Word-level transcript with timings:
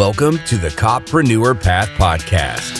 Welcome 0.00 0.38
to 0.46 0.56
the 0.56 0.70
Copreneur 0.70 1.60
Path 1.60 1.90
Podcast. 1.90 2.78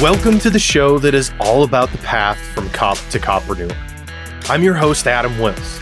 Welcome 0.00 0.38
to 0.38 0.48
the 0.48 0.58
show 0.58 0.98
that 1.00 1.12
is 1.12 1.30
all 1.38 1.64
about 1.64 1.90
the 1.90 1.98
path 1.98 2.38
from 2.38 2.70
cop 2.70 2.96
to 3.10 3.18
copreneur. 3.18 3.76
I'm 4.48 4.62
your 4.62 4.72
host, 4.72 5.06
Adam 5.06 5.38
Wills. 5.38 5.78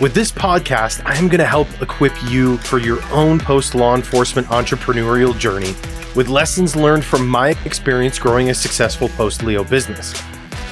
With 0.00 0.14
this 0.14 0.32
podcast, 0.32 1.00
I 1.06 1.14
am 1.14 1.28
going 1.28 1.38
to 1.38 1.46
help 1.46 1.68
equip 1.80 2.12
you 2.24 2.56
for 2.58 2.78
your 2.78 2.98
own 3.12 3.38
post 3.38 3.76
law 3.76 3.94
enforcement 3.94 4.48
entrepreneurial 4.48 5.38
journey 5.38 5.76
with 6.16 6.26
lessons 6.26 6.74
learned 6.74 7.04
from 7.04 7.28
my 7.28 7.50
experience 7.66 8.18
growing 8.18 8.50
a 8.50 8.54
successful 8.54 9.08
post 9.10 9.44
Leo 9.44 9.62
business. 9.62 10.12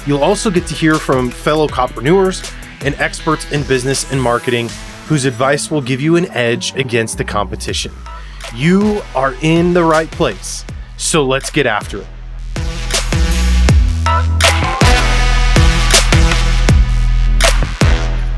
You'll 0.05 0.21
also 0.21 0.51
get 0.51 0.67
to 0.67 0.73
hear 0.73 0.95
from 0.95 1.31
fellow 1.31 1.69
copreneurs 1.69 2.53
and 2.85 2.93
experts 2.95 3.49
in 3.53 3.63
business 3.63 4.11
and 4.11 4.21
marketing 4.21 4.69
whose 5.07 5.23
advice 5.23 5.71
will 5.71 5.81
give 5.81 6.01
you 6.01 6.17
an 6.17 6.29
edge 6.31 6.75
against 6.75 7.17
the 7.17 7.23
competition. 7.23 7.93
You 8.53 9.01
are 9.15 9.35
in 9.41 9.73
the 9.73 9.83
right 9.83 10.11
place, 10.11 10.65
so 10.97 11.23
let's 11.23 11.49
get 11.49 11.65
after 11.65 11.99
it. 11.99 12.07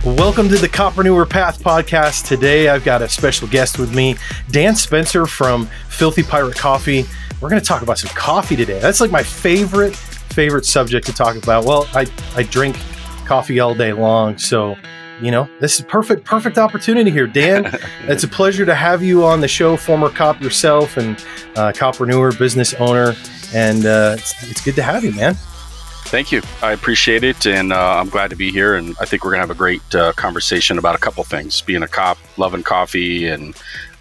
Welcome 0.06 0.48
to 0.50 0.60
the 0.60 0.70
Copreneur 0.70 1.28
Path 1.28 1.64
podcast. 1.64 2.28
Today 2.28 2.70
I've 2.70 2.84
got 2.84 3.02
a 3.02 3.10
special 3.10 3.48
guest 3.48 3.80
with 3.80 3.96
me, 3.96 4.16
Dan 4.52 4.76
Spencer 4.76 5.26
from 5.26 5.68
Filthy 5.90 6.22
Pirate 6.22 6.56
Coffee. 6.56 7.06
We're 7.42 7.50
going 7.50 7.62
to 7.62 7.68
talk 7.68 7.82
about 7.82 7.98
some 7.98 8.12
coffee 8.16 8.56
today. 8.56 8.80
That's 8.80 9.02
like 9.02 9.12
my 9.12 9.24
favorite 9.24 9.96
favorite 9.96 10.66
subject 10.66 11.08
to 11.08 11.14
talk 11.14 11.36
about. 11.36 11.66
Well, 11.66 11.88
I 11.94 12.06
I 12.36 12.44
drink 12.44 12.78
coffee 13.26 13.60
all 13.60 13.74
day 13.74 13.92
long, 13.92 14.38
so 14.38 14.78
you 15.22 15.32
know, 15.32 15.50
this 15.60 15.80
is 15.80 15.86
perfect, 15.86 16.26
perfect 16.26 16.58
opportunity 16.58 17.12
here, 17.12 17.28
Dan. 17.28 17.78
it's 18.04 18.24
a 18.24 18.28
pleasure 18.28 18.66
to 18.66 18.76
have 18.76 19.04
you 19.04 19.26
on 19.26 19.42
the 19.42 19.48
show, 19.48 19.78
former 19.78 20.10
cop 20.10 20.42
yourself 20.42 20.98
and 20.98 21.18
uh, 21.56 21.72
copreneur, 21.74 22.38
business 22.38 22.74
owner, 22.76 23.14
and 23.54 23.86
uh, 23.86 24.16
it's, 24.18 24.50
it's 24.50 24.62
good 24.64 24.76
to 24.76 24.84
have 24.84 25.04
you, 25.04 25.12
man. 25.12 25.36
Thank 26.06 26.32
you. 26.32 26.42
I 26.64 26.72
appreciate 26.72 27.24
it, 27.24 27.46
and 27.46 27.72
uh, 27.72 27.98
I'm 28.00 28.10
glad 28.10 28.32
to 28.32 28.36
be 28.36 28.52
here. 28.52 28.76
And 28.76 28.96
I 29.00 29.06
think 29.06 29.24
we're 29.24 29.32
gonna 29.32 29.44
have 29.44 29.52
a 29.52 29.56
great 29.56 29.94
uh, 29.94 30.12
conversation 30.14 30.80
about 30.80 30.96
a 30.96 30.98
couple 30.98 31.24
things: 31.24 31.62
being 31.62 31.84
a 31.84 31.88
cop, 31.88 32.18
loving 32.38 32.64
coffee, 32.64 33.28
and 33.28 33.56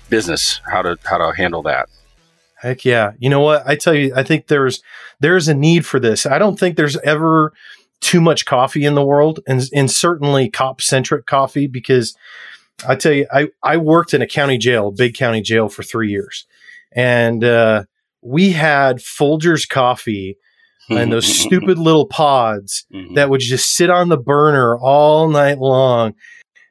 business. 0.08 0.60
How 0.64 0.80
to 0.80 0.96
how 1.04 1.18
to 1.18 1.36
handle 1.36 1.62
that. 1.64 1.90
Heck 2.56 2.84
yeah! 2.84 3.12
You 3.18 3.28
know 3.28 3.40
what? 3.40 3.62
I 3.66 3.76
tell 3.76 3.92
you, 3.92 4.14
I 4.16 4.22
think 4.22 4.46
there's 4.46 4.82
there's 5.20 5.48
a 5.48 5.54
need 5.54 5.84
for 5.84 6.00
this. 6.00 6.24
I 6.24 6.38
don't 6.38 6.58
think 6.58 6.76
there's 6.76 6.96
ever 6.98 7.52
too 8.00 8.20
much 8.20 8.44
coffee 8.44 8.84
in 8.84 8.94
the 8.94 9.04
world 9.04 9.40
and, 9.46 9.62
and 9.74 9.90
certainly 9.90 10.48
cop 10.48 10.80
centric 10.80 11.26
coffee 11.26 11.66
because 11.66 12.16
I 12.86 12.94
tell 12.94 13.12
you, 13.12 13.26
I, 13.32 13.48
I 13.62 13.76
worked 13.76 14.14
in 14.14 14.22
a 14.22 14.26
county 14.26 14.58
jail, 14.58 14.90
big 14.90 15.14
county 15.14 15.42
jail 15.42 15.68
for 15.68 15.82
three 15.82 16.10
years. 16.10 16.46
And 16.92 17.42
uh, 17.42 17.84
we 18.22 18.50
had 18.50 18.98
Folgers 18.98 19.68
coffee 19.68 20.38
and 20.88 21.12
those 21.12 21.26
stupid 21.26 21.78
little 21.78 22.06
pods 22.06 22.86
mm-hmm. 22.92 23.14
that 23.14 23.30
would 23.30 23.40
just 23.40 23.74
sit 23.74 23.90
on 23.90 24.08
the 24.08 24.18
burner 24.18 24.76
all 24.78 25.28
night 25.28 25.58
long 25.58 26.14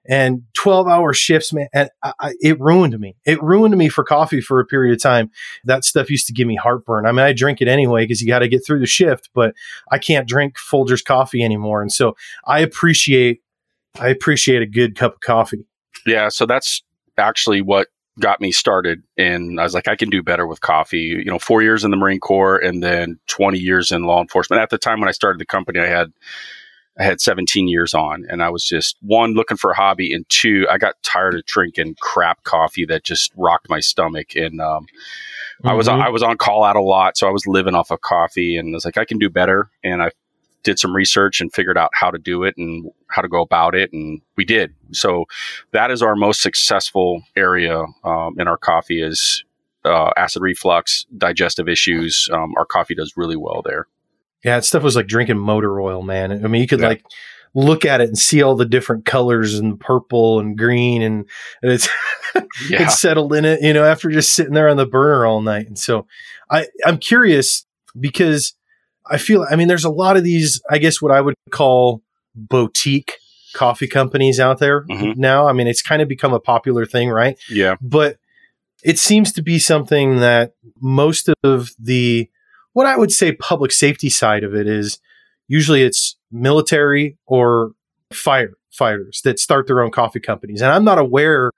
and 0.07 0.43
12 0.53 0.87
hour 0.87 1.13
shifts, 1.13 1.51
man. 1.51 1.67
And 1.73 1.89
I, 2.03 2.13
I, 2.19 2.33
it 2.39 2.59
ruined 2.59 2.97
me. 2.99 3.15
It 3.25 3.41
ruined 3.41 3.77
me 3.77 3.89
for 3.89 4.03
coffee 4.03 4.41
for 4.41 4.59
a 4.59 4.65
period 4.65 4.93
of 4.93 5.01
time. 5.01 5.29
That 5.65 5.83
stuff 5.83 6.09
used 6.09 6.27
to 6.27 6.33
give 6.33 6.47
me 6.47 6.55
heartburn. 6.55 7.05
I 7.05 7.11
mean, 7.11 7.25
I 7.25 7.33
drink 7.33 7.61
it 7.61 7.67
anyway 7.67 8.03
because 8.03 8.21
you 8.21 8.27
got 8.27 8.39
to 8.39 8.47
get 8.47 8.65
through 8.65 8.79
the 8.79 8.85
shift, 8.85 9.29
but 9.33 9.53
I 9.91 9.97
can't 9.97 10.27
drink 10.27 10.55
Folgers 10.57 11.03
coffee 11.03 11.43
anymore. 11.43 11.81
And 11.81 11.91
so 11.91 12.15
I 12.45 12.59
appreciate, 12.59 13.41
I 13.99 14.09
appreciate 14.09 14.61
a 14.61 14.67
good 14.67 14.95
cup 14.95 15.15
of 15.15 15.19
coffee. 15.21 15.65
Yeah. 16.05 16.29
So 16.29 16.45
that's 16.45 16.83
actually 17.17 17.61
what 17.61 17.87
got 18.19 18.41
me 18.41 18.51
started 18.51 19.03
and 19.17 19.59
I 19.59 19.63
was 19.63 19.75
like 19.75 19.87
I 19.87 19.95
can 19.95 20.09
do 20.09 20.23
better 20.23 20.47
with 20.47 20.61
coffee 20.61 21.21
you 21.23 21.25
know 21.25 21.37
4 21.37 21.61
years 21.61 21.83
in 21.83 21.91
the 21.91 21.97
Marine 21.97 22.19
Corps 22.19 22.57
and 22.57 22.81
then 22.81 23.19
20 23.27 23.59
years 23.59 23.91
in 23.91 24.05
law 24.05 24.21
enforcement 24.21 24.59
at 24.59 24.71
the 24.71 24.79
time 24.79 24.99
when 24.99 25.07
I 25.07 25.11
started 25.11 25.39
the 25.39 25.45
company 25.45 25.79
I 25.79 25.85
had 25.85 26.11
I 26.99 27.03
had 27.03 27.21
17 27.21 27.67
years 27.67 27.93
on, 27.93 28.25
and 28.29 28.41
I 28.41 28.49
was 28.49 28.65
just 28.65 28.97
one 29.01 29.33
looking 29.33 29.57
for 29.57 29.71
a 29.71 29.75
hobby, 29.75 30.13
and 30.13 30.27
two, 30.29 30.65
I 30.69 30.77
got 30.77 30.95
tired 31.03 31.35
of 31.35 31.45
drinking 31.45 31.95
crap 32.01 32.43
coffee 32.43 32.85
that 32.85 33.03
just 33.03 33.31
rocked 33.37 33.69
my 33.69 33.79
stomach. 33.79 34.35
And 34.35 34.59
um, 34.59 34.85
mm-hmm. 34.85 35.67
I 35.67 35.73
was 35.73 35.87
I 35.87 36.09
was 36.09 36.23
on 36.23 36.37
call 36.37 36.63
out 36.63 36.75
a 36.75 36.81
lot, 36.81 37.17
so 37.17 37.27
I 37.27 37.31
was 37.31 37.45
living 37.45 37.75
off 37.75 37.91
of 37.91 38.01
coffee, 38.01 38.57
and 38.57 38.73
I 38.73 38.75
was 38.75 38.85
like, 38.85 38.97
I 38.97 39.05
can 39.05 39.19
do 39.19 39.29
better. 39.29 39.69
And 39.83 40.01
I 40.01 40.11
did 40.63 40.79
some 40.79 40.95
research 40.95 41.39
and 41.39 41.53
figured 41.53 41.77
out 41.77 41.91
how 41.93 42.11
to 42.11 42.17
do 42.17 42.43
it 42.43 42.55
and 42.57 42.91
how 43.09 43.21
to 43.21 43.29
go 43.29 43.41
about 43.41 43.75
it, 43.75 43.93
and 43.93 44.21
we 44.35 44.43
did. 44.43 44.73
So 44.91 45.25
that 45.71 45.91
is 45.91 46.01
our 46.01 46.15
most 46.15 46.41
successful 46.41 47.21
area 47.35 47.85
um, 48.03 48.39
in 48.39 48.47
our 48.47 48.57
coffee 48.57 49.01
is 49.01 49.43
uh, 49.85 50.11
acid 50.17 50.41
reflux, 50.41 51.05
digestive 51.17 51.69
issues. 51.69 52.27
Um, 52.33 52.53
our 52.57 52.65
coffee 52.65 52.95
does 52.95 53.13
really 53.15 53.37
well 53.37 53.61
there. 53.63 53.87
Yeah, 54.43 54.57
that 54.57 54.65
stuff 54.65 54.83
was 54.83 54.95
like 54.95 55.07
drinking 55.07 55.39
motor 55.39 55.81
oil, 55.81 56.01
man. 56.01 56.31
I 56.31 56.47
mean, 56.47 56.61
you 56.61 56.67
could 56.67 56.79
yeah. 56.79 56.89
like 56.89 57.03
look 57.53 57.85
at 57.85 58.01
it 58.01 58.07
and 58.07 58.17
see 58.17 58.43
all 58.43 58.55
the 58.55 58.65
different 58.65 59.05
colors 59.05 59.55
and 59.55 59.79
purple 59.79 60.39
and 60.39 60.57
green 60.57 61.01
and, 61.01 61.27
and 61.63 61.71
it's 61.71 61.89
yeah. 62.69 62.83
it's 62.83 62.99
settled 62.99 63.33
in 63.33 63.45
it, 63.45 63.61
you 63.61 63.73
know, 63.73 63.83
after 63.83 64.09
just 64.11 64.33
sitting 64.33 64.53
there 64.53 64.69
on 64.69 64.77
the 64.77 64.85
burner 64.85 65.25
all 65.25 65.41
night. 65.41 65.67
And 65.67 65.77
so 65.77 66.05
I 66.51 66.67
I'm 66.85 66.97
curious 66.97 67.65
because 67.99 68.53
I 69.09 69.17
feel 69.17 69.45
I 69.49 69.55
mean 69.55 69.67
there's 69.67 69.85
a 69.85 69.89
lot 69.89 70.17
of 70.17 70.23
these 70.23 70.61
I 70.69 70.77
guess 70.77 71.01
what 71.01 71.11
I 71.11 71.19
would 71.19 71.35
call 71.49 72.03
boutique 72.35 73.13
coffee 73.55 73.87
companies 73.87 74.39
out 74.39 74.59
there 74.59 74.85
mm-hmm. 74.85 75.19
now. 75.19 75.47
I 75.47 75.53
mean 75.53 75.67
it's 75.67 75.81
kind 75.81 76.01
of 76.01 76.07
become 76.07 76.33
a 76.33 76.39
popular 76.39 76.85
thing, 76.85 77.09
right? 77.09 77.39
Yeah. 77.49 77.75
But 77.81 78.17
it 78.83 78.99
seems 78.99 79.33
to 79.33 79.41
be 79.41 79.57
something 79.57 80.17
that 80.17 80.53
most 80.79 81.29
of 81.43 81.71
the 81.79 82.29
what 82.77 82.85
I 82.85 82.95
would 82.95 83.11
say 83.11 83.31
public 83.31 83.71
safety 83.71 84.07
side 84.07 84.43
of 84.43 84.53
it 84.53 84.67
is 84.67 84.99
usually 85.47 85.81
it's 85.81 86.15
military 86.31 87.17
or 87.25 87.71
firefighters 88.13 89.23
that 89.23 89.39
start 89.39 89.65
their 89.65 89.81
own 89.81 89.89
coffee 89.89 90.19
companies. 90.19 90.61
And 90.61 90.71
I'm 90.71 90.83
not 90.83 90.99
aware 90.99 91.49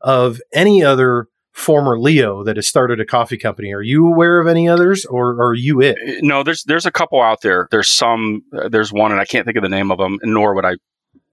of 0.00 0.40
any 0.52 0.82
other 0.82 1.28
former 1.52 2.00
Leo 2.00 2.42
that 2.42 2.56
has 2.56 2.66
started 2.66 2.98
a 2.98 3.06
coffee 3.06 3.36
company. 3.36 3.72
Are 3.72 3.80
you 3.80 4.08
aware 4.08 4.40
of 4.40 4.48
any 4.48 4.68
others, 4.68 5.04
or 5.04 5.40
are 5.40 5.54
you 5.54 5.80
it? 5.80 5.98
No, 6.22 6.42
there's 6.42 6.64
there's 6.64 6.84
a 6.84 6.90
couple 6.90 7.22
out 7.22 7.42
there. 7.42 7.68
There's 7.70 7.88
some. 7.88 8.42
Uh, 8.52 8.68
there's 8.68 8.92
one, 8.92 9.12
and 9.12 9.20
I 9.20 9.24
can't 9.24 9.44
think 9.44 9.56
of 9.56 9.62
the 9.62 9.68
name 9.68 9.92
of 9.92 9.98
them. 9.98 10.18
Nor 10.24 10.56
would 10.56 10.64
I 10.64 10.74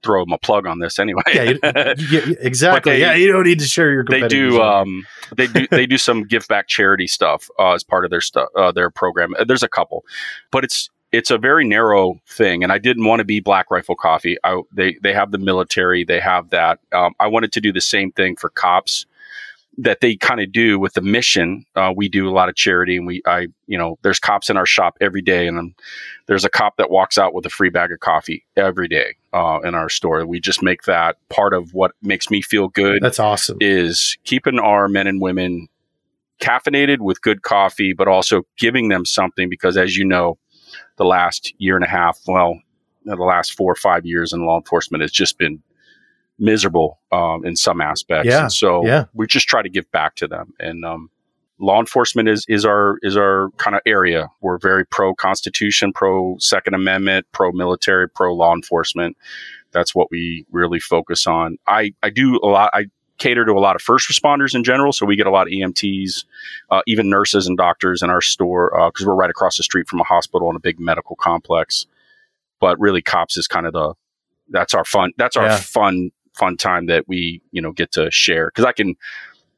throw 0.03 0.23
them 0.23 0.33
a 0.33 0.37
plug 0.37 0.65
on 0.65 0.79
this 0.79 0.99
anyway. 0.99 1.21
yeah, 1.33 1.93
you, 1.97 2.37
exactly. 2.39 2.93
They, 2.93 2.99
yeah, 2.99 3.15
you 3.15 3.31
don't 3.31 3.43
need 3.43 3.59
to 3.59 3.65
share 3.65 3.91
your. 3.91 4.03
They 4.03 4.27
do. 4.27 4.61
Um, 4.61 5.05
they 5.35 5.47
do. 5.47 5.67
They 5.71 5.85
do 5.85 5.97
some 5.97 6.23
give 6.23 6.47
back 6.47 6.67
charity 6.67 7.07
stuff 7.07 7.49
uh, 7.59 7.73
as 7.73 7.83
part 7.83 8.05
of 8.05 8.11
their 8.11 8.21
stuff, 8.21 8.49
uh, 8.55 8.71
their 8.71 8.89
program. 8.89 9.33
Uh, 9.37 9.43
there's 9.45 9.63
a 9.63 9.69
couple, 9.69 10.05
but 10.51 10.63
it's 10.63 10.89
it's 11.11 11.31
a 11.31 11.37
very 11.37 11.65
narrow 11.67 12.19
thing, 12.27 12.63
and 12.63 12.71
I 12.71 12.79
didn't 12.79 13.05
want 13.05 13.19
to 13.19 13.25
be 13.25 13.39
Black 13.39 13.69
Rifle 13.71 13.95
Coffee. 13.95 14.37
I, 14.43 14.61
they 14.71 14.97
they 15.01 15.13
have 15.13 15.31
the 15.31 15.37
military. 15.37 16.03
They 16.03 16.19
have 16.19 16.49
that. 16.49 16.79
Um, 16.91 17.13
I 17.19 17.27
wanted 17.27 17.51
to 17.53 17.61
do 17.61 17.71
the 17.71 17.81
same 17.81 18.11
thing 18.11 18.35
for 18.35 18.49
cops 18.49 19.05
that 19.77 20.01
they 20.01 20.15
kind 20.15 20.39
of 20.39 20.51
do 20.51 20.77
with 20.77 20.93
the 20.93 21.01
mission. 21.01 21.65
Uh, 21.75 21.91
we 21.95 22.07
do 22.07 22.29
a 22.29 22.31
lot 22.31 22.49
of 22.49 22.55
charity, 22.55 22.97
and 22.97 23.07
we, 23.07 23.21
I, 23.25 23.47
you 23.65 23.77
know, 23.77 23.97
there's 24.03 24.19
cops 24.19 24.49
in 24.49 24.57
our 24.57 24.65
shop 24.65 24.97
every 25.01 25.21
day, 25.21 25.47
and 25.47 25.57
um, 25.57 25.75
there's 26.27 26.45
a 26.45 26.49
cop 26.49 26.77
that 26.77 26.91
walks 26.91 27.17
out 27.17 27.33
with 27.33 27.45
a 27.45 27.49
free 27.49 27.69
bag 27.69 27.91
of 27.91 27.99
coffee 27.99 28.45
every 28.55 28.87
day 28.87 29.15
uh, 29.33 29.59
in 29.63 29.73
our 29.73 29.89
store. 29.89 30.25
We 30.25 30.39
just 30.39 30.61
make 30.61 30.83
that 30.83 31.17
part 31.29 31.53
of 31.53 31.73
what 31.73 31.93
makes 32.01 32.29
me 32.29 32.41
feel 32.41 32.67
good. 32.67 33.01
That's 33.01 33.19
awesome. 33.19 33.57
Is 33.61 34.17
keeping 34.23 34.59
our 34.59 34.87
men 34.87 35.07
and 35.07 35.19
women 35.21 35.67
caffeinated 36.39 36.99
with 36.99 37.21
good 37.21 37.41
coffee, 37.41 37.93
but 37.93 38.07
also 38.07 38.43
giving 38.57 38.89
them 38.89 39.05
something 39.05 39.49
because, 39.49 39.77
as 39.77 39.97
you 39.97 40.05
know, 40.05 40.37
the 40.97 41.05
last 41.05 41.53
year 41.57 41.75
and 41.75 41.85
a 41.85 41.89
half, 41.89 42.19
well, 42.27 42.59
the 43.05 43.15
last 43.15 43.53
four 43.53 43.71
or 43.71 43.75
five 43.75 44.05
years 44.05 44.33
in 44.33 44.45
law 44.45 44.57
enforcement 44.57 45.01
has 45.01 45.11
just 45.11 45.37
been 45.37 45.61
miserable 46.43 46.99
um, 47.11 47.45
in 47.45 47.55
some 47.55 47.79
aspects. 47.79 48.27
Yeah. 48.27 48.43
And 48.43 48.51
so 48.51 48.85
yeah. 48.85 49.05
we 49.13 49.25
just 49.25 49.47
try 49.47 49.61
to 49.61 49.69
give 49.69 49.89
back 49.91 50.15
to 50.15 50.27
them. 50.27 50.53
And 50.59 50.83
um, 50.83 51.09
law 51.57 51.79
enforcement 51.79 52.27
is 52.27 52.45
is 52.49 52.65
our 52.65 52.97
is 53.01 53.15
our 53.15 53.49
kind 53.57 53.75
of 53.75 53.81
area. 53.85 54.29
We're 54.41 54.57
very 54.57 54.85
pro 54.85 55.15
Constitution, 55.15 55.93
pro 55.93 56.35
Second 56.39 56.73
Amendment, 56.73 57.25
pro 57.31 57.51
military, 57.51 58.09
pro 58.09 58.33
law 58.33 58.53
enforcement. 58.53 59.17
That's 59.71 59.95
what 59.95 60.11
we 60.11 60.45
really 60.51 60.79
focus 60.79 61.25
on. 61.25 61.57
I 61.65 61.93
I 62.03 62.09
do 62.09 62.39
a 62.43 62.47
lot. 62.47 62.69
I 62.73 62.85
cater 63.19 63.45
to 63.45 63.53
a 63.53 63.59
lot 63.59 63.75
of 63.75 63.81
first 63.81 64.09
responders 64.09 64.53
in 64.53 64.63
general, 64.63 64.91
so 64.91 65.05
we 65.05 65.15
get 65.15 65.27
a 65.27 65.31
lot 65.31 65.47
of 65.47 65.53
EMTs, 65.53 66.25
uh, 66.71 66.81
even 66.87 67.09
nurses 67.09 67.47
and 67.47 67.57
doctors 67.57 68.01
in 68.01 68.09
our 68.09 68.21
store 68.21 68.71
because 68.91 69.05
uh, 69.05 69.09
we're 69.09 69.15
right 69.15 69.29
across 69.29 69.55
the 69.55 69.63
street 69.63 69.87
from 69.87 70.01
a 70.01 70.03
hospital 70.03 70.49
and 70.49 70.57
a 70.57 70.59
big 70.59 70.79
medical 70.79 71.15
complex. 71.15 71.85
But 72.59 72.79
really, 72.79 73.01
cops 73.01 73.37
is 73.37 73.47
kind 73.47 73.65
of 73.65 73.73
the 73.73 73.93
that's 74.49 74.73
our 74.73 74.83
fun. 74.83 75.13
That's 75.17 75.37
our 75.37 75.45
yeah. 75.45 75.57
fun 75.57 76.11
fun 76.33 76.57
time 76.57 76.87
that 76.87 77.07
we 77.07 77.41
you 77.51 77.61
know 77.61 77.71
get 77.71 77.91
to 77.93 78.09
share 78.11 78.47
because 78.47 78.65
I 78.65 78.71
can 78.71 78.95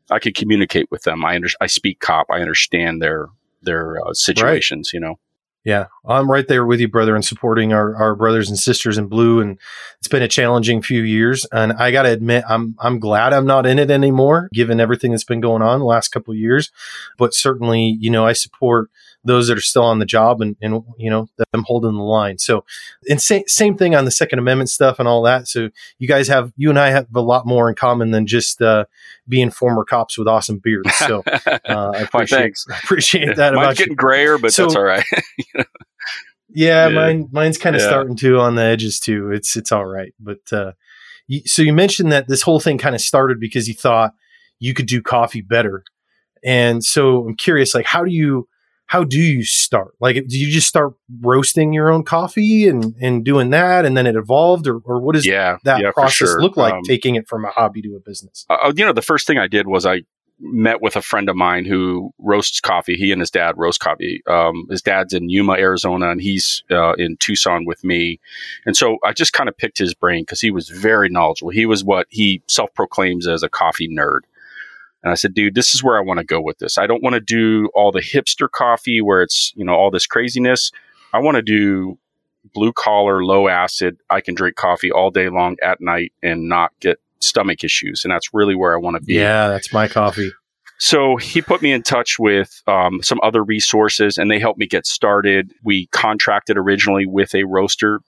I 0.10 0.19
can 0.19 0.33
communicate 0.33 0.89
with 0.92 1.04
them. 1.04 1.25
I 1.25 1.36
under, 1.36 1.48
I 1.60 1.68
speak 1.68 2.00
cop. 2.00 2.27
I 2.30 2.42
understand 2.42 3.01
their 3.01 3.27
their 3.62 4.06
uh, 4.06 4.13
situations. 4.13 4.89
Right. 4.89 4.94
You 4.94 5.00
know. 5.00 5.19
Yeah, 5.63 5.88
I'm 6.07 6.30
right 6.30 6.48
there 6.48 6.63
with 6.63 6.80
you, 6.80 6.88
brother, 6.88 7.16
and 7.16 7.25
supporting 7.25 7.74
our, 7.74 7.95
our 7.95 8.16
brothers 8.16 8.50
and 8.50 8.60
sisters 8.60 9.00
in 9.00 9.07
blue. 9.07 9.39
And 9.42 9.57
it's 9.98 10.07
been 10.07 10.22
a 10.22 10.27
challenging 10.27 10.83
few 10.83 11.01
years. 11.01 11.48
And 11.51 11.74
I 11.74 11.89
got 11.89 12.04
to 12.04 12.12
admit, 12.12 12.44
I'm 12.48 12.75
I'm 12.78 13.00
glad 13.00 13.33
I'm 13.33 13.48
not 13.48 13.66
in 13.66 13.80
it 13.80 13.89
anymore, 13.89 14.48
given 14.54 14.80
everything 14.80 15.10
that's 15.10 15.24
been 15.24 15.42
going 15.42 15.63
on 15.63 15.80
the 15.80 15.86
last 15.86 16.10
couple 16.10 16.36
years. 16.36 16.71
But 17.18 17.33
certainly, 17.33 17.98
you 18.00 18.12
know, 18.12 18.28
I 18.28 18.33
support 18.33 18.92
those 19.25 19.48
that 19.48 19.57
are 19.57 19.62
still 19.62 19.83
on 19.83 20.00
the 20.00 20.06
job 20.06 20.39
and, 20.39 20.56
and 20.62 20.83
you 20.98 21.10
know 21.10 21.27
them 21.51 21.63
holding 21.66 21.95
the 21.95 22.04
line. 22.04 22.38
So, 22.38 22.63
and 23.10 23.22
same 23.22 23.44
same 23.48 23.75
thing 23.75 23.95
on 23.95 24.06
the 24.06 24.12
Second 24.12 24.39
Amendment 24.39 24.69
stuff 24.69 25.00
and 25.00 25.07
all 25.07 25.22
that. 25.24 25.48
So 25.48 25.69
you 25.98 26.07
guys 26.07 26.27
have 26.27 26.54
you 26.56 26.69
and 26.69 26.80
I 26.80 26.92
have 26.92 27.07
a 27.13 27.22
lot 27.22 27.45
more 27.45 27.68
in 27.68 27.75
common 27.75 28.12
than 28.12 28.27
just 28.27 28.62
uh, 28.62 28.86
being 29.27 29.50
former 29.50 29.83
cops 29.83 30.18
with 30.18 30.27
awesome 30.27 30.60
beards. 30.60 30.95
So 30.95 31.24
uh, 31.48 31.92
I 31.95 32.01
appreciate 32.01 32.57
I 32.72 32.77
appreciate 32.77 33.36
that. 33.36 33.54
Mine's 33.54 33.66
about 33.66 33.77
getting 33.77 33.94
you. 33.94 33.98
grayer, 33.98 34.38
but 34.38 34.54
so, 34.54 34.63
that's 34.63 34.75
all 34.75 34.83
right. 34.83 35.06
yeah, 35.56 36.88
yeah, 36.88 36.89
mine 36.89 37.30
mine's 37.31 37.57
kind 37.57 37.75
of 37.75 37.81
yeah. 37.81 37.88
starting 37.88 38.16
to 38.18 38.39
on 38.39 38.56
the 38.56 38.63
edges 38.63 39.00
too. 39.00 39.31
It's 39.31 39.56
it's 39.56 39.71
all 39.71 39.86
right, 39.86 40.13
but 40.19 40.54
uh, 40.54 40.74
you, 41.28 41.42
so 41.45 41.62
you 41.62 41.74
mentioned 41.74 42.12
that 42.12 42.28
this 42.28 42.44
whole 42.44 42.60
thing 42.60 42.78
kind 42.78 42.95
of 42.95 43.01
started 43.01 43.39
because 43.39 43.68
you 43.68 43.74
thought 43.74 44.13
you 44.60 44.74
could 44.74 44.86
do 44.86 45.01
coffee 45.01 45.42
better, 45.42 45.83
and 46.44 46.83
so 46.83 47.28
I'm 47.28 47.36
curious, 47.36 47.74
like 47.74 47.86
how 47.86 48.04
do 48.04 48.12
you 48.12 48.48
how 48.88 49.04
do 49.04 49.20
you 49.20 49.44
start? 49.44 49.96
Like, 50.00 50.16
do 50.28 50.38
you 50.38 50.52
just 50.52 50.68
start 50.68 50.94
roasting 51.22 51.74
your 51.74 51.90
own 51.92 52.04
coffee 52.04 52.68
and, 52.68 52.96
and 53.02 53.24
doing 53.24 53.50
that, 53.50 53.86
and 53.86 53.98
then 53.98 54.06
it 54.06 54.16
evolved, 54.16 54.68
or, 54.68 54.80
or 54.84 55.00
what 55.00 55.16
does 55.16 55.26
yeah, 55.26 55.58
that 55.64 55.82
yeah, 55.82 55.92
process 55.92 56.30
sure. 56.30 56.42
look 56.42 56.56
like? 56.56 56.74
Um, 56.74 56.84
taking 56.84 57.16
it 57.16 57.28
from 57.28 57.46
a 57.46 57.50
hobby 57.50 57.82
to 57.82 57.96
a 57.96 58.00
business. 58.00 58.46
Uh, 58.50 58.72
you 58.76 58.86
know, 58.86 58.94
the 58.94 59.02
first 59.02 59.28
thing 59.28 59.38
I 59.38 59.48
did 59.48 59.68
was 59.68 59.86
I 59.86 60.04
met 60.40 60.82
with 60.82 60.96
a 60.96 61.02
friend 61.02 61.30
of 61.30 61.36
mine 61.36 61.66
who 61.66 62.14
roasts 62.20 62.60
coffee. 62.60 62.96
He 62.96 63.12
and 63.12 63.22
his 63.22 63.32
dad 63.32 63.56
roast 63.58 63.80
coffee. 63.80 64.22
Um, 64.28 64.68
his 64.70 64.82
dad's 64.82 65.14
in 65.14 65.30
Yuma, 65.30 65.54
Arizona, 65.54 66.12
and 66.12 66.22
he's 66.22 66.64
uh, 66.70 66.94
in 66.94 67.18
Tucson 67.18 67.66
with 67.66 67.84
me. 67.84 68.20
And 68.66 68.76
so 68.76 68.98
I 69.04 69.14
just 69.14 69.34
kind 69.34 69.50
of 69.50 69.58
picked 69.58 69.78
his 69.78 69.94
brain 69.94 70.24
because 70.24 70.42
he 70.42 70.52
was 70.52 70.70
very 70.70 71.10
knowledgeable. 71.10 71.52
He 71.52 71.66
was 71.66 71.84
what 71.84 72.08
he 72.10 72.42
self 72.48 72.74
proclaims 72.74 73.28
as 73.28 73.44
a 73.44 73.50
coffee 73.50 73.88
nerd. 73.88 74.22
And 75.06 75.12
I 75.12 75.16
said, 75.16 75.36
dude, 75.36 75.54
this 75.54 75.75
is 75.75 75.84
where 75.84 76.00
I 76.00 76.02
want 76.02 76.18
to 76.18 76.25
go 76.25 76.42
with 76.42 76.57
this. 76.57 76.80
I 76.80 76.88
don't 76.88 77.04
want 77.04 77.13
to 77.13 77.19
do 77.19 77.69
all 77.75 77.92
the 77.92 78.02
hipster 78.02 78.50
coffee 78.50 79.02
where 79.02 79.22
it's, 79.22 79.54
you 79.56 79.63
know, 79.63 79.75
all 79.75 79.92
this 79.92 80.07
craziness. 80.07 80.72
I 81.13 81.19
want 81.19 81.36
to 81.36 81.44
do 81.44 82.00
blue 82.56 82.74
collar, 82.74 83.24
low 83.24 83.48
acid. 83.48 83.98
I 84.10 84.19
can 84.19 84.34
drink 84.34 84.56
coffee 84.56 84.92
all 84.92 85.12
day 85.12 85.30
long 85.30 85.57
at 85.62 85.80
night 85.80 86.12
and 86.24 86.50
not 86.50 86.72
get 86.80 87.00
stomach 87.19 87.63
issues. 87.63 88.04
And 88.04 88.12
that's 88.12 88.34
really 88.34 88.56
where 88.56 88.74
I 88.74 88.80
want 88.80 88.96
to 88.96 89.02
be. 89.04 89.13
Yeah, 89.13 89.48
that's 89.48 89.72
my 89.72 89.88
coffee. 89.88 90.31
So 90.80 91.18
he 91.18 91.40
put 91.40 91.62
me 91.62 91.72
in 91.72 91.84
touch 91.84 92.18
with 92.18 92.63
um, 92.66 93.00
some 93.04 93.19
other 93.22 93.44
resources 93.44 94.18
and 94.18 94.31
they 94.31 94.40
helped 94.40 94.60
me 94.60 94.66
get 94.66 94.88
started. 94.88 95.54
We 95.63 95.86
contracted 95.88 96.57
originally 96.57 97.06
with 97.06 97.36
a 97.36 97.44
roaster 97.44 98.02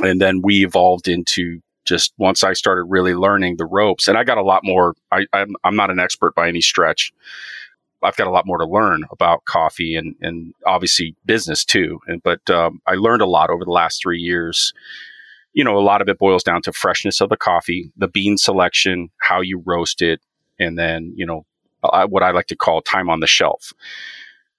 and 0.00 0.20
then 0.20 0.42
we 0.42 0.66
evolved 0.66 1.08
into 1.08 1.62
just 1.84 2.12
once 2.18 2.44
I 2.44 2.52
started 2.52 2.84
really 2.84 3.14
learning 3.14 3.56
the 3.56 3.66
ropes, 3.66 4.08
and 4.08 4.18
I 4.18 4.24
got 4.24 4.38
a 4.38 4.42
lot 4.42 4.62
more. 4.64 4.94
I, 5.10 5.26
I'm, 5.32 5.54
I'm 5.64 5.76
not 5.76 5.90
an 5.90 5.98
expert 5.98 6.34
by 6.34 6.48
any 6.48 6.60
stretch. 6.60 7.12
I've 8.02 8.16
got 8.16 8.26
a 8.26 8.30
lot 8.30 8.46
more 8.46 8.58
to 8.58 8.66
learn 8.66 9.04
about 9.10 9.44
coffee 9.44 9.94
and, 9.94 10.14
and 10.20 10.54
obviously 10.66 11.14
business 11.26 11.64
too. 11.64 12.00
And, 12.06 12.22
but 12.22 12.48
um, 12.48 12.80
I 12.86 12.94
learned 12.94 13.20
a 13.20 13.26
lot 13.26 13.50
over 13.50 13.64
the 13.64 13.72
last 13.72 14.00
three 14.00 14.20
years. 14.20 14.72
You 15.52 15.64
know, 15.64 15.76
a 15.76 15.80
lot 15.80 16.00
of 16.00 16.08
it 16.08 16.18
boils 16.18 16.42
down 16.42 16.62
to 16.62 16.72
freshness 16.72 17.20
of 17.20 17.28
the 17.28 17.36
coffee, 17.36 17.92
the 17.96 18.08
bean 18.08 18.38
selection, 18.38 19.10
how 19.20 19.40
you 19.42 19.62
roast 19.66 20.00
it, 20.00 20.20
and 20.58 20.78
then, 20.78 21.12
you 21.14 21.26
know, 21.26 21.44
what 21.82 22.22
I 22.22 22.30
like 22.30 22.46
to 22.46 22.56
call 22.56 22.80
time 22.80 23.10
on 23.10 23.20
the 23.20 23.26
shelf 23.26 23.72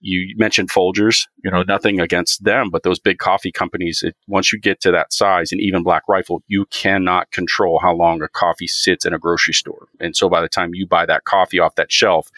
you 0.02 0.36
mentioned 0.38 0.70
Folgers, 0.70 1.28
you 1.44 1.52
know, 1.52 1.64
nothing 1.64 2.00
against 2.00 2.44
them, 2.44 2.70
but 2.70 2.84
those 2.84 3.00
big 3.00 3.20
coffee 3.20 3.52
companies, 3.52 4.02
it, 4.04 4.16
once 4.28 4.52
you 4.52 4.60
get 4.60 4.82
to 4.82 4.92
that 4.92 5.14
size 5.14 5.52
and 5.52 5.62
even 5.62 5.84
Black 5.84 6.04
Rifle, 6.10 6.44
you 6.48 6.66
cannot 6.66 7.32
control 7.32 7.80
how 7.80 7.94
long 7.94 8.22
a 8.22 8.28
coffee 8.28 8.68
sits 8.68 9.06
in 9.06 9.14
a 9.14 9.20
grocery 9.20 9.54
store. 9.54 9.88
And 10.00 10.16
so 10.16 10.28
by 10.28 10.42
the 10.42 10.50
time 10.50 10.74
you 10.74 10.88
buy 10.88 11.06
that 11.06 11.26
coffee 11.26 11.60
off 11.60 11.76
that 11.76 11.92
shelf, 11.92 12.30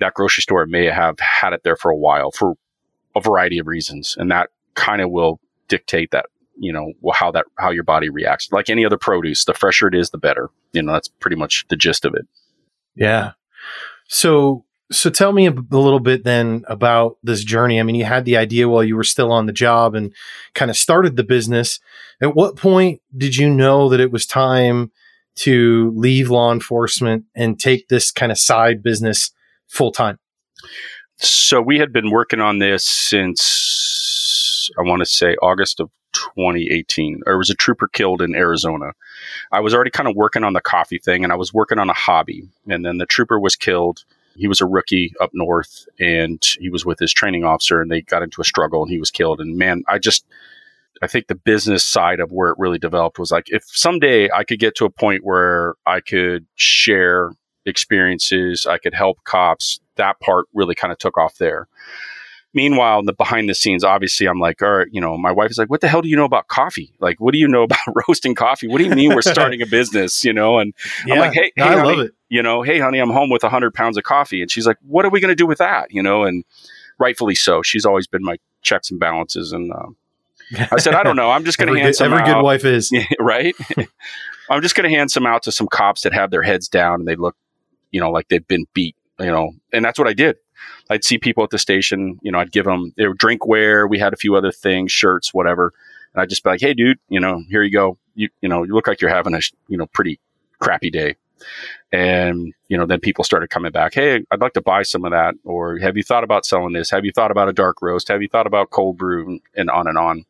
that 0.00 0.12
grocery 0.12 0.42
store 0.42 0.66
may 0.66 0.84
have 0.84 1.18
had 1.18 1.54
it 1.54 1.62
there 1.64 1.76
for 1.76 1.90
a 1.90 1.96
while 1.96 2.30
for 2.30 2.54
a 3.16 3.20
variety 3.20 3.58
of 3.58 3.66
reasons. 3.66 4.14
And 4.18 4.30
that 4.30 4.50
kind 4.74 5.00
of 5.00 5.10
will 5.10 5.40
dictate 5.68 6.10
that, 6.10 6.26
you 6.58 6.72
know, 6.72 6.92
how 7.14 7.30
that, 7.30 7.46
how 7.58 7.70
your 7.70 7.84
body 7.84 8.10
reacts. 8.10 8.52
Like 8.52 8.68
any 8.68 8.84
other 8.84 8.98
produce, 8.98 9.46
the 9.46 9.54
fresher 9.54 9.88
it 9.88 9.94
is, 9.94 10.10
the 10.10 10.18
better. 10.18 10.50
You 10.74 10.82
know, 10.82 10.92
that's 10.92 11.08
pretty 11.08 11.36
much 11.36 11.64
the 11.70 11.76
gist 11.76 12.04
of 12.04 12.14
it. 12.14 12.26
Yeah. 12.94 13.32
So 14.08 14.65
so 14.90 15.10
tell 15.10 15.32
me 15.32 15.46
a, 15.46 15.50
little 15.50 16.00
bit 16.00 16.24
then 16.24 16.64
about 16.68 17.16
this 17.22 17.42
journey. 17.42 17.80
I 17.80 17.82
mean, 17.82 17.96
you 17.96 18.04
had 18.04 18.24
the 18.24 18.36
idea 18.36 18.68
while 18.68 18.84
you 18.84 18.96
were 18.96 19.04
still 19.04 19.32
on 19.32 19.46
the 19.46 19.52
job 19.52 19.94
and 19.94 20.14
kind 20.54 20.70
of 20.70 20.76
started 20.76 21.16
the 21.16 21.24
business. 21.24 21.80
At 22.20 22.34
what 22.34 22.56
point 22.56 23.00
did 23.16 23.36
you 23.36 23.50
know 23.50 23.88
that 23.88 24.00
it 24.00 24.12
was 24.12 24.26
time 24.26 24.92
to 25.36 25.92
leave 25.96 26.30
law 26.30 26.52
enforcement 26.52 27.24
and 27.34 27.58
take 27.58 27.88
this 27.88 28.12
kind 28.12 28.30
of 28.30 28.38
side 28.38 28.82
business 28.82 29.32
full 29.66 29.90
time? 29.90 30.18
So 31.16 31.60
we 31.60 31.78
had 31.78 31.92
been 31.92 32.10
working 32.10 32.40
on 32.40 32.58
this 32.58 32.84
since 32.84 34.70
I 34.78 34.82
want 34.82 35.00
to 35.00 35.06
say 35.06 35.34
August 35.42 35.80
of 35.80 35.90
2018. 36.12 37.22
There 37.24 37.38
was 37.38 37.50
a 37.50 37.54
trooper 37.54 37.88
killed 37.88 38.22
in 38.22 38.34
Arizona. 38.34 38.92
I 39.50 39.60
was 39.60 39.74
already 39.74 39.90
kind 39.90 40.08
of 40.08 40.14
working 40.14 40.44
on 40.44 40.52
the 40.52 40.60
coffee 40.60 40.98
thing 40.98 41.24
and 41.24 41.32
I 41.32 41.36
was 41.36 41.52
working 41.52 41.78
on 41.78 41.90
a 41.90 41.94
hobby. 41.94 42.48
And 42.68 42.84
then 42.84 42.98
the 42.98 43.06
trooper 43.06 43.40
was 43.40 43.56
killed 43.56 44.04
he 44.36 44.48
was 44.48 44.60
a 44.60 44.66
rookie 44.66 45.12
up 45.20 45.30
north 45.32 45.86
and 45.98 46.42
he 46.58 46.68
was 46.68 46.84
with 46.84 46.98
his 46.98 47.12
training 47.12 47.44
officer 47.44 47.80
and 47.80 47.90
they 47.90 48.02
got 48.02 48.22
into 48.22 48.40
a 48.40 48.44
struggle 48.44 48.82
and 48.82 48.90
he 48.90 48.98
was 48.98 49.10
killed. 49.10 49.40
And 49.40 49.56
man, 49.56 49.82
I 49.88 49.98
just, 49.98 50.24
I 51.02 51.06
think 51.06 51.26
the 51.26 51.34
business 51.34 51.84
side 51.84 52.20
of 52.20 52.32
where 52.32 52.50
it 52.50 52.58
really 52.58 52.78
developed 52.78 53.18
was 53.18 53.30
like, 53.30 53.46
if 53.48 53.64
someday 53.66 54.30
I 54.30 54.44
could 54.44 54.58
get 54.58 54.74
to 54.76 54.84
a 54.84 54.90
point 54.90 55.24
where 55.24 55.74
I 55.86 56.00
could 56.00 56.46
share 56.54 57.32
experiences, 57.66 58.66
I 58.66 58.78
could 58.78 58.94
help 58.94 59.22
cops, 59.24 59.80
that 59.96 60.20
part 60.20 60.46
really 60.54 60.74
kind 60.74 60.92
of 60.92 60.98
took 60.98 61.18
off 61.18 61.38
there. 61.38 61.68
Meanwhile, 62.56 63.00
in 63.00 63.04
the 63.04 63.12
behind 63.12 63.50
the 63.50 63.54
scenes, 63.54 63.84
obviously, 63.84 64.26
I'm 64.26 64.40
like, 64.40 64.62
all 64.62 64.78
right, 64.78 64.88
you 64.90 64.98
know, 64.98 65.18
my 65.18 65.30
wife 65.30 65.50
is 65.50 65.58
like, 65.58 65.68
what 65.68 65.82
the 65.82 65.88
hell 65.88 66.00
do 66.00 66.08
you 66.08 66.16
know 66.16 66.24
about 66.24 66.48
coffee? 66.48 66.90
Like, 67.00 67.20
what 67.20 67.32
do 67.32 67.38
you 67.38 67.46
know 67.46 67.62
about 67.64 67.78
roasting 68.08 68.34
coffee? 68.34 68.66
What 68.66 68.78
do 68.78 68.84
you 68.84 68.94
mean 68.94 69.14
we're 69.14 69.20
starting 69.20 69.60
a 69.60 69.66
business? 69.66 70.24
You 70.24 70.32
know, 70.32 70.58
and 70.58 70.72
yeah, 71.04 71.14
I'm 71.14 71.20
like, 71.20 71.34
hey, 71.34 71.52
hey 71.54 71.62
I 71.62 71.76
honey, 71.76 71.88
love 71.88 72.06
it. 72.06 72.14
You 72.30 72.42
know, 72.42 72.62
hey, 72.62 72.78
honey, 72.78 72.98
I'm 72.98 73.10
home 73.10 73.28
with 73.28 73.42
100 73.42 73.74
pounds 73.74 73.98
of 73.98 74.04
coffee. 74.04 74.40
And 74.40 74.50
she's 74.50 74.66
like, 74.66 74.78
what 74.80 75.04
are 75.04 75.10
we 75.10 75.20
going 75.20 75.30
to 75.30 75.36
do 75.36 75.46
with 75.46 75.58
that? 75.58 75.92
You 75.92 76.02
know, 76.02 76.24
and 76.24 76.44
rightfully 76.98 77.34
so. 77.34 77.62
She's 77.62 77.84
always 77.84 78.06
been 78.06 78.24
my 78.24 78.38
checks 78.62 78.90
and 78.90 78.98
balances. 78.98 79.52
And 79.52 79.70
um, 79.72 79.96
I 80.72 80.78
said, 80.78 80.94
I 80.94 81.02
don't 81.02 81.16
know. 81.16 81.30
I'm 81.30 81.44
just 81.44 81.58
going 81.58 81.68
to 81.68 81.78
hand 81.78 81.88
good, 81.88 81.96
some 81.96 82.10
Every 82.10 82.24
out. 82.24 82.36
good 82.36 82.42
wife 82.42 82.64
is. 82.64 82.90
right? 83.20 83.54
I'm 84.48 84.62
just 84.62 84.74
going 84.74 84.90
to 84.90 84.96
hand 84.96 85.10
some 85.10 85.26
out 85.26 85.42
to 85.42 85.52
some 85.52 85.68
cops 85.68 86.00
that 86.02 86.14
have 86.14 86.30
their 86.30 86.42
heads 86.42 86.68
down 86.68 87.00
and 87.00 87.06
they 87.06 87.16
look, 87.16 87.36
you 87.90 88.00
know, 88.00 88.10
like 88.10 88.28
they've 88.28 88.48
been 88.48 88.66
beat, 88.72 88.96
you 89.20 89.26
know, 89.26 89.52
and 89.74 89.84
that's 89.84 89.98
what 89.98 90.08
I 90.08 90.14
did. 90.14 90.36
I'd 90.90 91.04
see 91.04 91.18
people 91.18 91.44
at 91.44 91.50
the 91.50 91.58
station, 91.58 92.18
you 92.22 92.30
know, 92.32 92.38
I'd 92.38 92.52
give 92.52 92.64
them 92.64 92.92
their 92.96 93.14
drinkware. 93.14 93.88
We 93.88 93.98
had 93.98 94.12
a 94.12 94.16
few 94.16 94.34
other 94.36 94.52
things, 94.52 94.92
shirts, 94.92 95.34
whatever. 95.34 95.72
And 96.14 96.22
I'd 96.22 96.28
just 96.28 96.44
be 96.44 96.50
like, 96.50 96.60
Hey, 96.60 96.74
dude, 96.74 96.98
you 97.08 97.20
know, 97.20 97.42
here 97.48 97.62
you 97.62 97.70
go. 97.70 97.98
You, 98.14 98.28
you 98.40 98.48
know, 98.48 98.64
you 98.64 98.74
look 98.74 98.86
like 98.86 99.00
you're 99.00 99.10
having 99.10 99.34
a, 99.34 99.40
you 99.68 99.76
know, 99.76 99.86
pretty 99.86 100.18
crappy 100.60 100.90
day. 100.90 101.16
And, 101.92 102.54
you 102.68 102.78
know, 102.78 102.86
then 102.86 103.00
people 103.00 103.24
started 103.24 103.50
coming 103.50 103.72
back. 103.72 103.94
Hey, 103.94 104.24
I'd 104.30 104.40
like 104.40 104.54
to 104.54 104.62
buy 104.62 104.82
some 104.82 105.04
of 105.04 105.12
that. 105.12 105.34
Or 105.44 105.78
have 105.78 105.96
you 105.96 106.02
thought 106.02 106.24
about 106.24 106.46
selling 106.46 106.72
this? 106.72 106.90
Have 106.90 107.04
you 107.04 107.12
thought 107.12 107.30
about 107.30 107.48
a 107.48 107.52
dark 107.52 107.82
roast? 107.82 108.08
Have 108.08 108.22
you 108.22 108.28
thought 108.28 108.46
about 108.46 108.70
cold 108.70 108.96
brew 108.96 109.38
and 109.54 109.70
on 109.70 109.86
and 109.86 109.98
on? 109.98 110.24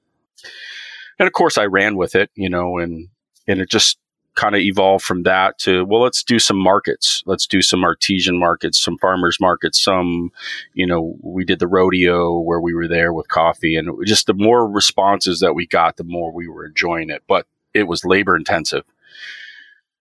And 1.18 1.26
of 1.26 1.32
course 1.32 1.56
I 1.56 1.66
ran 1.66 1.96
with 1.96 2.14
it, 2.14 2.30
you 2.34 2.50
know, 2.50 2.78
and, 2.78 3.08
and 3.46 3.60
it 3.60 3.70
just 3.70 3.98
kind 4.36 4.54
of 4.54 4.60
evolved 4.60 5.04
from 5.04 5.24
that 5.24 5.58
to 5.58 5.84
well 5.86 6.02
let's 6.02 6.22
do 6.22 6.38
some 6.38 6.58
markets. 6.58 7.22
Let's 7.26 7.46
do 7.46 7.62
some 7.62 7.82
artesian 7.82 8.38
markets 8.38 8.78
some 8.78 8.98
farmers 8.98 9.38
markets 9.40 9.82
some 9.82 10.30
you 10.74 10.86
know 10.86 11.16
we 11.22 11.44
did 11.44 11.58
the 11.58 11.66
rodeo 11.66 12.38
where 12.40 12.60
we 12.60 12.74
were 12.74 12.86
there 12.86 13.12
with 13.12 13.28
coffee 13.28 13.76
and 13.76 13.90
just 14.06 14.26
the 14.26 14.34
more 14.34 14.68
responses 14.68 15.40
that 15.40 15.54
we 15.54 15.66
got 15.66 15.96
the 15.96 16.04
more 16.04 16.32
we 16.32 16.46
were 16.46 16.66
enjoying 16.66 17.10
it 17.10 17.22
but 17.26 17.46
it 17.74 17.84
was 17.84 18.04
labor 18.04 18.36
intensive. 18.36 18.84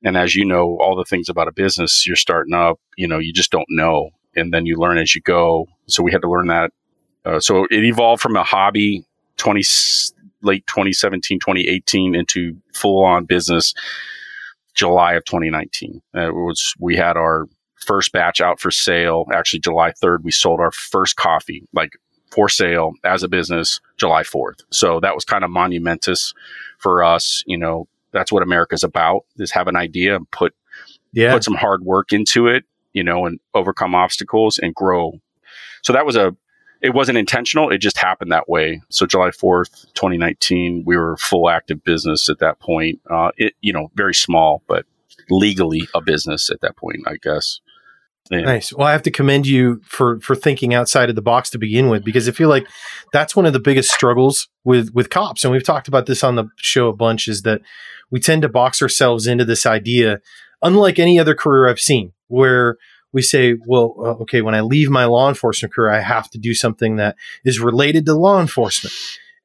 And 0.03 0.17
as 0.17 0.35
you 0.35 0.45
know 0.45 0.77
all 0.79 0.95
the 0.95 1.05
things 1.05 1.29
about 1.29 1.47
a 1.47 1.53
business 1.53 2.05
you're 2.05 2.15
starting 2.15 2.53
up 2.53 2.79
you 2.97 3.07
know 3.07 3.19
you 3.19 3.33
just 3.33 3.51
don't 3.51 3.69
know 3.69 4.11
and 4.35 4.53
then 4.53 4.65
you 4.65 4.77
learn 4.77 4.97
as 4.97 5.15
you 5.15 5.21
go. 5.21 5.67
So 5.87 6.03
we 6.03 6.11
had 6.11 6.21
to 6.21 6.29
learn 6.29 6.47
that. 6.47 6.71
Uh, 7.23 7.39
so 7.39 7.65
it 7.71 7.85
evolved 7.85 8.21
from 8.21 8.35
a 8.35 8.43
hobby 8.43 9.05
20 9.37 9.61
late 10.41 10.67
2017 10.67 11.39
2018 11.39 12.15
into 12.15 12.57
full 12.73 13.03
on 13.03 13.25
business 13.25 13.73
July 14.75 15.13
of 15.13 15.25
2019. 15.25 16.01
Uh, 16.15 16.27
it 16.27 16.33
was 16.33 16.73
we 16.79 16.95
had 16.95 17.17
our 17.17 17.47
first 17.85 18.11
batch 18.11 18.41
out 18.41 18.59
for 18.59 18.71
sale. 18.71 19.25
Actually, 19.33 19.59
July 19.59 19.91
3rd, 20.03 20.23
we 20.23 20.31
sold 20.31 20.59
our 20.59 20.71
first 20.71 21.15
coffee, 21.15 21.67
like 21.73 21.93
for 22.31 22.49
sale 22.49 22.93
as 23.03 23.23
a 23.23 23.27
business, 23.27 23.79
July 23.97 24.23
4th. 24.23 24.61
So 24.71 24.99
that 24.99 25.15
was 25.15 25.23
kind 25.23 25.43
of 25.43 25.49
monumentous 25.49 26.33
for 26.79 27.03
us. 27.03 27.43
You 27.47 27.57
know, 27.57 27.87
that's 28.11 28.31
what 28.31 28.43
America's 28.43 28.83
about: 28.83 29.25
is 29.37 29.51
have 29.51 29.67
an 29.67 29.75
idea 29.75 30.15
and 30.15 30.29
put 30.31 30.53
yeah. 31.13 31.33
put 31.33 31.43
some 31.43 31.55
hard 31.55 31.83
work 31.83 32.11
into 32.11 32.47
it. 32.47 32.65
You 32.93 33.03
know, 33.03 33.25
and 33.25 33.41
overcome 33.53 33.93
obstacles 33.93 34.57
and 34.57 34.73
grow. 34.73 35.19
So 35.83 35.91
that 35.91 36.05
was 36.05 36.15
a 36.15 36.33
it 36.81 36.93
wasn't 36.93 37.17
intentional. 37.17 37.71
It 37.71 37.79
just 37.79 37.97
happened 37.97 38.31
that 38.31 38.49
way. 38.49 38.81
So 38.89 39.05
July 39.05 39.29
4th, 39.29 39.85
2019, 39.93 40.83
we 40.85 40.97
were 40.97 41.17
full 41.17 41.49
active 41.49 41.83
business 41.83 42.29
at 42.29 42.39
that 42.39 42.59
point. 42.59 43.01
Uh, 43.09 43.31
it, 43.37 43.53
you 43.61 43.73
know, 43.73 43.91
very 43.95 44.13
small, 44.13 44.61
but 44.67 44.85
legally 45.29 45.87
a 45.93 46.01
business 46.01 46.49
at 46.49 46.61
that 46.61 46.77
point, 46.77 47.01
I 47.07 47.15
guess. 47.21 47.59
Yeah. 48.31 48.41
Nice. 48.41 48.73
Well, 48.73 48.87
I 48.87 48.91
have 48.91 49.03
to 49.03 49.11
commend 49.11 49.45
you 49.45 49.81
for 49.83 50.19
for 50.19 50.35
thinking 50.35 50.73
outside 50.73 51.09
of 51.09 51.15
the 51.15 51.21
box 51.21 51.51
to 51.51 51.59
begin 51.59 51.89
with, 51.89 52.03
because 52.03 52.27
I 52.27 52.31
feel 52.31 52.49
like 52.49 52.67
that's 53.13 53.35
one 53.35 53.45
of 53.45 53.53
the 53.53 53.59
biggest 53.59 53.91
struggles 53.91 54.47
with 54.63 54.91
with 54.95 55.11
cops, 55.11 55.43
and 55.43 55.53
we've 55.53 55.63
talked 55.63 55.87
about 55.87 56.07
this 56.07 56.23
on 56.23 56.35
the 56.35 56.45
show 56.57 56.87
a 56.87 56.95
bunch. 56.95 57.27
Is 57.27 57.43
that 57.43 57.61
we 58.09 58.19
tend 58.19 58.41
to 58.41 58.49
box 58.49 58.81
ourselves 58.81 59.27
into 59.27 59.45
this 59.45 59.67
idea, 59.67 60.21
unlike 60.63 60.97
any 60.97 61.19
other 61.19 61.35
career 61.35 61.69
I've 61.69 61.79
seen, 61.79 62.13
where 62.27 62.77
we 63.15 63.21
say, 63.21 63.55
well, 63.65 63.95
uh, 63.97 64.23
okay, 64.23 64.41
when 64.41 64.53
I 64.53 64.59
leave 64.59 64.89
my 64.89 65.05
law 65.05 65.29
enforcement 65.29 65.73
career, 65.73 65.89
I 65.89 66.01
have 66.01 66.29
to 66.31 66.37
do 66.37 66.53
something 66.53 66.97
that 66.97 67.15
is 67.45 67.61
related 67.61 68.05
to 68.05 68.13
law 68.13 68.41
enforcement, 68.41 68.93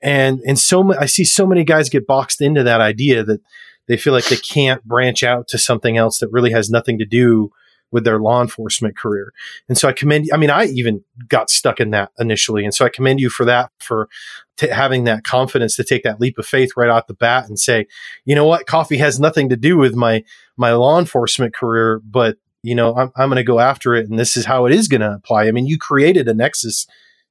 and 0.03 0.41
and 0.41 0.59
so 0.59 0.93
I 0.99 1.07
see 1.07 1.25
so 1.25 1.47
many 1.47 1.63
guys 1.63 1.89
get 1.89 2.05
boxed 2.05 2.43
into 2.43 2.65
that 2.65 2.81
idea 2.81 3.23
that 3.23 3.41
they 3.87 3.97
feel 3.97 4.13
like 4.13 4.29
they 4.29 4.37
can't 4.37 4.85
branch 4.85 5.23
out 5.23 5.47
to 5.49 5.59
something 5.59 5.97
else 5.97 6.19
that 6.19 6.33
really 6.33 6.51
has 6.51 6.69
nothing 6.69 6.99
to 6.99 7.07
do 7.07 7.53
with 7.93 8.05
their 8.05 8.19
law 8.19 8.43
enforcement 8.43 8.97
career. 8.97 9.33
And 9.69 9.79
so 9.79 9.89
I 9.89 9.93
commend. 9.93 10.29
I 10.33 10.37
mean, 10.37 10.51
I 10.51 10.65
even 10.67 11.05
got 11.29 11.49
stuck 11.49 11.79
in 11.79 11.91
that 11.91 12.11
initially. 12.19 12.65
And 12.65 12.75
so 12.75 12.85
I 12.85 12.89
commend 12.89 13.21
you 13.21 13.31
for 13.31 13.45
that, 13.45 13.71
for 13.79 14.09
t- 14.57 14.69
having 14.69 15.05
that 15.05 15.23
confidence 15.23 15.77
to 15.77 15.85
take 15.85 16.03
that 16.03 16.21
leap 16.21 16.39
of 16.39 16.47
faith 16.47 16.73
right 16.77 16.91
off 16.91 17.07
the 17.07 17.15
bat 17.15 17.49
and 17.49 17.59
say, 17.59 17.87
you 18.25 18.35
know 18.35 18.47
what, 18.47 18.67
coffee 18.67 18.99
has 18.99 19.21
nothing 19.21 19.49
to 19.49 19.57
do 19.57 19.77
with 19.77 19.95
my, 19.95 20.25
my 20.57 20.73
law 20.73 20.99
enforcement 20.99 21.55
career, 21.55 22.01
but 22.05 22.37
you 22.63 22.75
know, 22.75 22.95
I'm, 22.97 23.11
I'm 23.17 23.29
going 23.29 23.37
to 23.37 23.45
go 23.45 23.61
after 23.61 23.95
it. 23.95 24.09
And 24.09 24.19
this 24.19 24.37
is 24.37 24.45
how 24.45 24.67
it 24.67 24.73
is 24.73 24.89
going 24.89 25.01
to 25.01 25.13
apply. 25.13 25.47
I 25.47 25.53
mean, 25.53 25.67
you 25.67 25.79
created 25.79 26.29
a 26.29 26.35
nexus 26.35 26.87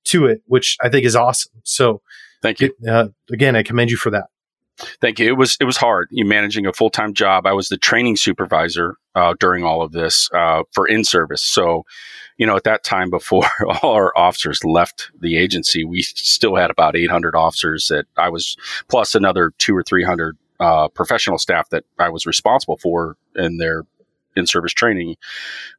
to 0.05 0.25
it, 0.25 0.41
which 0.45 0.77
I 0.81 0.89
think 0.89 1.05
is 1.05 1.15
awesome. 1.15 1.53
So 1.63 2.01
thank 2.41 2.59
you. 2.59 2.74
Uh, 2.88 3.09
again, 3.31 3.55
I 3.55 3.63
commend 3.63 3.91
you 3.91 3.98
for 3.98 4.09
that. 4.12 4.25
Thank 5.01 5.19
you. 5.19 5.27
It 5.27 5.38
was 5.38 5.57
it 5.59 5.65
was 5.65 5.75
hard. 5.75 6.07
You 6.09 6.24
managing 6.24 6.65
a 6.65 6.71
full 6.71 6.89
time 6.89 7.13
job. 7.13 7.45
I 7.45 7.51
was 7.51 7.67
the 7.67 7.77
training 7.77 8.15
supervisor 8.15 8.95
uh, 9.13 9.33
during 9.38 9.65
all 9.65 9.81
of 9.81 9.91
this 9.91 10.29
uh, 10.33 10.63
for 10.71 10.88
in 10.88 11.03
service. 11.03 11.41
So, 11.41 11.83
you 12.38 12.48
know, 12.48 12.55
at 12.55 12.63
that 12.63 12.86
time, 12.86 13.09
before 13.09 13.45
all 13.83 13.93
our 13.93 14.17
officers 14.17 14.63
left 14.63 15.12
the 15.19 15.38
agency, 15.38 15.83
we 15.83 16.01
still 16.01 16.55
had 16.55 16.71
about 16.71 16.95
800 16.95 17.36
officers 17.36 17.88
that 17.89 18.05
I 18.17 18.29
was 18.29 18.55
plus 18.88 19.15
another 19.15 19.51
two 19.57 19.75
or 19.75 19.83
three 19.83 20.03
hundred 20.03 20.38
uh, 20.62 20.88
professional 20.88 21.38
staff 21.38 21.69
that 21.69 21.83
I 22.00 22.09
was 22.09 22.25
responsible 22.25 22.77
for 22.77 23.17
in 23.36 23.57
their 23.57 23.83
in 24.36 24.48
service 24.48 24.74
training. 24.74 25.15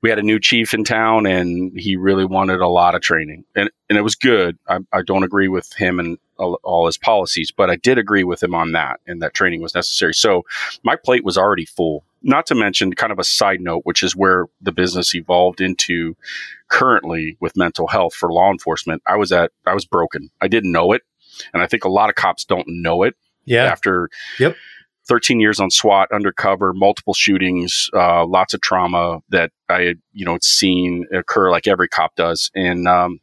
We 0.03 0.11
had 0.11 0.19
a 0.19 0.23
new 0.23 0.39
chief 0.39 0.75
in 0.75 0.85
town 0.85 1.27
and 1.27 1.79
he 1.79 1.97
really 1.97 2.25
wanted 2.25 2.61
a 2.61 2.69
lot 2.69 2.95
of 2.95 3.01
training 3.03 3.45
and, 3.55 3.71
and 3.89 3.99
it 3.99 4.03
was 4.03 4.15
good. 4.15 4.59
I, 4.69 4.79
I 4.93 5.03
don't 5.03 5.25
agree 5.25 5.49
with 5.49 5.73
him 5.75 5.99
and 5.99 6.19
all, 6.39 6.59
all, 6.63 6.87
his 6.87 6.99
policies, 6.99 7.51
but 7.51 7.71
I 7.71 7.77
did 7.77 7.99
agree 7.99 8.25
with 8.25 8.43
him 8.43 8.55
on 8.55 8.73
that 8.73 9.01
and 9.07 9.21
that 9.23 9.35
training 9.35 9.63
was 9.63 9.75
necessary. 9.75 10.15
So 10.15 10.45
my 10.83 10.97
plate 10.97 11.25
was 11.25 11.37
already 11.37 11.65
full. 11.65 12.05
Not 12.23 12.47
to 12.47 12.55
mention 12.55 12.93
kind 12.93 13.13
of 13.13 13.19
a 13.19 13.25
side 13.25 13.61
note, 13.61 13.83
which 13.85 14.03
is 14.03 14.15
where 14.15 14.47
the 14.61 14.73
business 14.73 15.15
evolved 15.15 15.61
into 15.61 16.17
currently 16.69 17.37
with 17.41 17.57
mental 17.57 17.87
health 17.87 18.15
for 18.15 18.31
law 18.31 18.51
enforcement. 18.51 19.03
I 19.07 19.17
was 19.17 19.33
at, 19.33 19.53
I 19.67 19.75
was 19.75 19.87
broken. 19.87 20.31
I 20.41 20.49
didn't 20.49 20.73
know 20.73 20.93
it. 20.93 21.03
And 21.55 21.63
I 21.63 21.67
think 21.67 21.85
a 21.85 21.89
lot 21.89 22.11
of 22.11 22.17
cops 22.17 22.45
don't 22.45 22.67
know 22.69 23.03
it. 23.05 23.15
Yeah. 23.47 23.65
After 23.65 24.11
yep 24.39 24.55
13 25.11 25.41
years 25.41 25.59
on 25.59 25.73
SWAT, 25.73 26.09
undercover, 26.13 26.73
multiple 26.73 27.15
shootings, 27.15 27.91
uh, 27.93 28.25
lots 28.25 28.55
of 28.55 28.61
trauma 28.61 29.19
that 29.31 29.51
I 29.69 29.83
had, 29.83 29.99
you 30.13 30.25
know, 30.25 30.39
seen 30.41 31.05
occur 31.13 31.51
like 31.51 31.67
every 31.67 31.89
cop 31.89 32.15
does. 32.15 32.49
And 32.55 32.87
um, 32.87 33.19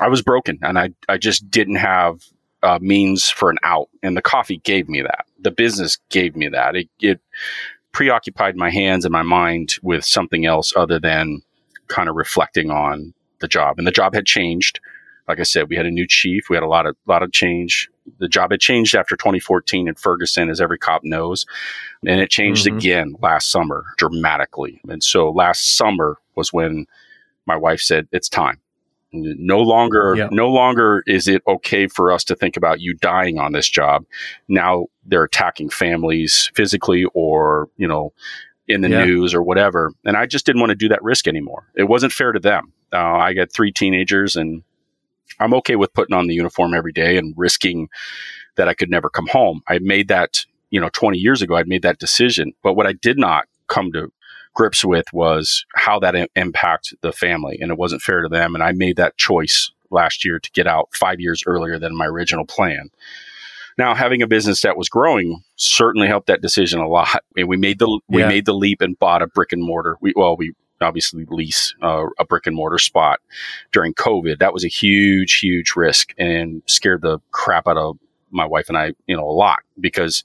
I 0.00 0.08
was 0.08 0.22
broken 0.22 0.58
and 0.62 0.78
I, 0.78 0.94
I 1.10 1.18
just 1.18 1.50
didn't 1.50 1.74
have 1.74 2.22
uh, 2.62 2.78
means 2.80 3.28
for 3.28 3.50
an 3.50 3.58
out. 3.62 3.90
And 4.02 4.16
the 4.16 4.22
coffee 4.22 4.56
gave 4.64 4.88
me 4.88 5.02
that. 5.02 5.26
The 5.38 5.50
business 5.50 5.98
gave 6.08 6.36
me 6.36 6.48
that. 6.48 6.74
It, 6.74 6.88
it 7.00 7.20
preoccupied 7.92 8.56
my 8.56 8.70
hands 8.70 9.04
and 9.04 9.12
my 9.12 9.22
mind 9.22 9.74
with 9.82 10.06
something 10.06 10.46
else 10.46 10.72
other 10.74 10.98
than 10.98 11.42
kind 11.88 12.08
of 12.08 12.16
reflecting 12.16 12.70
on 12.70 13.12
the 13.40 13.48
job. 13.48 13.76
And 13.76 13.86
the 13.86 13.92
job 13.92 14.14
had 14.14 14.24
changed 14.24 14.80
like 15.28 15.40
I 15.40 15.44
said, 15.44 15.68
we 15.68 15.76
had 15.76 15.86
a 15.86 15.90
new 15.90 16.06
chief. 16.06 16.48
We 16.48 16.56
had 16.56 16.62
a 16.62 16.68
lot 16.68 16.86
of 16.86 16.96
lot 17.06 17.22
of 17.22 17.32
change. 17.32 17.90
The 18.18 18.28
job 18.28 18.52
had 18.52 18.60
changed 18.60 18.94
after 18.94 19.16
2014 19.16 19.88
in 19.88 19.94
Ferguson, 19.94 20.48
as 20.48 20.60
every 20.60 20.78
cop 20.78 21.02
knows, 21.04 21.46
and 22.06 22.20
it 22.20 22.30
changed 22.30 22.66
mm-hmm. 22.66 22.78
again 22.78 23.16
last 23.20 23.50
summer 23.50 23.84
dramatically. 23.98 24.80
And 24.88 25.02
so 25.02 25.30
last 25.30 25.76
summer 25.76 26.18
was 26.36 26.52
when 26.52 26.86
my 27.46 27.56
wife 27.56 27.80
said, 27.80 28.08
"It's 28.12 28.28
time." 28.28 28.60
No 29.12 29.60
longer, 29.60 30.14
yeah. 30.14 30.28
no 30.30 30.50
longer 30.50 31.02
is 31.06 31.26
it 31.26 31.40
okay 31.46 31.86
for 31.86 32.12
us 32.12 32.22
to 32.24 32.34
think 32.34 32.56
about 32.56 32.80
you 32.80 32.92
dying 32.92 33.38
on 33.38 33.52
this 33.52 33.68
job. 33.68 34.04
Now 34.48 34.86
they're 35.06 35.24
attacking 35.24 35.70
families 35.70 36.50
physically, 36.54 37.06
or 37.14 37.68
you 37.76 37.88
know, 37.88 38.12
in 38.68 38.80
the 38.80 38.90
yeah. 38.90 39.04
news 39.04 39.34
or 39.34 39.42
whatever. 39.42 39.92
And 40.04 40.16
I 40.16 40.26
just 40.26 40.44
didn't 40.44 40.60
want 40.60 40.70
to 40.70 40.76
do 40.76 40.88
that 40.88 41.02
risk 41.02 41.28
anymore. 41.28 41.66
It 41.74 41.84
wasn't 41.84 42.12
fair 42.12 42.32
to 42.32 42.40
them. 42.40 42.72
Uh, 42.92 43.16
I 43.16 43.32
got 43.32 43.52
three 43.52 43.72
teenagers 43.72 44.36
and 44.36 44.62
I'm 45.40 45.54
okay 45.54 45.76
with 45.76 45.92
putting 45.92 46.14
on 46.14 46.26
the 46.26 46.34
uniform 46.34 46.74
every 46.74 46.92
day 46.92 47.16
and 47.16 47.34
risking 47.36 47.88
that 48.56 48.68
I 48.68 48.74
could 48.74 48.90
never 48.90 49.10
come 49.10 49.26
home. 49.28 49.62
I 49.68 49.78
made 49.78 50.08
that, 50.08 50.44
you 50.70 50.80
know, 50.80 50.88
20 50.92 51.18
years 51.18 51.42
ago, 51.42 51.56
I'd 51.56 51.68
made 51.68 51.82
that 51.82 51.98
decision. 51.98 52.52
But 52.62 52.74
what 52.74 52.86
I 52.86 52.92
did 52.92 53.18
not 53.18 53.46
come 53.68 53.92
to 53.92 54.12
grips 54.54 54.84
with 54.84 55.06
was 55.12 55.64
how 55.74 55.98
that 56.00 56.16
Im- 56.16 56.28
impact 56.34 56.94
the 57.02 57.12
family 57.12 57.58
and 57.60 57.70
it 57.70 57.78
wasn't 57.78 58.02
fair 58.02 58.22
to 58.22 58.28
them. 58.28 58.54
And 58.54 58.64
I 58.64 58.72
made 58.72 58.96
that 58.96 59.16
choice 59.18 59.70
last 59.90 60.24
year 60.24 60.38
to 60.38 60.50
get 60.52 60.66
out 60.66 60.88
five 60.94 61.20
years 61.20 61.42
earlier 61.46 61.78
than 61.78 61.96
my 61.96 62.06
original 62.06 62.46
plan. 62.46 62.90
Now, 63.78 63.94
having 63.94 64.22
a 64.22 64.26
business 64.26 64.62
that 64.62 64.78
was 64.78 64.88
growing 64.88 65.42
certainly 65.56 66.08
helped 66.08 66.28
that 66.28 66.40
decision 66.40 66.80
a 66.80 66.88
lot. 66.88 67.22
And 67.36 67.46
we 67.46 67.58
made 67.58 67.78
the 67.78 68.00
we 68.08 68.22
made 68.28 68.46
the 68.46 68.54
leap 68.54 68.80
and 68.80 68.98
bought 68.98 69.22
a 69.22 69.26
brick 69.26 69.52
and 69.52 69.62
mortar. 69.62 69.98
We 70.00 70.14
well, 70.16 70.36
we 70.36 70.52
obviously 70.80 71.24
lease 71.28 71.74
uh, 71.82 72.04
a 72.18 72.24
brick 72.24 72.46
and 72.46 72.56
mortar 72.56 72.78
spot 72.78 73.20
during 73.72 73.94
COVID. 73.94 74.38
That 74.38 74.52
was 74.52 74.64
a 74.64 74.68
huge, 74.68 75.38
huge 75.38 75.74
risk 75.76 76.12
and 76.18 76.62
scared 76.66 77.02
the 77.02 77.18
crap 77.30 77.66
out 77.66 77.76
of 77.76 77.98
my 78.30 78.44
wife 78.44 78.68
and 78.68 78.76
I, 78.76 78.92
you 79.06 79.16
know, 79.16 79.24
a 79.24 79.30
lot 79.30 79.60
because 79.80 80.24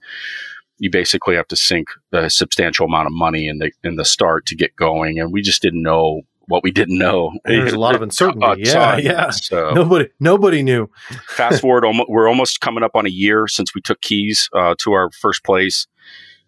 you 0.81 0.89
basically 0.89 1.35
have 1.35 1.47
to 1.47 1.55
sink 1.55 1.89
a 2.11 2.29
substantial 2.29 2.87
amount 2.87 3.05
of 3.05 3.13
money 3.13 3.47
in 3.47 3.59
the 3.59 3.71
in 3.83 3.97
the 3.97 4.03
start 4.03 4.47
to 4.47 4.55
get 4.55 4.75
going, 4.75 5.19
and 5.19 5.31
we 5.31 5.43
just 5.43 5.61
didn't 5.61 5.83
know 5.83 6.21
what 6.47 6.63
we 6.63 6.71
didn't 6.71 6.97
know. 6.97 7.31
There's 7.45 7.71
a 7.71 7.79
lot 7.79 7.93
of 7.93 8.01
uncertainty. 8.01 8.63
yeah, 8.63 8.97
yeah. 8.97 9.29
So 9.29 9.69
nobody, 9.75 10.09
nobody 10.19 10.63
knew. 10.63 10.89
fast 11.27 11.61
forward, 11.61 11.85
we're 12.09 12.27
almost 12.27 12.61
coming 12.61 12.83
up 12.83 12.95
on 12.95 13.05
a 13.05 13.09
year 13.09 13.47
since 13.47 13.75
we 13.75 13.81
took 13.81 14.01
keys 14.01 14.49
uh, 14.53 14.73
to 14.79 14.93
our 14.93 15.11
first 15.11 15.43
place, 15.43 15.85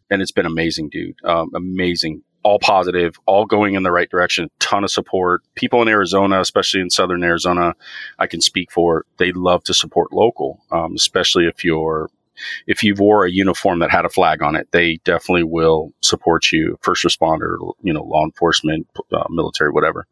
and 0.10 0.20
it's 0.22 0.32
been 0.32 0.48
amazing, 0.48 0.90
dude. 0.90 1.16
Um, 1.24 1.52
amazing 1.54 2.24
all 2.44 2.60
positive, 2.60 3.16
all 3.26 3.46
going 3.46 3.76
in 3.76 3.84
the 3.84 3.92
right 3.92 4.10
direction. 4.10 4.50
Ton 4.60 4.84
of 4.84 4.92
support. 4.92 5.42
People 5.56 5.82
in 5.82 5.88
Arizona, 5.88 6.40
especially 6.40 6.82
in 6.82 6.90
Southern 6.90 7.24
Arizona, 7.24 7.74
I 8.20 8.28
can 8.28 8.42
speak 8.42 8.72
for. 8.72 9.06
They 9.18 9.32
love 9.32 9.64
to 9.66 9.74
support 9.74 10.14
local, 10.14 10.62
um, 10.72 10.96
especially 10.96 11.46
if 11.48 11.64
you're 11.64 12.10
if 12.66 12.84
you 12.84 12.96
wore 12.96 13.26
a 13.26 13.32
uniform 13.32 13.80
that 13.80 13.92
had 13.92 14.06
a 14.06 14.10
flag 14.10 14.42
on 14.42 14.56
it. 14.56 14.68
They 14.72 14.98
definitely 15.06 15.44
will 15.44 15.94
support 16.02 16.52
you. 16.52 16.78
First 16.82 17.04
responder, 17.06 17.58
you 17.82 17.94
know, 17.94 18.04
law 18.04 18.24
enforcement, 18.24 18.88
uh, 19.12 19.24
military, 19.30 19.72
whatever. 19.72 20.08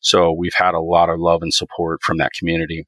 So 0.00 0.32
we've 0.32 0.54
had 0.54 0.74
a 0.74 0.80
lot 0.80 1.08
of 1.08 1.20
love 1.20 1.42
and 1.42 1.54
support 1.54 2.02
from 2.02 2.18
that 2.18 2.32
community. 2.32 2.86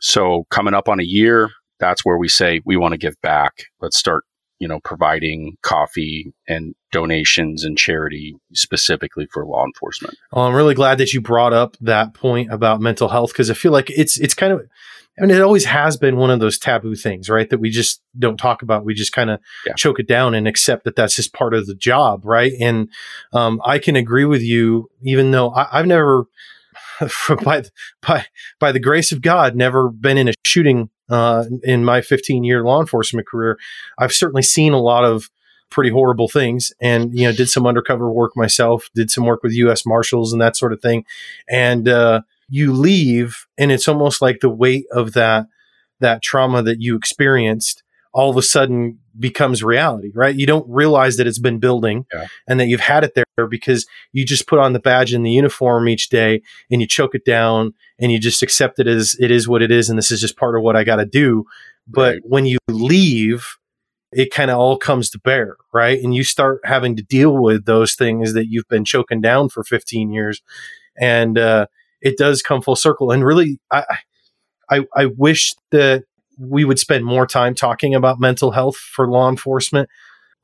So 0.00 0.46
coming 0.50 0.74
up 0.74 0.88
on 0.88 0.98
a 0.98 1.04
year, 1.04 1.50
that's 1.78 2.04
where 2.04 2.16
we 2.16 2.28
say 2.28 2.60
we 2.64 2.76
want 2.76 2.92
to 2.92 2.98
give 2.98 3.20
back. 3.20 3.66
Let's 3.80 3.98
start 3.98 4.24
you 4.64 4.68
know, 4.68 4.80
providing 4.80 5.58
coffee 5.60 6.32
and 6.48 6.74
donations 6.90 7.64
and 7.64 7.76
charity 7.76 8.34
specifically 8.54 9.26
for 9.30 9.44
law 9.44 9.62
enforcement. 9.62 10.16
Well, 10.32 10.46
I'm 10.46 10.54
really 10.54 10.74
glad 10.74 10.96
that 10.96 11.12
you 11.12 11.20
brought 11.20 11.52
up 11.52 11.76
that 11.82 12.14
point 12.14 12.50
about 12.50 12.80
mental 12.80 13.08
health 13.08 13.32
because 13.32 13.50
I 13.50 13.54
feel 13.54 13.72
like 13.72 13.90
it's 13.90 14.18
it's 14.18 14.32
kind 14.32 14.54
of 14.54 14.62
I 15.18 15.26
mean, 15.26 15.32
it 15.32 15.42
always 15.42 15.66
has 15.66 15.98
been 15.98 16.16
one 16.16 16.30
of 16.30 16.40
those 16.40 16.58
taboo 16.58 16.94
things, 16.94 17.28
right? 17.28 17.50
That 17.50 17.60
we 17.60 17.68
just 17.68 18.00
don't 18.18 18.38
talk 18.38 18.62
about. 18.62 18.86
We 18.86 18.94
just 18.94 19.12
kind 19.12 19.28
of 19.28 19.38
yeah. 19.66 19.74
choke 19.74 20.00
it 20.00 20.08
down 20.08 20.34
and 20.34 20.48
accept 20.48 20.84
that 20.84 20.96
that's 20.96 21.14
just 21.14 21.34
part 21.34 21.52
of 21.52 21.66
the 21.66 21.74
job, 21.74 22.24
right? 22.24 22.54
And 22.58 22.88
um, 23.34 23.60
I 23.66 23.78
can 23.78 23.96
agree 23.96 24.24
with 24.24 24.40
you, 24.40 24.88
even 25.02 25.30
though 25.30 25.52
I, 25.52 25.68
have 25.72 25.86
never, 25.86 26.24
by 27.44 27.64
by 28.00 28.24
by 28.58 28.72
the 28.72 28.80
grace 28.80 29.12
of 29.12 29.20
God, 29.20 29.54
never 29.54 29.90
been 29.90 30.16
in 30.16 30.28
a 30.28 30.32
shooting 30.42 30.88
uh, 31.10 31.44
in 31.62 31.84
my 31.84 32.00
15 32.00 32.44
year 32.44 32.62
law 32.62 32.80
enforcement 32.80 33.26
career, 33.26 33.58
I've 33.98 34.12
certainly 34.12 34.42
seen 34.42 34.72
a 34.72 34.80
lot 34.80 35.04
of 35.04 35.30
pretty 35.70 35.90
horrible 35.90 36.28
things 36.28 36.72
and, 36.80 37.18
you 37.18 37.26
know, 37.26 37.32
did 37.32 37.48
some 37.48 37.66
undercover 37.66 38.10
work 38.10 38.32
myself, 38.36 38.88
did 38.94 39.10
some 39.10 39.24
work 39.24 39.42
with 39.42 39.52
U.S. 39.54 39.84
Marshals 39.84 40.32
and 40.32 40.40
that 40.40 40.56
sort 40.56 40.72
of 40.72 40.80
thing. 40.80 41.04
And, 41.48 41.88
uh, 41.88 42.22
you 42.48 42.72
leave 42.72 43.46
and 43.58 43.72
it's 43.72 43.88
almost 43.88 44.22
like 44.22 44.40
the 44.40 44.50
weight 44.50 44.84
of 44.92 45.14
that, 45.14 45.46
that 46.00 46.22
trauma 46.22 46.62
that 46.62 46.80
you 46.80 46.94
experienced 46.94 47.82
all 48.12 48.30
of 48.30 48.36
a 48.36 48.42
sudden 48.42 49.00
becomes 49.18 49.62
reality, 49.62 50.10
right? 50.14 50.34
You 50.34 50.46
don't 50.46 50.66
realize 50.68 51.16
that 51.16 51.26
it's 51.26 51.38
been 51.38 51.58
building 51.60 52.06
Yeah. 52.12 52.26
and 52.48 52.58
that 52.60 52.66
you've 52.66 52.80
had 52.80 53.04
it 53.04 53.14
there 53.14 53.46
because 53.48 53.86
you 54.12 54.24
just 54.24 54.46
put 54.46 54.58
on 54.58 54.72
the 54.72 54.80
badge 54.80 55.12
and 55.12 55.24
the 55.24 55.30
uniform 55.30 55.88
each 55.88 56.08
day 56.08 56.42
and 56.70 56.80
you 56.80 56.86
choke 56.86 57.14
it 57.14 57.24
down 57.24 57.74
and 57.98 58.10
you 58.10 58.18
just 58.18 58.42
accept 58.42 58.78
it 58.80 58.86
as 58.88 59.16
it 59.20 59.30
is 59.30 59.46
what 59.48 59.62
it 59.62 59.70
is 59.70 59.88
and 59.88 59.96
this 59.98 60.10
is 60.10 60.20
just 60.20 60.36
part 60.36 60.56
of 60.56 60.62
what 60.62 60.76
I 60.76 60.84
got 60.84 60.96
to 60.96 61.06
do. 61.06 61.44
But 61.86 62.14
Right. 62.14 62.22
when 62.24 62.46
you 62.46 62.58
leave, 62.68 63.46
it 64.12 64.32
kind 64.32 64.50
of 64.50 64.58
all 64.58 64.76
comes 64.78 65.10
to 65.10 65.18
bear, 65.18 65.56
right? 65.72 66.00
And 66.02 66.14
you 66.14 66.22
start 66.24 66.60
having 66.64 66.96
to 66.96 67.02
deal 67.02 67.36
with 67.36 67.64
those 67.66 67.94
things 67.94 68.32
that 68.34 68.46
you've 68.48 68.68
been 68.68 68.84
choking 68.84 69.20
down 69.20 69.48
for 69.48 69.64
15 69.64 70.12
years. 70.12 70.40
And 71.00 71.36
uh, 71.38 71.66
it 72.00 72.16
does 72.16 72.40
come 72.42 72.62
full 72.62 72.76
circle. 72.76 73.10
And 73.10 73.24
really, 73.24 73.58
I, 73.72 73.84
I, 74.70 74.86
I 74.94 75.06
wish 75.06 75.54
that 75.72 76.04
we 76.38 76.64
would 76.64 76.78
spend 76.78 77.04
more 77.04 77.26
time 77.26 77.54
talking 77.54 77.94
about 77.94 78.20
mental 78.20 78.52
health 78.52 78.76
for 78.76 79.08
law 79.08 79.28
enforcement 79.28 79.88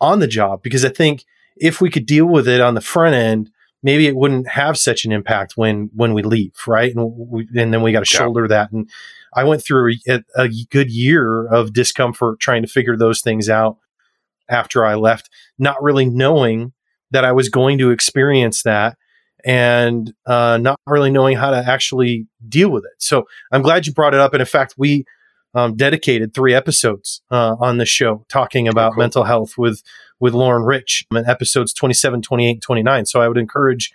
on 0.01 0.21
the 0.21 0.27
job 0.29 0.63
because 0.63 0.85
I 0.85 0.89
think 0.89 1.25
if 1.57 1.81
we 1.81 1.91
could 1.91 2.07
deal 2.07 2.27
with 2.27 2.49
it 2.49 2.61
on 2.61 2.75
the 2.75 2.81
front 2.81 3.15
end, 3.15 3.51
maybe 3.83 4.07
it 4.07 4.17
wouldn't 4.17 4.49
have 4.49 4.79
such 4.79 5.05
an 5.05 5.13
impact 5.13 5.57
when 5.57 5.91
when 5.95 6.15
we 6.15 6.23
leave, 6.23 6.53
right? 6.67 6.95
And 6.95 7.13
we, 7.17 7.49
and 7.57 7.73
then 7.73 7.83
we 7.83 7.93
got 7.93 8.05
to 8.05 8.11
Yeah. 8.13 8.19
shoulder 8.21 8.49
that. 8.49 8.73
And 8.73 8.89
I 9.35 9.45
went 9.45 9.63
through 9.65 9.95
a, 10.09 10.23
a 10.37 10.49
good 10.71 10.91
year 10.91 11.47
of 11.47 11.73
discomfort 11.73 12.41
trying 12.41 12.63
to 12.63 12.69
figure 12.69 12.97
those 12.97 13.21
things 13.21 13.49
out 13.49 13.77
after 14.49 14.85
I 14.85 14.95
left, 14.95 15.31
not 15.59 15.83
really 15.83 16.07
knowing 16.07 16.73
that 17.11 17.25
I 17.25 17.33
was 17.33 17.49
going 17.49 17.79
to 17.79 17.91
experience 17.91 18.63
that 18.63 18.97
and 19.45 20.13
uh, 20.27 20.59
not 20.61 20.79
really 20.87 21.11
knowing 21.11 21.37
how 21.37 21.51
to 21.51 21.57
actually 21.57 22.27
deal 22.49 22.71
with 22.71 22.85
it. 22.85 22.93
So 22.99 23.27
I'm 23.53 23.63
glad 23.63 23.87
you 23.87 23.93
brought 23.93 24.15
it 24.15 24.21
up. 24.21 24.33
And 24.35 24.41
in 24.41 24.47
fact, 24.47 24.75
we 24.77 25.05
um, 25.55 25.75
dedicated 25.75 26.35
three 26.35 26.55
episodes 26.55 27.23
uh, 27.31 27.57
on 27.59 27.79
the 27.79 27.87
show 27.87 28.25
talking 28.29 28.69
about 28.69 28.93
cool. 28.95 29.03
mental 29.03 29.25
health 29.25 29.59
with 29.59 29.83
with 30.21 30.35
Lauren 30.35 30.63
Rich 30.63 31.07
in 31.11 31.27
episodes 31.27 31.73
27, 31.73 32.21
28, 32.21 32.61
29. 32.61 33.07
So 33.07 33.23
I 33.23 33.29
would 33.29 33.39
encourage 33.39 33.91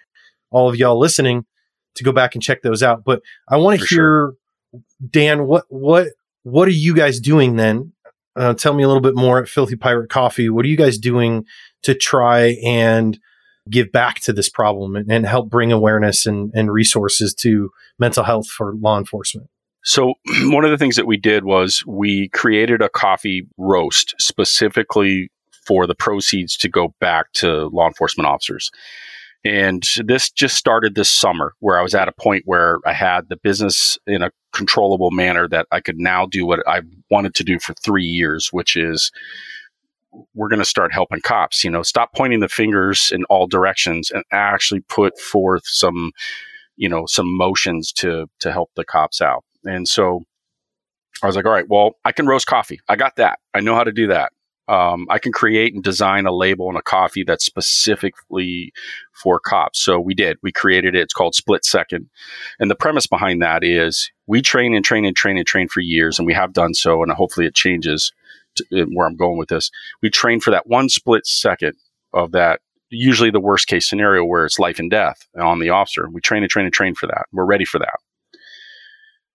all 0.50 0.67
of 0.67 0.75
y'all 0.75 0.97
listening 0.97 1.45
to 1.95 2.03
go 2.03 2.12
back 2.12 2.33
and 2.33 2.43
check 2.43 2.62
those 2.62 2.81
out. 2.81 3.03
But 3.03 3.21
I 3.47 3.57
want 3.57 3.79
to 3.79 3.85
hear, 3.85 3.88
sure. 3.88 4.33
Dan, 5.07 5.45
what 5.45 5.65
what 5.69 6.09
what 6.43 6.67
are 6.67 6.71
you 6.71 6.93
guys 6.93 7.19
doing 7.19 7.55
then? 7.55 7.93
Uh, 8.35 8.53
tell 8.53 8.74
me 8.74 8.83
a 8.83 8.88
little 8.88 9.01
bit 9.01 9.15
more 9.15 9.41
at 9.41 9.47
Filthy 9.47 9.77
Pirate 9.77 10.09
Coffee. 10.09 10.50
What 10.50 10.65
are 10.65 10.67
you 10.67 10.75
guys 10.75 10.97
doing 10.97 11.45
to 11.83 11.95
try 11.95 12.57
and 12.65 13.17
give 13.69 13.91
back 13.91 14.19
to 14.19 14.33
this 14.33 14.50
problem 14.50 14.95
and, 14.95 15.09
and 15.09 15.25
help 15.25 15.50
bring 15.50 15.71
awareness 15.71 16.25
and, 16.25 16.51
and 16.53 16.71
resources 16.71 17.33
to 17.33 17.71
mental 17.97 18.25
health 18.25 18.47
for 18.47 18.75
law 18.75 18.97
enforcement? 18.97 19.50
So 19.86 20.15
one 20.44 20.65
of 20.65 20.72
the 20.72 20.77
things 20.77 20.96
that 20.98 21.08
we 21.08 21.18
did 21.18 21.46
was 21.46 21.84
we 21.88 22.30
created 22.30 22.82
a 22.82 22.89
coffee 22.89 23.48
roast 23.58 24.15
specifically 24.20 25.32
for 25.65 25.88
the 25.88 25.96
proceeds 25.96 26.58
to 26.58 26.70
go 26.70 26.94
back 27.00 27.32
to 27.34 27.68
law 27.68 27.88
enforcement 27.88 28.27
officers. 28.27 28.72
And 29.44 29.88
this 30.04 30.32
just 30.32 30.58
started 30.58 30.96
this 30.96 31.10
summer 31.10 31.54
where 31.60 31.77
I 31.80 31.84
was 31.84 31.94
at 31.94 32.08
a 32.08 32.12
point 32.12 32.44
where 32.46 32.80
I 32.84 32.94
had 32.94 33.30
the 33.30 33.38
business 33.38 33.98
in 34.08 34.24
a 34.24 34.32
controllable 34.54 35.12
manner 35.12 35.48
that 35.50 35.68
I 35.72 35.82
could 35.82 36.00
now 36.00 36.25
do 36.25 36.48
what 36.48 36.68
I 36.68 36.82
wanted 37.12 37.36
to 37.36 37.44
do 37.44 37.60
for 37.60 37.75
three 37.75 38.06
years, 38.06 38.50
which 38.51 38.75
is 38.75 39.12
we're 40.34 40.50
going 40.50 40.60
to 40.60 40.65
start 40.65 40.94
helping 40.94 41.22
cops, 41.22 41.63
you 41.63 41.70
know, 41.70 41.84
stop 41.84 42.13
pointing 42.15 42.39
the 42.39 42.48
fingers 42.48 43.12
in 43.13 43.24
all 43.25 43.46
directions 43.46 44.10
and 44.10 44.24
actually 44.32 44.80
put 44.82 45.20
forth 45.20 45.63
some, 45.65 46.12
you 46.75 46.89
know, 46.89 47.06
some 47.06 47.38
motions 47.38 47.92
to, 47.92 48.27
to 48.39 48.51
help 48.51 48.72
the 48.75 48.86
cops 48.86 49.22
out. 49.22 49.44
And 49.65 49.88
so 49.88 50.24
I 51.24 51.27
was 51.27 51.36
like, 51.36 51.45
all 51.45 51.51
right, 51.51 51.67
well, 51.67 51.95
I 52.03 52.12
can 52.12 52.27
roast 52.27 52.48
coffee. 52.48 52.79
I 52.88 52.95
got 52.95 53.15
that. 53.17 53.39
I 53.53 53.62
know 53.62 53.75
how 53.75 53.84
to 53.84 53.91
do 53.91 54.07
that. 54.07 54.31
Um, 54.67 55.05
I 55.10 55.19
can 55.19 55.31
create 55.31 55.75
and 55.75 55.84
design 55.84 56.25
a 56.25 56.31
label 56.31 56.67
on 56.67 56.75
a 56.75 56.81
coffee 56.81 57.24
that's 57.24 57.45
specifically 57.45 58.74
for 59.13 59.39
cops. 59.39 59.79
So 59.79 60.00
we 60.00 60.15
did. 60.15 60.38
We 60.41 60.51
created 60.51 60.95
it. 60.95 61.01
It's 61.01 61.13
called 61.13 61.36
Split 61.36 61.63
Second. 61.63 62.10
And 62.60 62.72
the 62.72 62.75
premise 62.75 63.05
behind 63.05 63.43
that 63.43 63.63
is 63.63 64.12
we 64.25 64.41
train 64.41 64.74
and 64.74 64.84
train 64.84 65.05
and 65.05 65.15
train 65.15 65.38
and 65.38 65.45
train 65.45 65.67
for 65.67 65.81
years, 65.81 66.17
and 66.17 66.25
we 66.25 66.34
have 66.34 66.51
done 66.53 66.74
so, 66.74 67.03
and 67.03 67.12
hopefully 67.12 67.45
it 67.45 67.53
changes 67.53 68.12
to, 68.55 68.65
uh, 68.74 68.86
where 68.86 69.05
I'm 69.05 69.15
going 69.15 69.38
with 69.38 69.50
this. 69.50 69.69
We 70.01 70.10
train 70.10 70.39
for 70.39 70.50
that 70.50 70.65
one 70.65 70.89
split 70.89 71.27
second 71.27 71.75
of 72.12 72.32
that, 72.32 72.62
usually 72.89 73.30
the 73.30 73.39
worst 73.39 73.67
case 73.67 73.88
scenario 73.88 74.25
where 74.25 74.45
it's 74.45 74.58
life 74.58 74.80
and 74.80 74.89
death 74.89 75.28
on 75.39 75.60
the 75.60 75.69
officer. 75.69 76.10
We 76.10 76.21
train 76.21 76.41
and 76.41 76.49
train 76.49 76.65
and 76.65 76.73
train 76.73 76.95
for 76.95 77.06
that. 77.06 77.25
We're 77.32 77.45
ready 77.45 77.65
for 77.65 77.78
that 77.78 77.99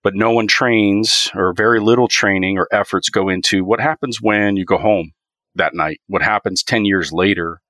but 0.02 0.14
no 0.14 0.30
one 0.32 0.46
trains 0.46 1.30
or 1.34 1.52
very 1.52 1.80
little 1.80 2.08
training 2.08 2.58
or 2.58 2.68
efforts 2.72 3.10
go 3.10 3.28
into 3.28 3.64
what 3.64 3.80
happens 3.80 4.20
when 4.20 4.56
you 4.56 4.64
go 4.64 4.78
home 4.78 5.12
that 5.54 5.74
night 5.74 6.00
what 6.06 6.22
happens 6.22 6.62
10 6.62 6.84
years 6.84 7.12
later 7.12 7.60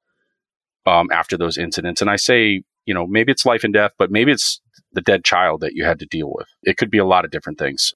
um, 0.87 1.09
after 1.12 1.37
those 1.37 1.59
incidents. 1.59 2.01
And 2.01 2.11
i 2.11 2.16
say 2.16 2.62
you 2.87 2.95
know 2.95 3.07
maybe 3.07 3.33
it's 3.33 3.47
life 3.47 3.64
and 3.64 3.75
death 3.75 3.93
but 3.99 4.11
maybe 4.11 4.33
it's 4.33 4.61
the 4.93 5.01
dead 5.01 5.25
child 5.25 5.61
that 5.61 5.75
you 5.75 5.85
had 5.85 6.01
to 6.01 6.07
deal 6.07 6.33
with. 6.35 6.49
It 6.64 6.77
could 6.77 6.90
be 6.90 6.99
a 6.99 7.05
lot 7.05 7.25
of 7.25 7.31
different 7.31 7.61
things. 7.61 7.95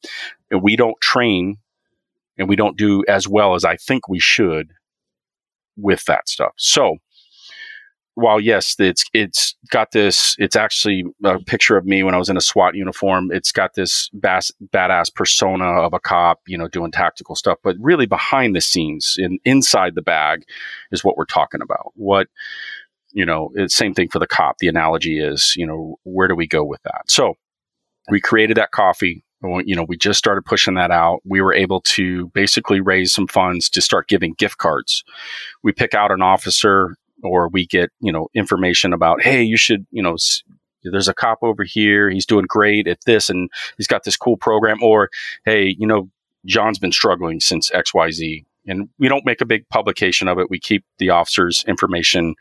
And 0.53 0.62
we 0.62 0.77
don't 0.77 1.01
train 1.01 1.57
and 2.38 2.49
we 2.49 2.55
don't 2.55 2.77
do 2.77 3.05
as 3.09 3.27
well 3.29 3.55
as 3.55 3.64
i 3.64 3.77
think 3.77 4.09
we 4.09 4.20
should 4.20 4.73
with 5.77 6.05
that 6.05 6.29
stuff. 6.29 6.53
So 6.57 6.99
while 8.14 8.40
yes, 8.40 8.77
it's 8.79 9.05
it's 9.12 9.55
got 9.70 9.92
this. 9.92 10.37
It's 10.38 10.57
actually 10.57 11.05
a 11.24 11.38
picture 11.40 11.77
of 11.77 11.85
me 11.85 12.03
when 12.03 12.14
I 12.14 12.18
was 12.18 12.29
in 12.29 12.37
a 12.37 12.40
SWAT 12.40 12.74
uniform. 12.74 13.31
It's 13.33 13.53
got 13.53 13.74
this 13.74 14.09
bass, 14.11 14.53
badass 14.72 15.12
persona 15.14 15.64
of 15.64 15.92
a 15.92 16.00
cop, 16.00 16.40
you 16.46 16.57
know, 16.57 16.68
doing 16.68 16.92
tactical 16.92 17.35
stuff. 17.35 17.59
But 17.62 17.77
really, 17.81 18.07
behind 18.07 18.55
the 18.55 18.61
scenes, 18.61 19.16
in 19.18 19.38
inside 19.44 19.94
the 19.94 20.03
bag, 20.03 20.44
is 20.92 21.05
what 21.05 21.16
we're 21.16 21.24
talking 21.24 21.62
about. 21.62 21.92
What 21.94 22.29
you 23.12 23.24
know, 23.24 23.50
it's 23.55 23.77
same 23.77 23.94
thing 23.94 24.09
for 24.09 24.18
the 24.18 24.27
cop. 24.27 24.59
The 24.59 24.68
analogy 24.68 25.20
is, 25.20 25.55
you 25.57 25.66
know, 25.66 25.98
where 26.03 26.29
do 26.29 26.35
we 26.35 26.46
go 26.46 26.64
with 26.64 26.83
that? 26.83 27.03
So 27.07 27.35
we 28.11 28.20
created 28.20 28.57
that 28.57 28.72
coffee. 28.72 29.24
You 29.42 29.77
know, 29.77 29.85
we 29.87 29.96
just 29.98 30.18
started 30.18 30.46
pushing 30.46 30.74
that 30.74 30.90
out. 30.90 31.20
We 31.24 31.42
were 31.42 31.53
able 31.53 31.83
to 31.83 32.29
basically 32.29 32.81
raise 32.81 33.12
some 33.12 33.27
funds 33.27 33.68
to 33.70 33.83
start 33.83 34.09
giving 34.09 34.33
gift 34.35 34.57
cards. 34.57 35.05
We 35.62 35.72
pick 35.72 35.92
out 35.92 36.11
an 36.11 36.22
officer 36.22 36.96
or 37.24 37.48
we 37.48 37.66
get 37.66 37.90
you 38.00 38.12
know 38.12 38.28
information 38.34 38.92
about 38.92 39.22
hey 39.22 39.42
you 39.42 39.56
should 39.56 39.87
you 39.90 40.02
know 40.02 40.16
there's 40.84 41.08
a 41.08 41.14
cop 41.14 41.38
over 41.42 41.64
here 41.64 42.10
he's 42.10 42.26
doing 42.26 42.44
great 42.46 42.87
at 42.87 42.98
this 43.06 43.30
and 43.30 43.50
he's 43.76 43.87
got 43.87 44.04
this 44.04 44.16
cool 44.16 44.37
program 44.37 44.82
or 44.82 45.08
hey 45.44 45.74
you 45.78 45.87
know 45.87 46.08
john's 46.44 46.78
been 46.78 46.92
struggling 46.92 47.40
since 47.40 47.70
xyz 47.70 48.44
and 48.66 48.88
we 48.98 49.08
don't 49.08 49.26
make 49.26 49.40
a 49.40 49.46
big 49.46 49.68
publication 49.68 50.28
of 50.28 50.38
it. 50.38 50.50
We 50.50 50.58
keep 50.58 50.84
the 50.98 51.10
officers 51.10 51.64
information 51.66 52.34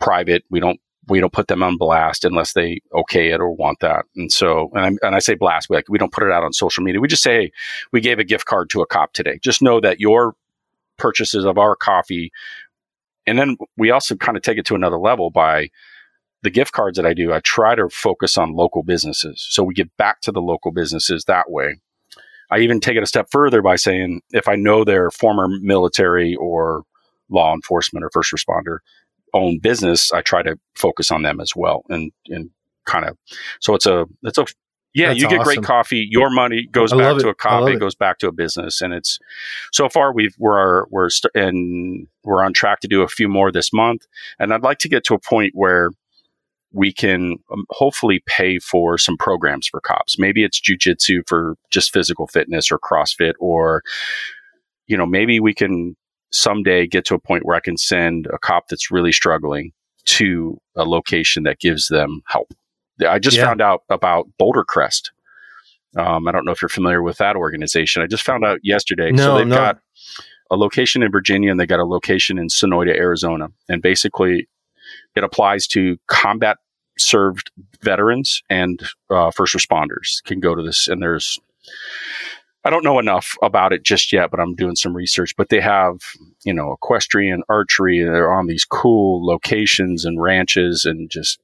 private. 0.00 0.44
We 0.50 0.60
don't 0.60 0.80
we 1.08 1.20
don't 1.20 1.32
put 1.32 1.46
them 1.46 1.62
on 1.62 1.78
blast 1.78 2.24
unless 2.24 2.52
they 2.52 2.80
okay 2.92 3.30
it 3.30 3.40
or 3.40 3.50
want 3.50 3.78
that. 3.80 4.06
And 4.16 4.30
so 4.30 4.70
and, 4.74 4.98
and 5.02 5.14
i 5.14 5.20
say 5.20 5.34
blast 5.34 5.70
we 5.70 5.76
like 5.76 5.88
we 5.88 5.98
don't 5.98 6.12
put 6.12 6.24
it 6.24 6.32
out 6.32 6.42
on 6.42 6.52
social 6.52 6.82
media. 6.82 7.00
We 7.00 7.08
just 7.08 7.22
say 7.22 7.42
hey, 7.42 7.52
we 7.92 8.00
gave 8.00 8.18
a 8.18 8.24
gift 8.24 8.46
card 8.46 8.70
to 8.70 8.82
a 8.82 8.86
cop 8.86 9.12
today. 9.12 9.38
Just 9.42 9.62
know 9.62 9.80
that 9.80 10.00
your 10.00 10.34
purchases 10.98 11.44
of 11.44 11.58
our 11.58 11.76
coffee 11.76 12.32
and 13.26 13.38
then 13.38 13.56
we 13.76 13.90
also 13.90 14.14
kind 14.14 14.36
of 14.36 14.42
take 14.42 14.58
it 14.58 14.66
to 14.66 14.74
another 14.74 14.98
level 14.98 15.30
by 15.30 15.68
the 16.42 16.50
gift 16.50 16.72
cards 16.72 16.96
that 16.96 17.06
I 17.06 17.14
do. 17.14 17.32
I 17.32 17.40
try 17.40 17.74
to 17.74 17.88
focus 17.88 18.38
on 18.38 18.54
local 18.54 18.82
businesses. 18.82 19.44
So 19.50 19.64
we 19.64 19.74
give 19.74 19.94
back 19.96 20.20
to 20.22 20.32
the 20.32 20.40
local 20.40 20.70
businesses 20.70 21.24
that 21.24 21.50
way. 21.50 21.80
I 22.50 22.58
even 22.58 22.78
take 22.78 22.96
it 22.96 23.02
a 23.02 23.06
step 23.06 23.28
further 23.30 23.62
by 23.62 23.76
saying 23.76 24.20
if 24.30 24.48
I 24.48 24.54
know 24.54 24.84
they're 24.84 25.10
former 25.10 25.48
military 25.48 26.36
or 26.36 26.84
law 27.28 27.52
enforcement 27.52 28.04
or 28.04 28.10
first 28.10 28.32
responder 28.32 28.78
owned 29.34 29.60
business, 29.60 30.12
I 30.12 30.22
try 30.22 30.42
to 30.42 30.56
focus 30.74 31.10
on 31.10 31.22
them 31.22 31.40
as 31.40 31.56
well 31.56 31.84
and 31.88 32.12
and 32.28 32.50
kind 32.86 33.04
of 33.04 33.18
so 33.60 33.74
it's 33.74 33.86
a 33.86 34.06
it's 34.22 34.38
a 34.38 34.46
yeah, 34.96 35.08
That's 35.08 35.20
you 35.20 35.28
get 35.28 35.42
great 35.42 35.62
coffee. 35.62 36.08
Your 36.10 36.30
money 36.30 36.66
goes 36.72 36.90
I 36.90 36.96
back 36.96 37.18
to 37.18 37.28
a 37.28 37.34
cop. 37.34 37.68
It 37.68 37.74
it. 37.74 37.80
goes 37.80 37.94
back 37.94 38.16
to 38.20 38.28
a 38.28 38.32
business, 38.32 38.80
and 38.80 38.94
it's 38.94 39.18
so 39.70 39.90
far 39.90 40.14
we've 40.14 40.34
we're 40.38 40.86
we're 40.88 41.10
st- 41.10 41.32
and 41.34 42.08
we're 42.24 42.42
on 42.42 42.54
track 42.54 42.80
to 42.80 42.88
do 42.88 43.02
a 43.02 43.08
few 43.08 43.28
more 43.28 43.52
this 43.52 43.74
month. 43.74 44.06
And 44.38 44.54
I'd 44.54 44.62
like 44.62 44.78
to 44.78 44.88
get 44.88 45.04
to 45.04 45.14
a 45.14 45.18
point 45.18 45.52
where 45.54 45.90
we 46.72 46.94
can 46.94 47.36
um, 47.52 47.66
hopefully 47.68 48.22
pay 48.26 48.58
for 48.58 48.96
some 48.96 49.18
programs 49.18 49.68
for 49.68 49.82
cops. 49.82 50.18
Maybe 50.18 50.42
it's 50.42 50.58
jujitsu 50.58 51.20
for 51.26 51.56
just 51.70 51.92
physical 51.92 52.26
fitness 52.26 52.72
or 52.72 52.78
CrossFit, 52.78 53.34
or 53.38 53.82
you 54.86 54.96
know 54.96 55.06
maybe 55.06 55.40
we 55.40 55.52
can 55.52 55.94
someday 56.32 56.86
get 56.86 57.04
to 57.04 57.14
a 57.14 57.20
point 57.20 57.44
where 57.44 57.56
I 57.56 57.60
can 57.60 57.76
send 57.76 58.28
a 58.32 58.38
cop 58.38 58.68
that's 58.70 58.90
really 58.90 59.12
struggling 59.12 59.72
to 60.06 60.56
a 60.74 60.84
location 60.84 61.42
that 61.42 61.60
gives 61.60 61.88
them 61.88 62.22
help. 62.28 62.54
I 63.06 63.18
just 63.18 63.36
Yeah. 63.36 63.44
found 63.46 63.60
out 63.60 63.82
about 63.90 64.26
Boulder 64.38 64.64
Crest. 64.64 65.12
Um, 65.96 66.28
I 66.28 66.32
don't 66.32 66.44
know 66.44 66.52
if 66.52 66.60
you're 66.60 66.68
familiar 66.68 67.02
with 67.02 67.18
that 67.18 67.36
organization. 67.36 68.02
I 68.02 68.06
just 68.06 68.22
found 68.22 68.44
out 68.44 68.58
yesterday. 68.62 69.10
No, 69.12 69.22
so 69.22 69.38
they've 69.38 69.46
no. 69.46 69.56
got 69.56 69.78
a 70.50 70.56
location 70.56 71.02
in 71.02 71.10
Virginia 71.10 71.50
and 71.50 71.58
they 71.58 71.66
got 71.66 71.80
a 71.80 71.86
location 71.86 72.38
in 72.38 72.48
Sonoita, 72.48 72.94
Arizona. 72.94 73.48
And 73.68 73.82
basically, 73.82 74.48
it 75.14 75.24
applies 75.24 75.66
to 75.68 75.96
combat 76.06 76.58
served 76.98 77.50
veterans 77.82 78.42
and 78.48 78.80
uh, 79.10 79.30
first 79.30 79.54
responders 79.54 80.22
can 80.24 80.40
go 80.40 80.54
to 80.54 80.62
this. 80.62 80.88
And 80.88 81.02
there's, 81.02 81.38
I 82.64 82.70
don't 82.70 82.84
know 82.84 82.98
enough 82.98 83.36
about 83.42 83.72
it 83.72 83.82
just 83.82 84.12
yet, 84.12 84.30
but 84.30 84.40
I'm 84.40 84.54
doing 84.54 84.76
some 84.76 84.94
research. 84.94 85.34
But 85.36 85.48
they 85.48 85.60
have, 85.60 85.98
you 86.44 86.52
know, 86.52 86.72
equestrian 86.72 87.42
archery. 87.48 88.02
They're 88.02 88.32
on 88.32 88.46
these 88.46 88.64
cool 88.64 89.24
locations 89.26 90.04
and 90.04 90.20
ranches 90.20 90.84
and 90.84 91.10
just, 91.10 91.38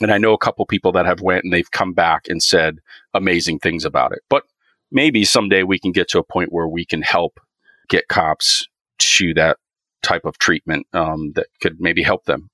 and 0.00 0.12
I 0.12 0.18
know 0.18 0.32
a 0.32 0.38
couple 0.38 0.64
people 0.66 0.92
that 0.92 1.06
have 1.06 1.20
went 1.20 1.44
and 1.44 1.52
they've 1.52 1.70
come 1.70 1.92
back 1.92 2.28
and 2.28 2.42
said 2.42 2.78
amazing 3.14 3.58
things 3.58 3.84
about 3.84 4.12
it. 4.12 4.20
But 4.28 4.44
maybe 4.90 5.24
someday 5.24 5.62
we 5.62 5.78
can 5.78 5.92
get 5.92 6.08
to 6.10 6.18
a 6.18 6.24
point 6.24 6.52
where 6.52 6.68
we 6.68 6.84
can 6.84 7.02
help 7.02 7.40
get 7.88 8.08
cops 8.08 8.68
to 8.98 9.34
that 9.34 9.58
type 10.02 10.24
of 10.24 10.38
treatment 10.38 10.86
um, 10.92 11.32
that 11.32 11.46
could 11.60 11.80
maybe 11.80 12.02
help 12.02 12.24
them. 12.24 12.50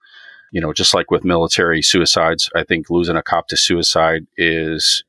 You 0.51 0.61
know, 0.61 0.73
just 0.73 0.93
like 0.93 1.11
with 1.11 1.25
military 1.25 1.81
suicides, 1.81 2.51
I 2.55 2.63
think 2.63 2.91
losing 2.91 3.17
a 3.17 3.23
cop 3.23 3.49
to 3.49 3.57
suicide 3.57 4.27
is 4.37 5.03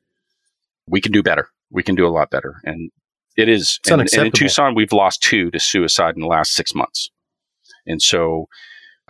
we 0.88 1.00
can 1.00 1.12
do 1.12 1.22
better. 1.22 1.48
We 1.70 1.82
can 1.82 1.94
do 1.94 2.06
a 2.06 2.08
lot 2.08 2.30
better, 2.30 2.56
and 2.64 2.90
it 3.36 3.50
is. 3.50 3.78
And, 3.90 4.00
and 4.00 4.26
in. 4.26 4.32
Tucson, 4.32 4.74
we've 4.74 4.92
lost 4.92 5.22
two 5.22 5.50
to 5.50 5.60
suicide 5.60 6.14
in 6.14 6.22
the 6.22 6.28
last 6.28 6.54
six 6.54 6.74
months, 6.74 7.10
and 7.86 8.00
so 8.00 8.48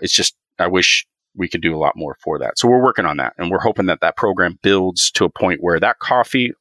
it's 0.01 0.13
just 0.13 0.35
I 0.59 0.67
wish 0.67 1.07
we 1.37 1.49
could 1.49 1.63
do 1.63 1.75
a 1.75 1.79
lot 1.79 1.97
more 1.97 2.17
for 2.21 2.39
that. 2.39 2.59
So 2.59 2.69
we're 2.69 2.83
working 2.83 3.07
on 3.07 3.17
that, 3.19 3.35
and 3.39 3.51
we're 3.51 3.61
hoping 3.61 3.87
that 3.87 4.01
that 4.01 4.17
program 4.17 4.59
builds 4.63 5.11
to 5.13 5.25
a 5.25 5.31
point 5.31 5.63
where 5.63 5.81
that 5.81 5.99
coffee 5.99 6.53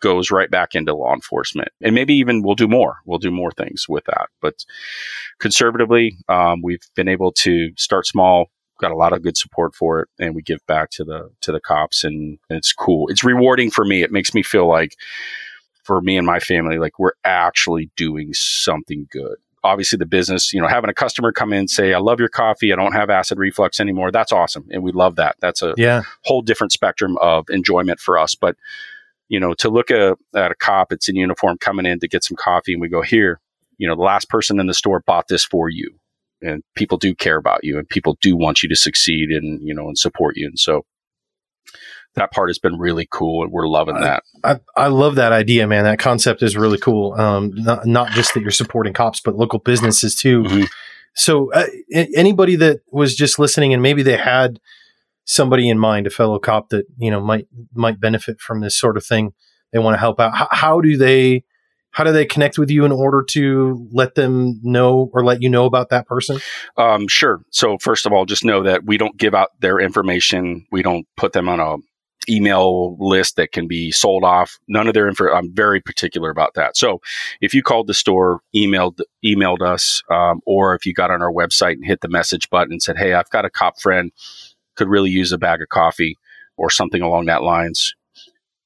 goes 0.00 0.30
right 0.30 0.50
back 0.50 0.74
into 0.74 0.94
law 0.94 1.14
enforcement, 1.14 1.68
and 1.80 1.94
maybe 1.94 2.14
even 2.14 2.42
we'll 2.42 2.54
do 2.54 2.68
more. 2.68 2.96
We'll 3.06 3.18
do 3.18 3.30
more 3.30 3.52
things 3.52 3.86
with 3.88 4.04
that. 4.04 4.28
But 4.40 4.64
conservatively, 5.38 6.16
um, 6.28 6.60
we've 6.62 6.86
been 6.94 7.08
able 7.08 7.32
to 7.32 7.70
start 7.76 8.06
small. 8.06 8.50
Got 8.80 8.90
a 8.90 8.96
lot 8.96 9.12
of 9.12 9.22
good 9.22 9.36
support 9.36 9.74
for 9.74 10.00
it, 10.00 10.08
and 10.18 10.34
we 10.34 10.42
give 10.42 10.66
back 10.66 10.90
to 10.90 11.04
the 11.04 11.30
to 11.42 11.52
the 11.52 11.60
cops, 11.60 12.04
and, 12.04 12.38
and 12.50 12.58
it's 12.58 12.72
cool. 12.72 13.08
It's 13.08 13.24
rewarding 13.24 13.70
for 13.70 13.84
me. 13.84 14.02
It 14.02 14.12
makes 14.12 14.34
me 14.34 14.42
feel 14.42 14.68
like, 14.68 14.96
for 15.84 16.00
me 16.00 16.16
and 16.16 16.26
my 16.26 16.40
family, 16.40 16.78
like 16.78 16.98
we're 16.98 17.12
actually 17.24 17.90
doing 17.96 18.34
something 18.34 19.06
good. 19.10 19.36
Obviously, 19.64 19.96
the 19.96 20.06
business, 20.06 20.52
you 20.52 20.60
know, 20.60 20.68
having 20.68 20.90
a 20.90 20.94
customer 20.94 21.32
come 21.32 21.52
in 21.52 21.60
and 21.60 21.70
say, 21.70 21.94
"I 21.94 21.98
love 21.98 22.20
your 22.20 22.28
coffee. 22.28 22.72
I 22.72 22.76
don't 22.76 22.92
have 22.92 23.10
acid 23.10 23.38
reflux 23.38 23.80
anymore." 23.80 24.12
That's 24.12 24.30
awesome, 24.30 24.66
and 24.70 24.82
we 24.82 24.92
love 24.92 25.16
that. 25.16 25.36
That's 25.40 25.62
a 25.62 25.74
Yeah. 25.76 26.02
whole 26.24 26.42
different 26.42 26.72
spectrum 26.72 27.16
of 27.18 27.48
enjoyment 27.48 27.98
for 27.98 28.18
us. 28.18 28.34
But 28.34 28.56
you 29.28 29.40
know, 29.40 29.54
to 29.54 29.70
look 29.70 29.90
at, 29.90 30.18
at 30.34 30.50
a 30.52 30.54
cop, 30.54 30.92
it's 30.92 31.08
in 31.08 31.16
uniform 31.16 31.56
coming 31.58 31.86
in 31.86 31.98
to 32.00 32.06
get 32.06 32.22
some 32.22 32.36
coffee, 32.36 32.74
and 32.74 32.80
we 32.82 32.88
go 32.88 33.00
here. 33.02 33.40
You 33.78 33.88
know, 33.88 33.96
the 33.96 34.02
last 34.02 34.28
person 34.28 34.60
in 34.60 34.66
the 34.66 34.74
store 34.74 35.00
bought 35.00 35.28
this 35.28 35.44
for 35.44 35.70
you, 35.70 35.94
and 36.42 36.62
people 36.76 36.98
do 36.98 37.14
care 37.14 37.38
about 37.38 37.64
you, 37.64 37.78
and 37.78 37.88
people 37.88 38.18
do 38.20 38.36
want 38.36 38.62
you 38.62 38.68
to 38.68 38.76
succeed, 38.76 39.30
and 39.30 39.66
you 39.66 39.74
know, 39.74 39.88
and 39.88 39.98
support 39.98 40.36
you. 40.36 40.46
And 40.46 40.58
so 40.58 40.84
that 42.14 42.32
part 42.32 42.48
has 42.48 42.58
been 42.58 42.78
really 42.78 43.08
cool, 43.10 43.42
and 43.42 43.52
we're 43.52 43.66
loving 43.66 43.96
that. 44.00 44.22
I, 44.42 44.60
I 44.76 44.86
love 44.88 45.16
that 45.16 45.32
idea, 45.32 45.66
man. 45.66 45.84
That 45.84 45.98
concept 45.98 46.42
is 46.42 46.56
really 46.56 46.78
cool. 46.78 47.14
Um, 47.14 47.50
not, 47.54 47.86
not 47.86 48.10
just 48.10 48.34
that 48.34 48.40
you're 48.40 48.50
supporting 48.50 48.92
cops, 48.92 49.20
but 49.20 49.36
local 49.36 49.58
businesses 49.58 50.14
too. 50.14 50.42
Mhm. 50.44 50.68
So, 51.14 51.52
uh, 51.52 51.66
anybody 51.92 52.56
that 52.56 52.80
was 52.90 53.14
just 53.14 53.38
listening 53.38 53.72
and 53.72 53.82
maybe 53.82 54.02
they 54.02 54.16
had 54.16 54.58
somebody 55.24 55.68
in 55.68 55.78
mind, 55.78 56.06
a 56.06 56.10
fellow 56.10 56.38
cop 56.38 56.70
that 56.70 56.86
you 56.98 57.10
know 57.10 57.20
might 57.20 57.46
might 57.74 58.00
benefit 58.00 58.40
from 58.40 58.60
this 58.60 58.76
sort 58.76 58.96
of 58.96 59.04
thing, 59.04 59.32
they 59.72 59.78
want 59.78 59.94
to 59.94 59.98
help 60.00 60.20
out. 60.20 60.34
How, 60.34 60.48
how 60.50 60.80
do 60.80 60.96
they? 60.96 61.44
How 61.90 62.02
do 62.02 62.10
they 62.10 62.26
connect 62.26 62.58
with 62.58 62.70
you 62.72 62.84
in 62.84 62.90
order 62.90 63.22
to 63.22 63.88
let 63.92 64.16
them 64.16 64.58
know 64.64 65.10
or 65.12 65.24
let 65.24 65.42
you 65.42 65.48
know 65.48 65.64
about 65.64 65.90
that 65.90 66.08
person? 66.08 66.40
Um, 66.76 67.06
sure. 67.06 67.44
So 67.50 67.78
first 67.78 68.04
of 68.04 68.12
all, 68.12 68.24
just 68.24 68.44
know 68.44 68.64
that 68.64 68.84
we 68.84 68.98
don't 68.98 69.16
give 69.16 69.32
out 69.32 69.50
their 69.60 69.78
information. 69.78 70.66
We 70.72 70.82
don't 70.82 71.06
put 71.16 71.34
them 71.34 71.48
on 71.48 71.60
a 71.60 71.76
email 72.28 72.96
list 72.98 73.36
that 73.36 73.52
can 73.52 73.66
be 73.68 73.90
sold 73.90 74.24
off. 74.24 74.58
None 74.68 74.86
of 74.88 74.94
their 74.94 75.08
info. 75.08 75.32
I'm 75.32 75.54
very 75.54 75.80
particular 75.80 76.30
about 76.30 76.54
that. 76.54 76.76
So 76.76 77.00
if 77.40 77.54
you 77.54 77.62
called 77.62 77.86
the 77.86 77.94
store, 77.94 78.40
emailed 78.54 79.00
emailed 79.24 79.62
us, 79.62 80.02
um, 80.10 80.40
or 80.46 80.74
if 80.74 80.86
you 80.86 80.94
got 80.94 81.10
on 81.10 81.22
our 81.22 81.32
website 81.32 81.72
and 81.72 81.84
hit 81.86 82.00
the 82.00 82.08
message 82.08 82.48
button 82.50 82.72
and 82.72 82.82
said, 82.82 82.96
"Hey, 82.96 83.14
I've 83.14 83.30
got 83.30 83.44
a 83.44 83.50
cop 83.50 83.80
friend, 83.80 84.12
could 84.76 84.88
really 84.88 85.10
use 85.10 85.32
a 85.32 85.38
bag 85.38 85.62
of 85.62 85.68
coffee," 85.68 86.18
or 86.56 86.70
something 86.70 87.02
along 87.02 87.26
that 87.26 87.42
lines. 87.42 87.94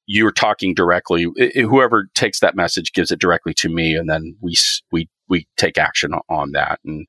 You're 0.05 0.31
talking 0.31 0.73
directly. 0.73 1.27
I- 1.39 1.51
I- 1.55 1.61
whoever 1.61 2.09
takes 2.15 2.39
that 2.39 2.55
message 2.55 2.93
gives 2.93 3.11
it 3.11 3.19
directly 3.19 3.53
to 3.55 3.69
me, 3.69 3.95
and 3.95 4.09
then 4.09 4.35
we 4.41 4.55
we 4.91 5.07
we 5.27 5.47
take 5.57 5.77
action 5.77 6.13
on 6.29 6.51
that. 6.53 6.79
And 6.83 7.05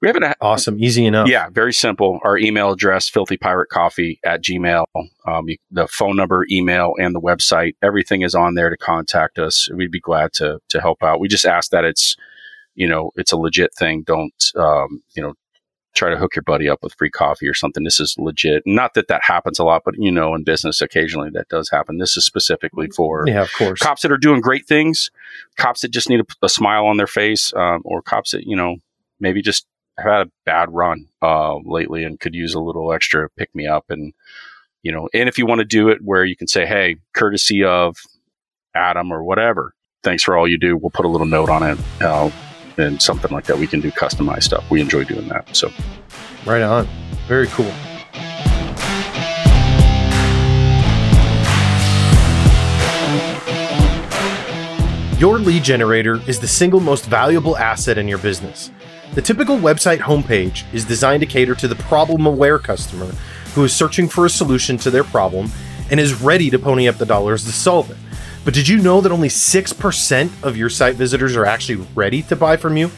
we 0.00 0.08
haven't 0.08 0.22
had 0.22 0.36
Awesome, 0.40 0.82
easy 0.82 1.04
enough. 1.06 1.28
yeah, 1.28 1.48
very 1.50 1.72
simple. 1.72 2.20
Our 2.24 2.38
email 2.38 2.70
address, 2.72 3.10
filthypiratecoffee 3.10 4.18
at 4.24 4.42
gmail. 4.42 4.84
Um, 5.26 5.48
you, 5.48 5.56
the 5.70 5.86
phone 5.88 6.16
number, 6.16 6.46
email, 6.50 6.94
and 6.98 7.14
the 7.14 7.20
website, 7.20 7.74
everything 7.82 8.22
is 8.22 8.34
on 8.34 8.54
there 8.54 8.70
to 8.70 8.76
contact 8.76 9.38
us. 9.38 9.68
We'd 9.74 9.90
be 9.90 10.00
glad 10.00 10.32
to, 10.34 10.58
to 10.68 10.80
help 10.80 11.02
out. 11.02 11.20
We 11.20 11.28
just 11.28 11.44
ask 11.44 11.70
that 11.70 11.84
it's, 11.84 12.16
you 12.74 12.88
know, 12.88 13.10
it's 13.16 13.32
a 13.32 13.36
legit 13.36 13.74
thing. 13.74 14.02
Don't, 14.02 14.44
um, 14.56 15.02
you 15.14 15.22
know, 15.22 15.34
try 15.94 16.08
to 16.08 16.16
hook 16.16 16.36
your 16.36 16.44
buddy 16.44 16.68
up 16.68 16.78
with 16.82 16.94
free 16.94 17.10
coffee 17.10 17.48
or 17.48 17.54
something. 17.54 17.82
This 17.82 17.98
is 18.00 18.14
legit. 18.16 18.62
Not 18.64 18.94
that 18.94 19.08
that 19.08 19.22
happens 19.24 19.58
a 19.58 19.64
lot, 19.64 19.82
but 19.84 19.94
you 19.98 20.12
know, 20.12 20.34
in 20.34 20.44
business, 20.44 20.80
occasionally 20.80 21.30
that 21.34 21.48
does 21.48 21.68
happen. 21.68 21.98
This 21.98 22.16
is 22.16 22.24
specifically 22.24 22.88
for 22.94 23.24
yeah, 23.26 23.42
of 23.42 23.52
course. 23.52 23.80
cops 23.80 24.02
that 24.02 24.12
are 24.12 24.16
doing 24.16 24.40
great 24.40 24.66
things, 24.66 25.10
cops 25.56 25.80
that 25.80 25.88
just 25.90 26.08
need 26.08 26.20
a, 26.20 26.24
a 26.42 26.48
smile 26.48 26.86
on 26.86 26.96
their 26.96 27.08
face, 27.08 27.52
um, 27.54 27.82
or 27.84 28.02
cops 28.02 28.30
that 28.30 28.44
you 28.46 28.54
know 28.56 28.76
maybe 29.18 29.42
just 29.42 29.66
have 29.66 29.69
had 30.00 30.26
a 30.26 30.30
bad 30.44 30.70
run 30.72 31.08
uh, 31.22 31.56
lately 31.64 32.04
and 32.04 32.18
could 32.18 32.34
use 32.34 32.54
a 32.54 32.60
little 32.60 32.92
extra 32.92 33.28
pick 33.30 33.54
me 33.54 33.66
up. 33.66 33.86
And 33.88 34.12
you 34.82 34.92
know, 34.92 35.08
and 35.12 35.28
if 35.28 35.38
you 35.38 35.46
want 35.46 35.60
to 35.60 35.64
do 35.64 35.88
it 35.88 35.98
where 36.02 36.24
you 36.24 36.36
can 36.36 36.46
say, 36.48 36.66
"Hey, 36.66 36.96
courtesy 37.14 37.64
of 37.64 37.96
Adam 38.74 39.12
or 39.12 39.22
whatever, 39.22 39.74
thanks 40.02 40.22
for 40.22 40.36
all 40.36 40.48
you 40.48 40.58
do," 40.58 40.76
we'll 40.76 40.90
put 40.90 41.04
a 41.04 41.08
little 41.08 41.26
note 41.26 41.50
on 41.50 41.62
it. 41.62 41.78
Uh, 42.00 42.30
and 42.78 43.02
something 43.02 43.30
like 43.30 43.44
that, 43.44 43.58
we 43.58 43.66
can 43.66 43.80
do 43.80 43.90
customized 43.90 44.44
stuff. 44.44 44.68
We 44.70 44.80
enjoy 44.80 45.04
doing 45.04 45.28
that. 45.28 45.54
So, 45.54 45.70
Right 46.46 46.62
on. 46.62 46.88
Very 47.28 47.46
cool. 47.48 47.70
Your 55.18 55.38
lead 55.38 55.62
generator 55.62 56.18
is 56.26 56.40
the 56.40 56.48
single 56.48 56.80
most 56.80 57.04
valuable 57.04 57.58
asset 57.58 57.98
in 57.98 58.08
your 58.08 58.16
business. 58.16 58.70
The 59.12 59.22
typical 59.22 59.56
website 59.56 59.98
homepage 59.98 60.72
is 60.72 60.84
designed 60.84 61.20
to 61.22 61.26
cater 61.26 61.56
to 61.56 61.66
the 61.66 61.74
problem 61.74 62.26
aware 62.26 62.60
customer 62.60 63.12
who 63.54 63.64
is 63.64 63.74
searching 63.74 64.08
for 64.08 64.24
a 64.24 64.30
solution 64.30 64.78
to 64.78 64.90
their 64.90 65.02
problem 65.02 65.50
and 65.90 65.98
is 65.98 66.22
ready 66.22 66.48
to 66.48 66.60
pony 66.60 66.86
up 66.86 66.96
the 66.96 67.06
dollars 67.06 67.44
to 67.44 67.50
solve 67.50 67.90
it. 67.90 67.96
But 68.44 68.54
did 68.54 68.68
you 68.68 68.78
know 68.78 69.00
that 69.00 69.10
only 69.10 69.26
6% 69.26 70.42
of 70.44 70.56
your 70.56 70.70
site 70.70 70.94
visitors 70.94 71.34
are 71.36 71.44
actually 71.44 71.84
ready 71.96 72.22
to 72.22 72.36
buy 72.36 72.56
from 72.56 72.76
you? 72.76 72.92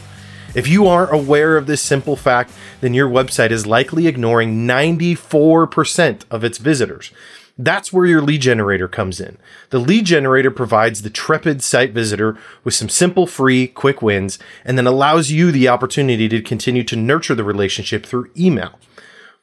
If 0.53 0.67
you 0.67 0.85
aren't 0.85 1.15
aware 1.15 1.57
of 1.57 1.65
this 1.65 1.81
simple 1.81 2.15
fact, 2.15 2.51
then 2.79 2.93
your 2.93 3.09
website 3.09 3.49
is 3.49 3.65
likely 3.65 4.05
ignoring 4.05 4.67
94% 4.67 6.25
of 6.29 6.43
its 6.43 6.59
visitors. 6.59 7.11
That's 7.57 7.93
where 7.93 8.07
your 8.07 8.21
lead 8.21 8.41
generator 8.41 8.87
comes 8.87 9.19
in. 9.19 9.37
The 9.69 9.77
lead 9.77 10.05
generator 10.05 10.49
provides 10.49 11.03
the 11.03 11.11
trepid 11.11 11.61
site 11.61 11.91
visitor 11.91 12.35
with 12.63 12.73
some 12.73 12.89
simple, 12.89 13.27
free, 13.27 13.67
quick 13.67 14.01
wins, 14.01 14.39
and 14.65 14.75
then 14.75 14.87
allows 14.87 15.31
you 15.31 15.51
the 15.51 15.67
opportunity 15.67 16.27
to 16.29 16.41
continue 16.41 16.83
to 16.85 16.95
nurture 16.95 17.35
the 17.35 17.43
relationship 17.43 18.07
through 18.07 18.31
email. 18.35 18.79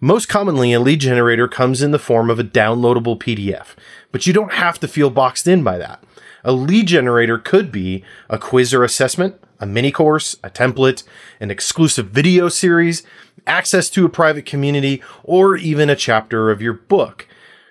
Most 0.01 0.29
commonly, 0.29 0.73
a 0.73 0.81
lead 0.81 1.01
generator 1.01 1.47
comes 1.47 1.83
in 1.83 1.93
the 1.93 2.01
form 2.01 2.31
of 2.31 2.41
a 2.41 2.45
downloadable 2.45 3.17
PDF, 3.17 3.77
but 4.11 4.27
you 4.27 4.33
don't 4.33 4.55
have 4.55 4.81
to 4.81 4.89
feel 4.89 5.11
boxed 5.11 5.47
in 5.47 5.63
by 5.63 5.79
that. 5.79 6.03
A 6.43 6.53
lead 6.53 6.89
generator 6.89 7.39
could 7.39 7.71
be 7.71 8.03
a 8.29 8.39
quiz 8.39 8.75
or 8.75 8.83
assessment, 8.83 9.41
a 9.61 9.67
mini 9.67 9.93
course, 9.93 10.37
a 10.43 10.51
template, 10.51 11.05
an 11.39 11.51
exclusive 11.51 12.07
video 12.09 12.49
series, 12.49 13.05
access 13.47 13.89
to 13.91 14.05
a 14.05 14.09
private 14.09 14.47
community, 14.47 15.01
or 15.23 15.57
even 15.57 15.89
a 15.89 15.95
chapter 15.95 16.51
of 16.51 16.63
your 16.63 16.73
book. 16.73 17.29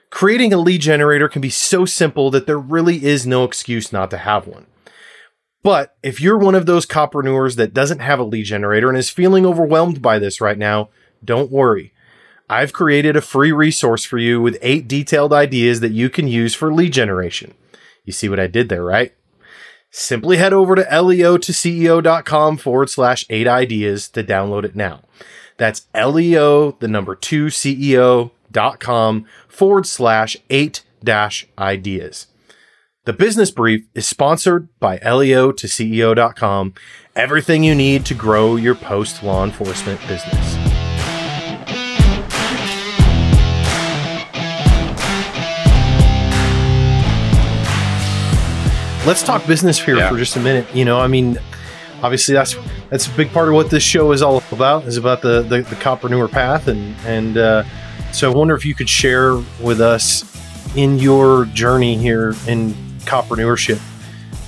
Creating 0.09 0.51
a 0.51 0.57
lead 0.57 0.81
generator 0.81 1.29
can 1.29 1.41
be 1.41 1.49
so 1.49 1.85
simple 1.85 2.31
that 2.31 2.47
there 2.47 2.59
really 2.59 3.05
is 3.05 3.27
no 3.27 3.43
excuse 3.43 3.93
not 3.93 4.09
to 4.09 4.17
have 4.17 4.47
one. 4.47 4.65
But 5.61 5.95
if 6.01 6.21
you're 6.21 6.37
one 6.37 6.55
of 6.55 6.65
those 6.65 6.85
copreneurs 6.85 7.55
that 7.57 7.73
doesn't 7.73 7.99
have 7.99 8.19
a 8.19 8.23
lead 8.23 8.45
generator 8.45 8.89
and 8.89 8.97
is 8.97 9.09
feeling 9.09 9.45
overwhelmed 9.45 10.01
by 10.01 10.17
this 10.17 10.41
right 10.41 10.57
now, 10.57 10.89
don't 11.23 11.51
worry. 11.51 11.93
I've 12.49 12.73
created 12.73 13.15
a 13.15 13.21
free 13.21 13.51
resource 13.51 14.03
for 14.03 14.17
you 14.17 14.41
with 14.41 14.57
eight 14.61 14.87
detailed 14.87 15.33
ideas 15.33 15.81
that 15.81 15.91
you 15.91 16.09
can 16.09 16.27
use 16.27 16.55
for 16.55 16.73
lead 16.73 16.93
generation. 16.93 17.53
You 18.05 18.13
see 18.13 18.29
what 18.29 18.39
I 18.39 18.47
did 18.47 18.69
there, 18.69 18.83
right? 18.83 19.13
Simply 19.91 20.37
head 20.37 20.53
over 20.53 20.75
to 20.75 21.01
leo 21.01 21.37
to 21.37 21.51
ceo.com 21.51 22.57
forward 22.57 22.89
slash 22.89 23.25
eight 23.29 23.47
ideas 23.47 24.07
to 24.09 24.23
download 24.23 24.63
it 24.63 24.75
now. 24.75 25.01
That's 25.57 25.87
leo, 25.93 26.71
the 26.71 26.87
number 26.87 27.15
two 27.15 27.47
CEO.com 28.53 29.25
forward 29.47 29.85
slash 29.85 30.38
eight 30.49 30.83
dash 31.03 31.47
ideas. 31.57 32.27
The 33.05 33.13
business 33.13 33.49
brief 33.51 33.85
is 33.95 34.05
sponsored 34.05 34.67
by 34.79 34.97
leo 34.97 35.51
to 35.51 35.67
CEO.com. 35.67 36.73
Everything 37.15 37.63
you 37.63 37.73
need 37.75 38.05
to 38.05 38.13
grow 38.13 38.55
your 38.55 38.75
post 38.75 39.23
law 39.23 39.43
enforcement 39.43 39.99
business. 40.07 40.57
let's 49.05 49.23
talk 49.23 49.45
business 49.47 49.79
here 49.83 49.97
Yeah. 49.97 50.09
for 50.09 50.17
just 50.17 50.35
a 50.35 50.39
minute. 50.39 50.67
You 50.73 50.85
know, 50.85 50.99
I 50.99 51.07
mean, 51.07 51.38
obviously 52.03 52.35
that's 52.35 52.55
that's 52.89 53.07
a 53.07 53.12
big 53.12 53.31
part 53.31 53.47
of 53.47 53.53
what 53.55 53.69
this 53.69 53.81
show 53.83 54.12
is 54.12 54.21
all 54.21 54.43
about 54.51 54.85
is 54.85 54.97
about 54.97 55.21
the 55.21 55.41
the, 55.41 55.62
the 55.62 55.75
copreneur 55.77 56.29
path 56.29 56.67
and 56.67 56.95
and 57.05 57.38
uh, 57.38 57.63
so 58.11 58.29
I 58.31 58.35
wonder 58.35 58.55
if 58.55 58.65
you 58.65 58.75
could 58.75 58.89
share 58.89 59.35
with 59.61 59.81
us 59.81 60.25
in 60.75 60.99
your 60.99 61.45
journey 61.45 61.95
here 61.97 62.35
in 62.47 62.73
copreneurship 63.05 63.79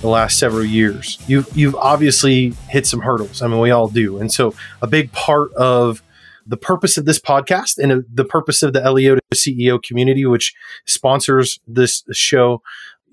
the 0.01 0.07
last 0.07 0.37
several 0.39 0.63
years. 0.65 1.19
You've 1.27 1.47
you've 1.55 1.75
obviously 1.75 2.53
hit 2.69 2.85
some 2.87 2.99
hurdles. 3.01 3.41
I 3.41 3.47
mean, 3.47 3.59
we 3.59 3.71
all 3.71 3.87
do, 3.87 4.17
and 4.17 4.31
so 4.31 4.53
a 4.81 4.87
big 4.87 5.11
part 5.11 5.53
of 5.53 6.01
the 6.45 6.57
purpose 6.57 6.97
of 6.97 7.05
this 7.05 7.19
podcast 7.19 7.77
and 7.77 8.03
the 8.11 8.25
purpose 8.25 8.63
of 8.63 8.73
the 8.73 8.91
Leo 8.91 9.15
to 9.15 9.21
CEO 9.35 9.81
community, 9.81 10.25
which 10.25 10.53
sponsors 10.85 11.59
this 11.67 12.03
show, 12.11 12.61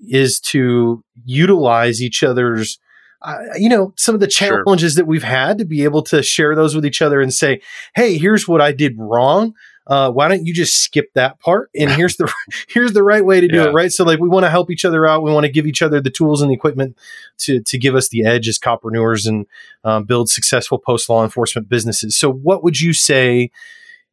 is 0.09 0.39
to 0.39 1.03
utilize 1.25 2.01
each 2.01 2.23
other's, 2.23 2.79
uh, 3.21 3.37
you 3.55 3.69
know, 3.69 3.93
some 3.97 4.15
of 4.15 4.19
the 4.21 4.29
Sure. 4.29 4.63
challenges 4.63 4.95
that 4.95 5.05
we've 5.05 5.23
had 5.23 5.59
to 5.59 5.65
be 5.65 5.83
able 5.83 6.01
to 6.03 6.23
share 6.23 6.55
those 6.55 6.75
with 6.75 6.85
each 6.85 7.01
other 7.03 7.21
and 7.21 7.31
say, 7.33 7.61
"Hey, 7.95 8.17
here's 8.17 8.47
what 8.47 8.61
I 8.61 8.71
did 8.71 8.95
wrong. 8.97 9.53
Uh, 9.89 10.09
why 10.11 10.27
don't 10.27 10.45
you 10.45 10.53
just 10.53 10.75
skip 10.75 11.11
that 11.15 11.39
part? 11.39 11.69
And 11.77 11.89
here's 11.99 12.15
the 12.17 12.31
here's 12.69 12.93
the 12.93 13.03
right 13.03 13.25
way 13.25 13.41
to 13.41 13.47
do 13.47 13.57
Yeah. 13.57 13.69
it, 13.69 13.73
right? 13.73 13.91
So, 13.91 14.05
like, 14.05 14.19
we 14.19 14.29
want 14.29 14.45
to 14.45 14.49
help 14.49 14.69
each 14.71 14.85
other 14.85 15.05
out. 15.05 15.23
We 15.23 15.33
want 15.33 15.45
to 15.45 15.51
give 15.51 15.65
each 15.67 15.81
other 15.81 15.99
the 15.99 16.09
tools 16.11 16.41
and 16.41 16.49
the 16.51 16.55
equipment 16.55 16.95
to 17.39 17.61
to 17.63 17.77
give 17.77 17.95
us 17.95 18.09
the 18.09 18.23
edge 18.23 18.47
as 18.47 18.57
copreneurs 18.59 19.27
and 19.27 19.45
um, 19.83 20.03
build 20.05 20.29
successful 20.29 20.77
post 20.77 21.09
law 21.09 21.23
enforcement 21.23 21.67
businesses. 21.67 22.15
So, 22.15 22.31
what 22.31 22.63
would 22.63 22.79
you 22.79 22.93
say, 22.93 23.49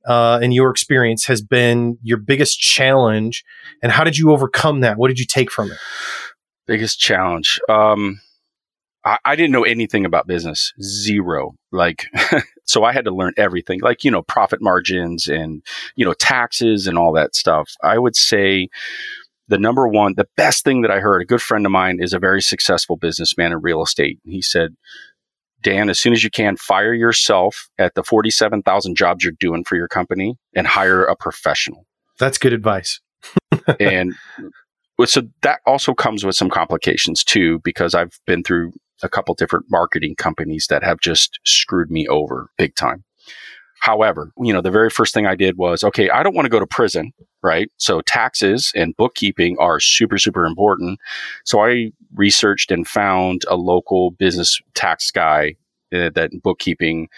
uh, 0.06 0.38
in 0.42 0.50
your 0.52 0.70
experience, 0.70 1.26
has 1.26 1.42
been 1.42 1.98
your 2.02 2.18
biggest 2.18 2.58
challenge, 2.58 3.44
and 3.82 3.92
how 3.92 4.02
did 4.02 4.16
you 4.18 4.32
overcome 4.32 4.80
that? 4.80 4.96
What 4.96 5.08
did 5.08 5.18
you 5.18 5.26
take 5.26 5.50
from 5.52 5.70
it? 5.70 5.78
biggest 6.66 6.98
challenge 6.98 7.60
um 7.68 8.20
I, 9.06 9.18
I 9.24 9.36
didn't 9.36 9.52
know 9.52 9.64
anything 9.64 10.04
about 10.04 10.26
business. 10.26 10.74
Zero. 10.82 11.54
Like 11.72 12.06
so 12.64 12.84
i 12.84 12.92
had 12.92 13.04
to 13.06 13.14
learn 13.14 13.32
everything. 13.38 13.80
Like 13.80 14.04
you 14.04 14.10
know 14.10 14.22
profit 14.22 14.60
margins 14.60 15.28
and 15.28 15.62
you 15.94 16.04
know 16.04 16.12
taxes 16.14 16.86
and 16.86 16.98
all 16.98 17.12
that 17.12 17.34
stuff. 17.34 17.72
I 17.82 17.98
would 17.98 18.16
say 18.16 18.68
the 19.48 19.58
number 19.58 19.86
one 19.86 20.14
the 20.16 20.28
best 20.36 20.64
thing 20.64 20.82
that 20.82 20.90
i 20.90 20.98
heard 20.98 21.22
a 21.22 21.24
good 21.24 21.40
friend 21.40 21.64
of 21.64 21.70
mine 21.70 21.98
is 22.00 22.12
a 22.12 22.18
very 22.18 22.42
successful 22.42 22.96
businessman 22.96 23.52
in 23.52 23.60
real 23.62 23.82
estate. 23.82 24.18
He 24.24 24.42
said 24.42 24.76
dan 25.62 25.88
as 25.88 25.98
soon 25.98 26.12
as 26.12 26.22
you 26.22 26.30
can 26.30 26.56
fire 26.56 26.92
yourself 26.92 27.68
at 27.78 27.94
the 27.94 28.02
47000 28.02 28.96
jobs 28.96 29.24
you're 29.24 29.32
doing 29.38 29.64
for 29.64 29.76
your 29.76 29.88
company 29.88 30.36
and 30.54 30.66
hire 30.66 31.04
a 31.04 31.16
professional. 31.16 31.86
That's 32.18 32.38
good 32.38 32.52
advice. 32.52 33.00
and 33.80 34.14
so 35.04 35.22
that 35.42 35.60
also 35.66 35.94
comes 35.94 36.24
with 36.24 36.34
some 36.34 36.50
complications 36.50 37.22
too 37.24 37.60
because 37.64 37.94
i've 37.94 38.18
been 38.26 38.42
through 38.42 38.72
a 39.02 39.08
couple 39.08 39.34
different 39.34 39.66
marketing 39.70 40.14
companies 40.16 40.68
that 40.68 40.82
have 40.82 41.00
just 41.00 41.38
screwed 41.44 41.90
me 41.90 42.08
over 42.08 42.50
big 42.56 42.74
time. 42.74 43.04
However 43.80 44.32
you 44.40 44.52
know 44.52 44.62
the 44.62 44.70
very 44.70 44.90
first 44.90 45.12
thing 45.12 45.26
i 45.26 45.34
did 45.34 45.58
was 45.58 45.84
okay 45.84 46.08
i 46.10 46.22
don't 46.22 46.34
want 46.34 46.46
to 46.46 46.50
go 46.50 46.60
to 46.60 46.66
prison 46.66 47.12
right? 47.46 47.70
So 47.76 48.00
taxes 48.00 48.72
and 48.74 48.96
bookkeeping 48.96 49.56
are 49.60 49.78
super 49.78 50.18
super 50.18 50.44
important. 50.44 50.98
So 51.44 51.64
i 51.64 51.92
researched 52.14 52.70
and 52.70 52.86
found 52.86 53.42
a 53.48 53.56
local 53.56 54.10
business 54.10 54.60
tax 54.74 55.10
guy 55.10 55.54
uh, 55.94 56.10
that 56.14 56.30
bookkeeping 56.42 57.08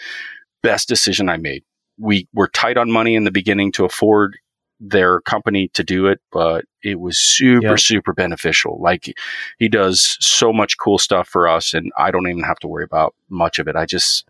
best 0.61 0.87
decision 0.87 1.29
i 1.29 1.37
made. 1.37 1.63
We 1.97 2.27
were 2.33 2.47
tight 2.47 2.77
on 2.77 2.91
money 2.91 3.15
in 3.15 3.23
the 3.23 3.31
beginning 3.31 3.71
to 3.73 3.85
afford 3.85 4.37
their 4.79 5.21
company 5.21 5.69
to 5.73 5.83
do 5.83 6.07
it, 6.07 6.21
but 6.31 6.65
it 6.83 6.99
was 6.99 7.19
super, 7.19 7.67
Yeah. 7.67 7.75
super 7.75 8.13
beneficial. 8.13 8.79
Like 8.81 9.13
he 9.57 9.67
does 9.67 10.17
so 10.21 10.53
much 10.53 10.77
cool 10.77 10.97
stuff 10.97 11.27
for 11.27 11.47
us, 11.47 11.73
and 11.73 11.91
I 11.97 12.11
don't 12.11 12.27
even 12.29 12.43
have 12.43 12.59
to 12.59 12.67
worry 12.67 12.85
about 12.85 13.13
much 13.29 13.59
of 13.59 13.67
it. 13.67 13.75
I 13.75 13.85
just 13.85 14.27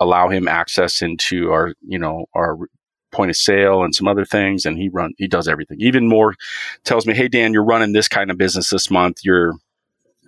allow 0.00 0.28
him 0.28 0.48
access 0.48 1.02
into 1.02 1.50
our, 1.50 1.74
you 1.86 1.98
know, 1.98 2.26
our 2.34 2.56
point 3.10 3.30
of 3.30 3.36
sale 3.36 3.82
and 3.82 3.94
some 3.94 4.06
other 4.08 4.24
things, 4.24 4.64
and 4.64 4.78
he 4.78 4.88
run 4.88 5.12
he 5.18 5.26
does 5.26 5.48
everything. 5.48 5.78
Even 5.80 6.08
more 6.08 6.34
tells 6.84 7.06
me, 7.06 7.14
hey 7.14 7.28
Dan, 7.28 7.52
you're 7.52 7.64
running 7.64 7.92
this 7.92 8.08
kind 8.08 8.30
of 8.30 8.38
business 8.38 8.70
this 8.70 8.90
month. 8.90 9.18
Your 9.24 9.54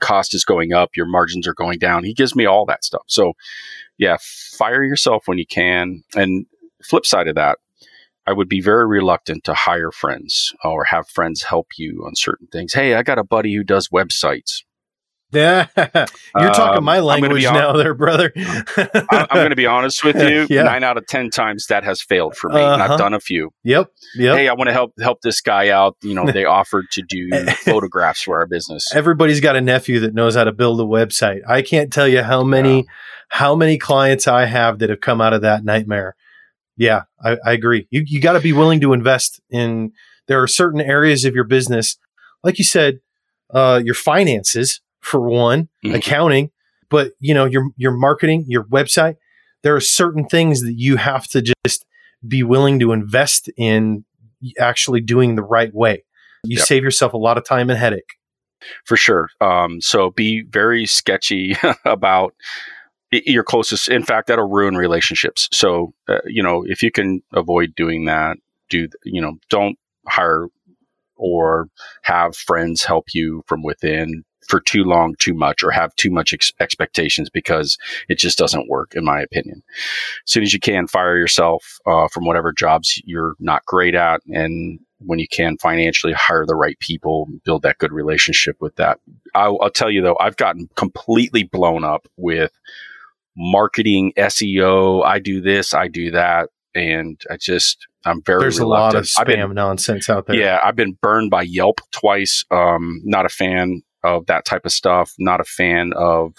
cost 0.00 0.35
is 0.35 0.44
going 0.44 0.72
up, 0.72 0.96
your 0.96 1.07
margins 1.07 1.46
are 1.46 1.55
going 1.55 1.79
down. 1.79 2.05
He 2.05 2.14
gives 2.14 2.35
me 2.35 2.46
all 2.46 2.64
that 2.66 2.85
stuff. 2.85 3.03
So 3.07 3.35
yeah, 3.98 4.16
fire 4.20 4.83
yourself 4.83 5.29
when 5.29 5.38
you 5.38 5.46
can. 5.46 6.03
And 6.14 6.46
flip 6.83 7.05
side 7.05 7.29
of 7.29 7.35
that, 7.35 7.59
I 8.26 8.33
would 8.33 8.48
be 8.48 8.61
very 8.61 8.87
reluctant 8.87 9.44
to 9.44 9.54
hire 9.54 9.90
friends 9.90 10.52
or 10.64 10.85
have 10.85 11.09
friends 11.09 11.42
help 11.44 11.68
you 11.78 12.04
on 12.06 12.14
certain 12.14 12.46
things. 12.48 12.72
Hey, 12.74 12.94
I 12.94 13.02
got 13.02 13.18
a 13.18 13.24
buddy 13.24 13.54
who 13.54 13.64
does 13.64 13.88
websites. 13.88 14.62
Yeah, 15.33 15.68
you're 15.76 16.50
talking 16.50 16.78
Um, 16.78 16.85
my 16.85 16.98
language 16.98 17.44
hon- 17.44 17.54
now, 17.54 17.72
there, 17.74 17.94
brother. 17.94 18.33
I, 18.37 19.04
I'm 19.12 19.26
going 19.37 19.50
to 19.50 19.56
be 19.56 19.64
honest 19.66 20.02
with 20.02 20.16
you. 20.20 20.44
Yeah. 20.50 20.64
Nine 20.64 20.83
out 20.83 20.96
of 20.98 21.06
ten 21.06 21.30
times 21.30 21.66
that 21.66 21.85
has 21.85 22.02
failed 22.02 22.37
for 22.37 22.50
me, 22.50 22.61
Uh-huh. 22.61 22.83
I've 22.94 22.98
done 22.98 23.14
a 23.14 23.20
few. 23.20 23.50
Yep, 23.62 23.92
yep. 24.16 24.37
Hey, 24.37 24.48
I 24.48 24.54
want 24.54 24.66
to 24.68 24.72
help 24.72 24.92
help 25.00 25.20
this 25.22 25.40
guy 25.40 25.68
out. 25.68 25.96
You 26.02 26.14
know, 26.14 26.26
they 26.33 26.44
offered 26.44 26.87
to 26.92 27.02
do 27.09 27.30
photographs 27.64 28.22
for 28.22 28.40
our 28.40 28.46
business. 28.48 28.92
Everybody's 28.92 29.40
got 29.40 29.54
a 29.54 29.61
nephew 29.61 30.00
that 30.00 30.14
knows 30.14 30.35
how 30.35 30.42
to 30.42 30.52
build 30.52 30.80
a 30.80 30.85
website. 30.85 31.42
I 31.48 31.62
can't 31.62 31.92
tell 31.92 32.09
you 32.09 32.22
how 32.24 32.42
many 32.42 32.87
how 33.28 33.54
many 33.54 33.78
clients 33.78 34.26
I 34.26 34.46
have 34.46 34.80
that 34.80 34.90
have 34.90 35.00
come 35.00 35.20
out 35.20 35.33
of 35.33 35.42
that 35.42 35.64
nightmare. 35.64 36.16
Yeah, 36.76 37.02
I, 37.22 37.37
I 37.44 37.52
agree. 37.52 37.87
You 37.90 38.02
you 38.06 38.20
got 38.20 38.33
to 38.33 38.40
be 38.40 38.52
willing 38.52 38.80
to 38.80 38.92
invest 38.92 39.40
in. 39.50 39.92
There 40.28 40.42
are 40.42 40.46
certain 40.46 40.80
areas 40.80 41.24
of 41.24 41.35
your 41.35 41.44
business, 41.44 41.96
like 42.44 42.59
you 42.59 42.64
said, 42.64 43.00
uh, 43.52 43.80
your 43.85 43.94
finances 43.94 44.80
for 45.00 45.20
one, 45.20 45.68
Mhm. 45.85 45.94
accounting, 45.96 46.50
but 46.88 47.12
you 47.20 47.35
know 47.35 47.44
your 47.44 47.70
your 47.76 47.92
marketing, 47.92 48.44
your 48.48 48.64
website. 48.64 49.16
There 49.62 49.74
are 49.76 49.80
certain 49.80 50.26
things 50.26 50.62
that 50.62 50.74
you 50.78 50.96
have 50.96 51.26
to 51.28 51.42
just 51.66 51.85
be 52.26 52.42
willing 52.42 52.78
to 52.80 52.92
invest 52.92 53.50
in 53.56 54.04
actually 54.59 55.00
doing 55.02 55.35
the 55.37 55.42
right 55.42 55.74
way. 55.74 56.04
You 56.44 56.56
Yep. 56.59 56.66
save 56.66 56.83
yourself 56.85 57.12
a 57.12 57.18
lot 57.18 57.37
of 57.37 57.44
time 57.44 57.68
and 57.70 57.78
headache. 57.78 58.14
for 58.85 58.94
sure. 58.96 59.30
Um, 59.40 59.80
so 59.80 60.11
be 60.11 60.42
very 60.42 60.85
sketchy 60.85 61.56
about 61.87 62.35
your 63.11 63.44
closest. 63.44 63.88
In 63.88 64.03
fact, 64.03 64.29
that'll 64.29 64.49
ruin 64.49 64.77
relationships. 64.77 65.49
So 65.53 65.92
uh, 66.09 66.18
you 66.27 66.42
know, 66.42 66.64
if 66.66 66.83
you 66.83 66.90
can 66.90 67.23
avoid 67.33 67.75
doing 67.75 68.05
that, 68.07 68.37
do 68.68 68.88
you 69.05 69.20
know? 69.20 69.38
Don't 69.49 69.79
hire 70.07 70.46
or 71.16 71.68
have 72.03 72.35
friends 72.35 72.83
help 72.83 73.09
you 73.12 73.42
from 73.46 73.62
within 73.62 74.25
for 74.49 74.61
too 74.61 74.83
long, 74.83 75.14
too 75.18 75.35
much, 75.35 75.62
or 75.62 75.70
have 75.70 75.94
too 75.96 76.11
much 76.11 76.33
ex- 76.33 76.53
expectations 76.59 77.31
because 77.31 77.79
it 78.09 78.18
just 78.18 78.38
doesn't 78.38 78.68
work, 78.68 78.94
in 78.96 79.05
my 79.05 79.20
opinion. 79.20 79.62
As 80.27 80.33
soon 80.33 80.42
as 80.42 80.53
you 80.53 80.59
can, 80.59 80.88
fire 80.88 81.16
yourself 81.16 81.79
uh, 81.87 82.09
from 82.09 82.25
whatever 82.25 82.53
jobs 82.53 83.01
you're 83.05 83.35
not 83.38 83.64
great 83.66 83.94
at, 83.94 84.23
and 84.27 84.81
when 84.99 85.18
you 85.18 85.29
can 85.29 85.57
financially 85.59 86.12
hire 86.12 86.44
the 86.46 86.57
right 86.57 86.79
people, 86.81 87.29
build 87.44 87.62
that 87.62 87.79
good 87.79 87.92
relationship 87.92 88.57
with 88.61 88.77
that. 88.77 88.99
I'll, 89.35 89.59
I'll 89.62 89.70
tell 89.70 89.90
you 89.90 90.03
though, 90.03 90.16
I've 90.20 90.37
gotten 90.37 90.68
completely 90.77 91.42
blown 91.42 91.85
up 91.85 92.07
with 92.16 92.53
marketing, 93.40 94.12
SEO. 94.16 95.05
I 95.05 95.18
do 95.18 95.40
this, 95.40 95.72
I 95.74 95.88
do 95.88 96.11
that, 96.11 96.50
and 96.74 97.20
I 97.31 97.37
just 97.38 97.87
I'm 98.05 98.22
very 98.22 98.40
There's 98.42 98.59
a 98.59 98.66
lot 98.66 98.94
of 98.94 99.09
I've 99.18 99.26
been- 99.26 99.40
spam 99.40 99.55
nonsense 99.55 100.09
out 100.11 100.26
there. 100.26 100.37
yeah, 100.37 100.59
I've 100.62 100.76
been 100.76 100.96
burned 101.03 101.31
by 101.31 101.42
Yelp 101.42 101.81
twice. 101.90 102.44
Um, 102.50 103.00
not 103.05 103.26
a 103.26 103.31
fan 103.31 103.83
of 104.05 104.26
that 104.26 104.44
type 104.44 104.64
of 104.64 104.72
stuff. 104.72 105.12
Not 105.18 105.40
a 105.40 105.44
fan 105.44 105.92
of 105.96 106.35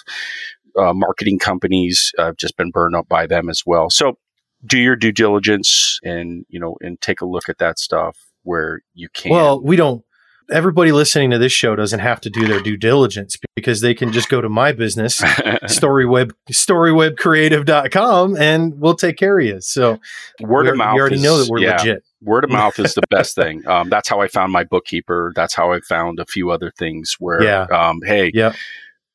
uh, 0.79 0.93
marketing 0.93 1.37
companies. 1.39 2.11
I've 2.17 2.37
just 2.37 2.55
been 2.57 2.71
burned 2.71 2.95
up 2.95 3.07
by 3.07 3.27
them 3.27 3.49
as 3.49 3.63
well. 3.65 3.89
So 3.89 4.17
do 4.65 4.77
your 4.79 4.95
due 4.95 5.11
diligence 5.11 5.99
and 6.03 6.45
you 6.49 6.59
know 6.59 6.77
and 6.81 6.99
take 7.01 7.21
a 7.21 7.25
look 7.25 7.49
at 7.49 7.57
that 7.57 7.77
stuff 7.79 8.17
where 8.43 8.81
you 8.93 9.09
can. 9.13 9.31
Well, 9.31 9.61
we 9.61 9.75
don't. 9.75 10.03
Everybody 10.49 10.91
listening 10.91 11.31
to 11.31 11.37
this 11.37 11.51
show 11.51 11.75
doesn't 11.75 11.99
have 11.99 12.19
to 12.21 12.29
do 12.29 12.47
their 12.47 12.59
due 12.61 12.75
diligence 12.77 13.37
because 13.55 13.81
they 13.81 13.93
can 13.93 14.11
just 14.11 14.27
go 14.29 14.41
to 14.41 14.49
my 14.49 14.71
business, 14.73 15.21
storyweb, 15.21 16.31
storywebcreative.com, 16.51 18.35
and 18.37 18.79
we'll 18.79 18.95
take 18.95 19.17
care 19.17 19.39
of 19.39 19.45
you. 19.45 19.61
So 19.61 19.99
word 20.39 20.67
of 20.67 20.77
mouth. 20.77 20.95
you 20.95 21.01
already 21.01 21.15
is- 21.17 21.23
know 21.23 21.37
that 21.37 21.49
we're 21.49 21.59
yeah, 21.59 21.77
legit. 21.77 22.03
Word 22.21 22.43
of 22.43 22.49
mouth 22.51 22.77
is 22.79 22.93
the 22.93 23.01
best 23.09 23.35
thing. 23.35 23.65
Um, 23.67 23.89
that's 23.89 24.07
how 24.09 24.19
I 24.21 24.27
found 24.27 24.51
my 24.51 24.63
bookkeeper. 24.63 25.31
That's 25.35 25.53
how 25.55 25.71
I 25.71 25.79
found 25.81 26.19
a 26.19 26.25
few 26.25 26.51
other 26.51 26.71
things 26.77 27.15
where, 27.19 27.41
Yeah. 27.41 27.63
um, 27.71 27.99
hey, 28.05 28.31
Yep. 28.33 28.55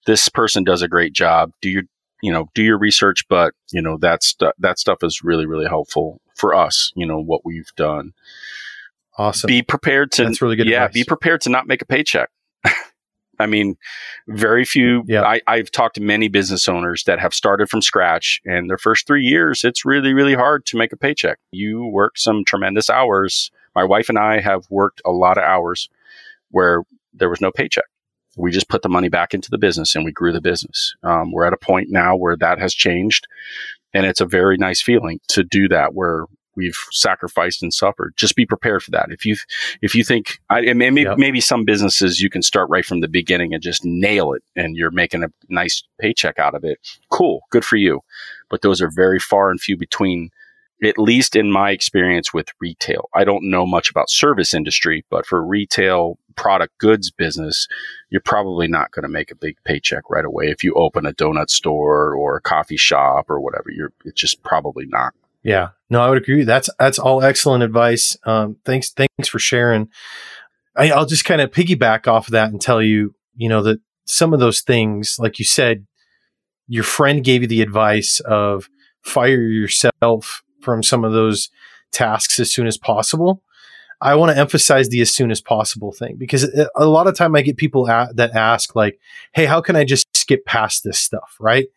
this 0.06 0.28
person 0.28 0.64
does 0.64 0.82
a 0.82 0.88
great 0.88 1.12
job. 1.12 1.52
Do 1.60 1.68
your, 1.70 1.82
you 2.22 2.32
know, 2.32 2.48
do 2.54 2.62
your 2.62 2.78
research, 2.78 3.24
but 3.28 3.52
you 3.72 3.82
know 3.82 3.98
that 3.98 4.22
stu- 4.22 4.52
that 4.58 4.78
stuff 4.78 4.98
is 5.02 5.22
really 5.22 5.44
really 5.46 5.66
helpful 5.66 6.20
for 6.34 6.54
us. 6.54 6.92
You 6.96 7.06
know 7.06 7.20
what 7.20 7.42
we've 7.44 7.70
done. 7.76 8.12
Awesome. 9.18 9.48
Be 9.48 9.62
prepared 9.62 10.12
to, 10.12 10.24
That's 10.24 10.42
really 10.42 10.56
good 10.56 10.68
yeah, 10.68 10.84
advice. 10.84 10.94
be 10.94 11.04
prepared 11.04 11.40
to 11.42 11.50
not 11.50 11.66
make 11.66 11.82
a 11.82 11.86
paycheck. 11.86 12.28
I 13.38 13.46
mean, 13.46 13.76
very 14.28 14.64
few. 14.64 15.04
Yeah. 15.06 15.22
I, 15.22 15.40
I've 15.46 15.70
talked 15.70 15.96
to 15.96 16.02
many 16.02 16.28
business 16.28 16.68
owners 16.68 17.04
that 17.04 17.18
have 17.18 17.34
started 17.34 17.68
from 17.68 17.82
scratch, 17.82 18.40
and 18.44 18.68
their 18.70 18.78
first 18.78 19.06
three 19.06 19.24
years, 19.24 19.62
it's 19.64 19.84
really, 19.84 20.14
really 20.14 20.34
hard 20.34 20.64
to 20.66 20.76
make 20.78 20.92
a 20.92 20.96
paycheck. 20.96 21.38
You 21.50 21.86
work 21.86 22.16
some 22.16 22.44
tremendous 22.44 22.88
hours. 22.88 23.50
My 23.74 23.84
wife 23.84 24.08
and 24.08 24.18
I 24.18 24.40
have 24.40 24.64
worked 24.70 25.02
a 25.04 25.10
lot 25.10 25.36
of 25.36 25.44
hours 25.44 25.88
where 26.50 26.82
there 27.12 27.28
was 27.28 27.40
no 27.42 27.50
paycheck. 27.52 27.84
we 28.38 28.50
just 28.50 28.68
put 28.68 28.82
the 28.82 28.88
money 28.88 29.08
back 29.08 29.32
into 29.34 29.50
the 29.50 29.58
business 29.58 29.94
and 29.94 30.04
we 30.04 30.12
grew 30.12 30.32
the 30.32 30.40
business. 30.40 30.94
Um, 31.02 31.32
we're 31.32 31.46
at 31.46 31.52
a 31.54 31.58
point 31.58 31.88
now 31.90 32.16
where 32.16 32.36
that 32.36 32.58
has 32.58 32.74
changed. 32.74 33.26
And 33.94 34.04
it's 34.04 34.20
a 34.20 34.26
very 34.26 34.56
nice 34.58 34.82
feeling 34.82 35.20
to 35.28 35.42
do 35.42 35.68
that 35.68 35.94
where 35.94 36.24
we've 36.56 36.76
sacrificed 36.90 37.62
and 37.62 37.72
suffered. 37.72 38.14
Just 38.16 38.36
be 38.36 38.46
prepared 38.46 38.82
for 38.82 38.90
that. 38.92 39.06
If 39.10 39.24
you 39.24 39.36
if 39.82 39.94
you 39.94 40.04
think 40.04 40.40
I, 40.50 40.72
maybe, 40.72 41.02
yep. 41.02 41.18
maybe 41.18 41.40
some 41.40 41.64
businesses 41.64 42.20
you 42.20 42.30
can 42.30 42.42
start 42.42 42.68
right 42.70 42.84
from 42.84 43.00
the 43.00 43.08
beginning 43.08 43.54
and 43.54 43.62
just 43.62 43.84
nail 43.84 44.32
it 44.32 44.42
and 44.54 44.76
you're 44.76 44.90
making 44.90 45.22
a 45.22 45.28
nice 45.48 45.82
paycheck 46.00 46.38
out 46.38 46.54
of 46.54 46.64
it. 46.64 46.78
Cool, 47.10 47.40
good 47.50 47.64
for 47.64 47.76
you. 47.76 48.00
But 48.48 48.62
those 48.62 48.80
are 48.80 48.90
very 48.90 49.18
far 49.18 49.50
and 49.50 49.60
few 49.60 49.76
between 49.76 50.30
at 50.84 50.98
least 50.98 51.34
in 51.34 51.50
my 51.50 51.70
experience 51.70 52.34
with 52.34 52.48
retail. 52.60 53.08
I 53.14 53.24
don't 53.24 53.48
know 53.48 53.64
much 53.64 53.88
about 53.88 54.10
service 54.10 54.52
industry, 54.52 55.04
but 55.10 55.24
for 55.24 55.44
retail 55.44 56.18
product 56.36 56.76
goods 56.78 57.10
business, 57.10 57.66
you're 58.10 58.20
probably 58.20 58.68
not 58.68 58.90
going 58.90 59.04
to 59.04 59.08
make 59.08 59.30
a 59.30 59.36
big 59.36 59.56
paycheck 59.64 60.10
right 60.10 60.24
away. 60.24 60.50
If 60.50 60.62
you 60.62 60.74
open 60.74 61.06
a 61.06 61.14
donut 61.14 61.48
store 61.48 62.14
or 62.14 62.36
a 62.36 62.42
coffee 62.42 62.76
shop 62.76 63.30
or 63.30 63.40
whatever, 63.40 63.70
you're 63.70 63.92
it's 64.04 64.20
just 64.20 64.42
probably 64.42 64.84
not. 64.86 65.14
Yeah, 65.46 65.68
no, 65.90 66.02
I 66.02 66.08
would 66.08 66.18
agree. 66.18 66.42
That's 66.42 66.68
that's 66.76 66.98
all 66.98 67.22
excellent 67.22 67.62
advice. 67.62 68.16
Um, 68.26 68.56
thanks, 68.64 68.90
thanks 68.90 69.28
for 69.28 69.38
sharing. 69.38 69.88
I, 70.76 70.90
I'll 70.90 71.06
just 71.06 71.24
kind 71.24 71.40
of 71.40 71.52
piggyback 71.52 72.08
off 72.08 72.26
of 72.26 72.32
that 72.32 72.50
and 72.50 72.60
tell 72.60 72.82
you, 72.82 73.14
you 73.36 73.48
know, 73.48 73.62
that 73.62 73.78
some 74.06 74.34
of 74.34 74.40
those 74.40 74.62
things, 74.62 75.20
like 75.20 75.38
you 75.38 75.44
said, 75.44 75.86
your 76.66 76.82
friend 76.82 77.22
gave 77.22 77.42
you 77.42 77.48
the 77.48 77.62
advice 77.62 78.18
of 78.26 78.68
fire 79.02 79.40
yourself 79.40 80.42
from 80.62 80.82
some 80.82 81.04
of 81.04 81.12
those 81.12 81.48
tasks 81.92 82.40
as 82.40 82.52
soon 82.52 82.66
as 82.66 82.76
possible. 82.76 83.40
I 84.00 84.16
want 84.16 84.32
to 84.32 84.38
emphasize 84.38 84.88
the 84.88 85.00
as 85.00 85.12
soon 85.12 85.30
as 85.30 85.40
possible 85.40 85.92
thing 85.92 86.16
because 86.18 86.42
a 86.74 86.86
lot 86.86 87.06
of 87.06 87.16
time 87.16 87.36
I 87.36 87.42
get 87.42 87.56
people 87.56 87.88
at, 87.88 88.16
that 88.16 88.34
ask 88.34 88.74
like, 88.74 88.98
"Hey, 89.32 89.46
how 89.46 89.60
can 89.60 89.76
I 89.76 89.84
just 89.84 90.08
skip 90.16 90.44
past 90.44 90.82
this 90.82 90.98
stuff?" 90.98 91.36
Right? 91.38 91.68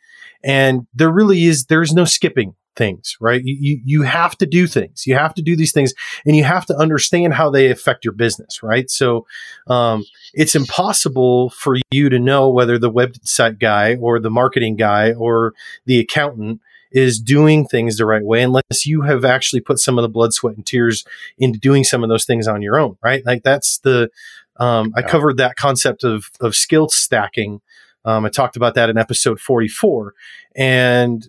And 0.43 0.87
there 0.91 1.11
really 1.11 1.43
is 1.43 1.65
there's 1.65 1.93
no 1.93 2.05
skipping 2.05 2.55
things, 2.79 3.17
right? 3.19 3.43
You, 3.43 3.57
you, 3.59 3.81
you 3.83 4.01
have 4.03 4.37
to 4.37 4.45
do 4.45 4.65
things. 4.65 5.05
You 5.05 5.15
have 5.15 5.33
to 5.35 5.41
do 5.41 5.57
these 5.57 5.73
things 5.73 5.93
and 6.25 6.33
you 6.35 6.45
have 6.45 6.65
to 6.67 6.75
understand 6.77 7.33
how 7.33 7.51
they 7.51 7.69
affect 7.69 8.05
your 8.05 8.13
business, 8.13 8.63
right? 8.63 8.89
So, 8.89 9.27
um, 9.67 10.05
it's 10.33 10.55
impossible 10.55 11.49
for 11.49 11.75
you 11.91 12.09
to 12.09 12.17
know 12.17 12.49
whether 12.49 12.79
the 12.79 12.91
website 12.91 13.59
guy 13.59 13.95
or 13.95 14.19
the 14.19 14.31
marketing 14.31 14.77
guy 14.77 15.11
or 15.11 15.53
the 15.85 15.99
accountant 15.99 16.61
is 16.91 17.19
doing 17.19 17.67
things 17.67 17.97
the 17.97 18.05
right 18.05 18.23
way 18.23 18.41
unless 18.41 18.85
you 18.85 19.01
have 19.01 19.25
actually 19.25 19.59
put 19.59 19.77
some 19.77 19.97
of 19.97 20.01
the 20.01 20.09
blood, 20.09 20.33
sweat, 20.33 20.55
and 20.55 20.65
tears 20.65 21.05
into 21.37 21.59
doing 21.59 21.83
some 21.83 22.01
of 22.01 22.09
those 22.09 22.25
things 22.25 22.47
on 22.47 22.61
your 22.61 22.79
own, 22.79 22.97
right? 23.03 23.23
Like 23.25 23.43
that's 23.43 23.79
the, 23.79 24.09
um, 24.57 24.93
I 24.95 25.01
covered 25.01 25.37
that 25.37 25.57
concept 25.57 26.03
of, 26.03 26.31
of 26.39 26.55
skill 26.55 26.87
stacking. 26.89 27.61
Um, 28.05 28.25
I 28.25 28.29
talked 28.29 28.55
about 28.55 28.75
that 28.75 28.89
in 28.89 28.97
episode 28.97 29.39
44. 29.39 30.13
And 30.55 31.27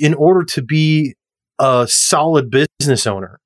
in 0.00 0.14
order 0.14 0.44
to 0.44 0.62
be 0.62 1.14
a 1.58 1.86
solid 1.88 2.50
business 2.50 3.06
owner, 3.06 3.40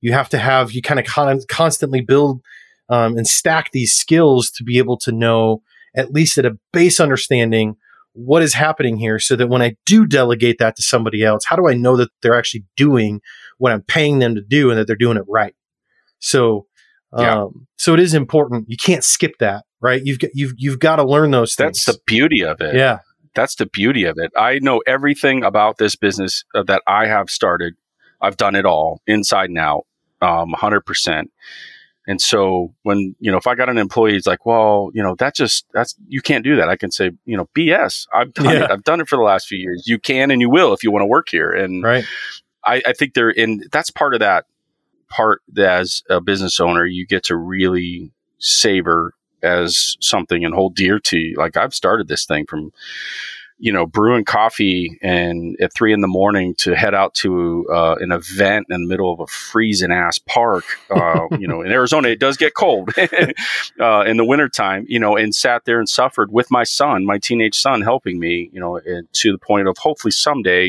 you 0.00 0.12
have 0.12 0.28
to 0.30 0.38
have, 0.38 0.72
you 0.72 0.82
kind 0.82 1.00
of 1.00 1.06
con- 1.06 1.40
constantly 1.48 2.00
build 2.00 2.40
um, 2.88 3.16
and 3.16 3.26
stack 3.26 3.70
these 3.72 3.92
skills 3.92 4.50
to 4.50 4.64
be 4.64 4.78
able 4.78 4.98
to 4.98 5.12
know, 5.12 5.62
at 5.96 6.12
least 6.12 6.38
at 6.38 6.46
a 6.46 6.58
base 6.72 7.00
understanding, 7.00 7.76
what 8.14 8.42
is 8.42 8.54
happening 8.54 8.98
here 8.98 9.18
so 9.18 9.36
that 9.36 9.46
when 9.46 9.62
I 9.62 9.76
do 9.86 10.06
delegate 10.06 10.58
that 10.58 10.76
to 10.76 10.82
somebody 10.82 11.24
else, 11.24 11.44
how 11.46 11.56
do 11.56 11.68
I 11.68 11.74
know 11.74 11.96
that 11.96 12.10
they're 12.20 12.34
actually 12.34 12.64
doing 12.76 13.20
what 13.58 13.72
I'm 13.72 13.82
paying 13.82 14.18
them 14.18 14.34
to 14.34 14.42
do 14.42 14.70
and 14.70 14.78
that 14.78 14.86
they're 14.86 14.96
doing 14.96 15.16
it 15.16 15.24
right? 15.26 15.54
So, 16.18 16.66
yeah. 17.16 17.44
um, 17.44 17.66
so 17.78 17.94
it 17.94 18.00
is 18.00 18.12
important. 18.12 18.66
You 18.68 18.76
can't 18.76 19.04
skip 19.04 19.38
that, 19.38 19.64
right? 19.80 20.02
You've 20.04 20.18
got, 20.18 20.30
you've, 20.34 20.52
you've 20.56 20.78
got 20.78 20.96
to 20.96 21.04
learn 21.04 21.30
those 21.30 21.54
things. 21.54 21.84
That's 21.84 21.96
the 21.96 22.02
beauty 22.06 22.44
of 22.44 22.60
it. 22.60 22.74
Yeah. 22.74 22.98
That's 23.34 23.54
the 23.54 23.66
beauty 23.66 24.04
of 24.04 24.18
it. 24.18 24.30
I 24.36 24.58
know 24.60 24.82
everything 24.86 25.44
about 25.44 25.78
this 25.78 25.96
business 25.96 26.44
uh, 26.54 26.62
that 26.64 26.82
I 26.86 27.06
have 27.06 27.30
started. 27.30 27.74
I've 28.20 28.36
done 28.36 28.54
it 28.54 28.64
all 28.64 29.00
inside 29.06 29.48
and 29.48 29.58
out, 29.58 29.86
um, 30.20 30.54
100%. 30.56 31.24
And 32.06 32.20
so 32.20 32.74
when, 32.82 33.14
you 33.20 33.30
know, 33.30 33.38
if 33.38 33.46
I 33.46 33.54
got 33.54 33.68
an 33.68 33.78
employee, 33.78 34.16
it's 34.16 34.26
like, 34.26 34.44
well, 34.44 34.90
you 34.92 35.02
know, 35.02 35.14
that 35.16 35.36
just, 35.36 35.66
that's, 35.72 35.94
you 36.08 36.20
can't 36.20 36.44
do 36.44 36.56
that. 36.56 36.68
I 36.68 36.76
can 36.76 36.90
say, 36.90 37.12
you 37.24 37.36
know, 37.36 37.48
BS. 37.56 38.06
I've 38.12 38.34
done 38.34 38.46
yeah. 38.46 38.64
it. 38.64 38.70
I've 38.70 38.84
done 38.84 39.00
it 39.00 39.08
for 39.08 39.16
the 39.16 39.22
last 39.22 39.46
few 39.46 39.58
years. 39.58 39.84
You 39.86 39.98
can 39.98 40.30
and 40.30 40.40
you 40.40 40.50
will 40.50 40.72
if 40.72 40.82
you 40.82 40.90
want 40.90 41.02
to 41.02 41.06
work 41.06 41.28
here. 41.28 41.52
And 41.52 41.82
right. 41.82 42.04
I, 42.64 42.82
I 42.86 42.92
think 42.92 43.14
they're 43.14 43.30
in, 43.30 43.64
that's 43.70 43.90
part 43.90 44.14
of 44.14 44.20
that 44.20 44.46
part 45.08 45.42
that 45.52 45.80
as 45.80 46.02
a 46.08 46.20
business 46.20 46.58
owner, 46.58 46.84
you 46.84 47.06
get 47.06 47.24
to 47.24 47.36
really 47.36 48.12
savor 48.38 49.14
as 49.42 49.96
something 50.00 50.44
and 50.44 50.54
hold 50.54 50.74
dear 50.74 50.98
to. 51.00 51.18
you. 51.18 51.36
Like 51.36 51.56
I've 51.56 51.74
started 51.74 52.08
this 52.08 52.24
thing 52.24 52.46
from, 52.46 52.72
you 53.58 53.72
know, 53.72 53.86
brewing 53.86 54.24
coffee 54.24 54.98
and 55.02 55.56
at 55.60 55.72
three 55.72 55.92
in 55.92 56.00
the 56.00 56.08
morning 56.08 56.54
to 56.58 56.74
head 56.74 56.94
out 56.94 57.14
to 57.14 57.64
uh, 57.72 57.94
an 58.00 58.10
event 58.10 58.66
in 58.70 58.82
the 58.82 58.88
middle 58.88 59.12
of 59.12 59.20
a 59.20 59.26
freezing 59.28 59.92
ass 59.92 60.18
park. 60.18 60.64
Uh, 60.90 61.28
you 61.38 61.46
know, 61.46 61.62
in 61.62 61.70
Arizona, 61.70 62.08
it 62.08 62.18
does 62.18 62.36
get 62.36 62.54
cold 62.54 62.90
uh, 63.80 64.00
in 64.00 64.16
the 64.16 64.24
wintertime, 64.24 64.84
you 64.88 64.98
know, 64.98 65.16
and 65.16 65.34
sat 65.34 65.64
there 65.64 65.78
and 65.78 65.88
suffered 65.88 66.32
with 66.32 66.50
my 66.50 66.64
son, 66.64 67.04
my 67.04 67.18
teenage 67.18 67.56
son, 67.58 67.82
helping 67.82 68.18
me, 68.18 68.50
you 68.52 68.58
know, 68.60 68.80
to 69.12 69.32
the 69.32 69.38
point 69.38 69.68
of 69.68 69.78
hopefully 69.78 70.10
someday, 70.10 70.66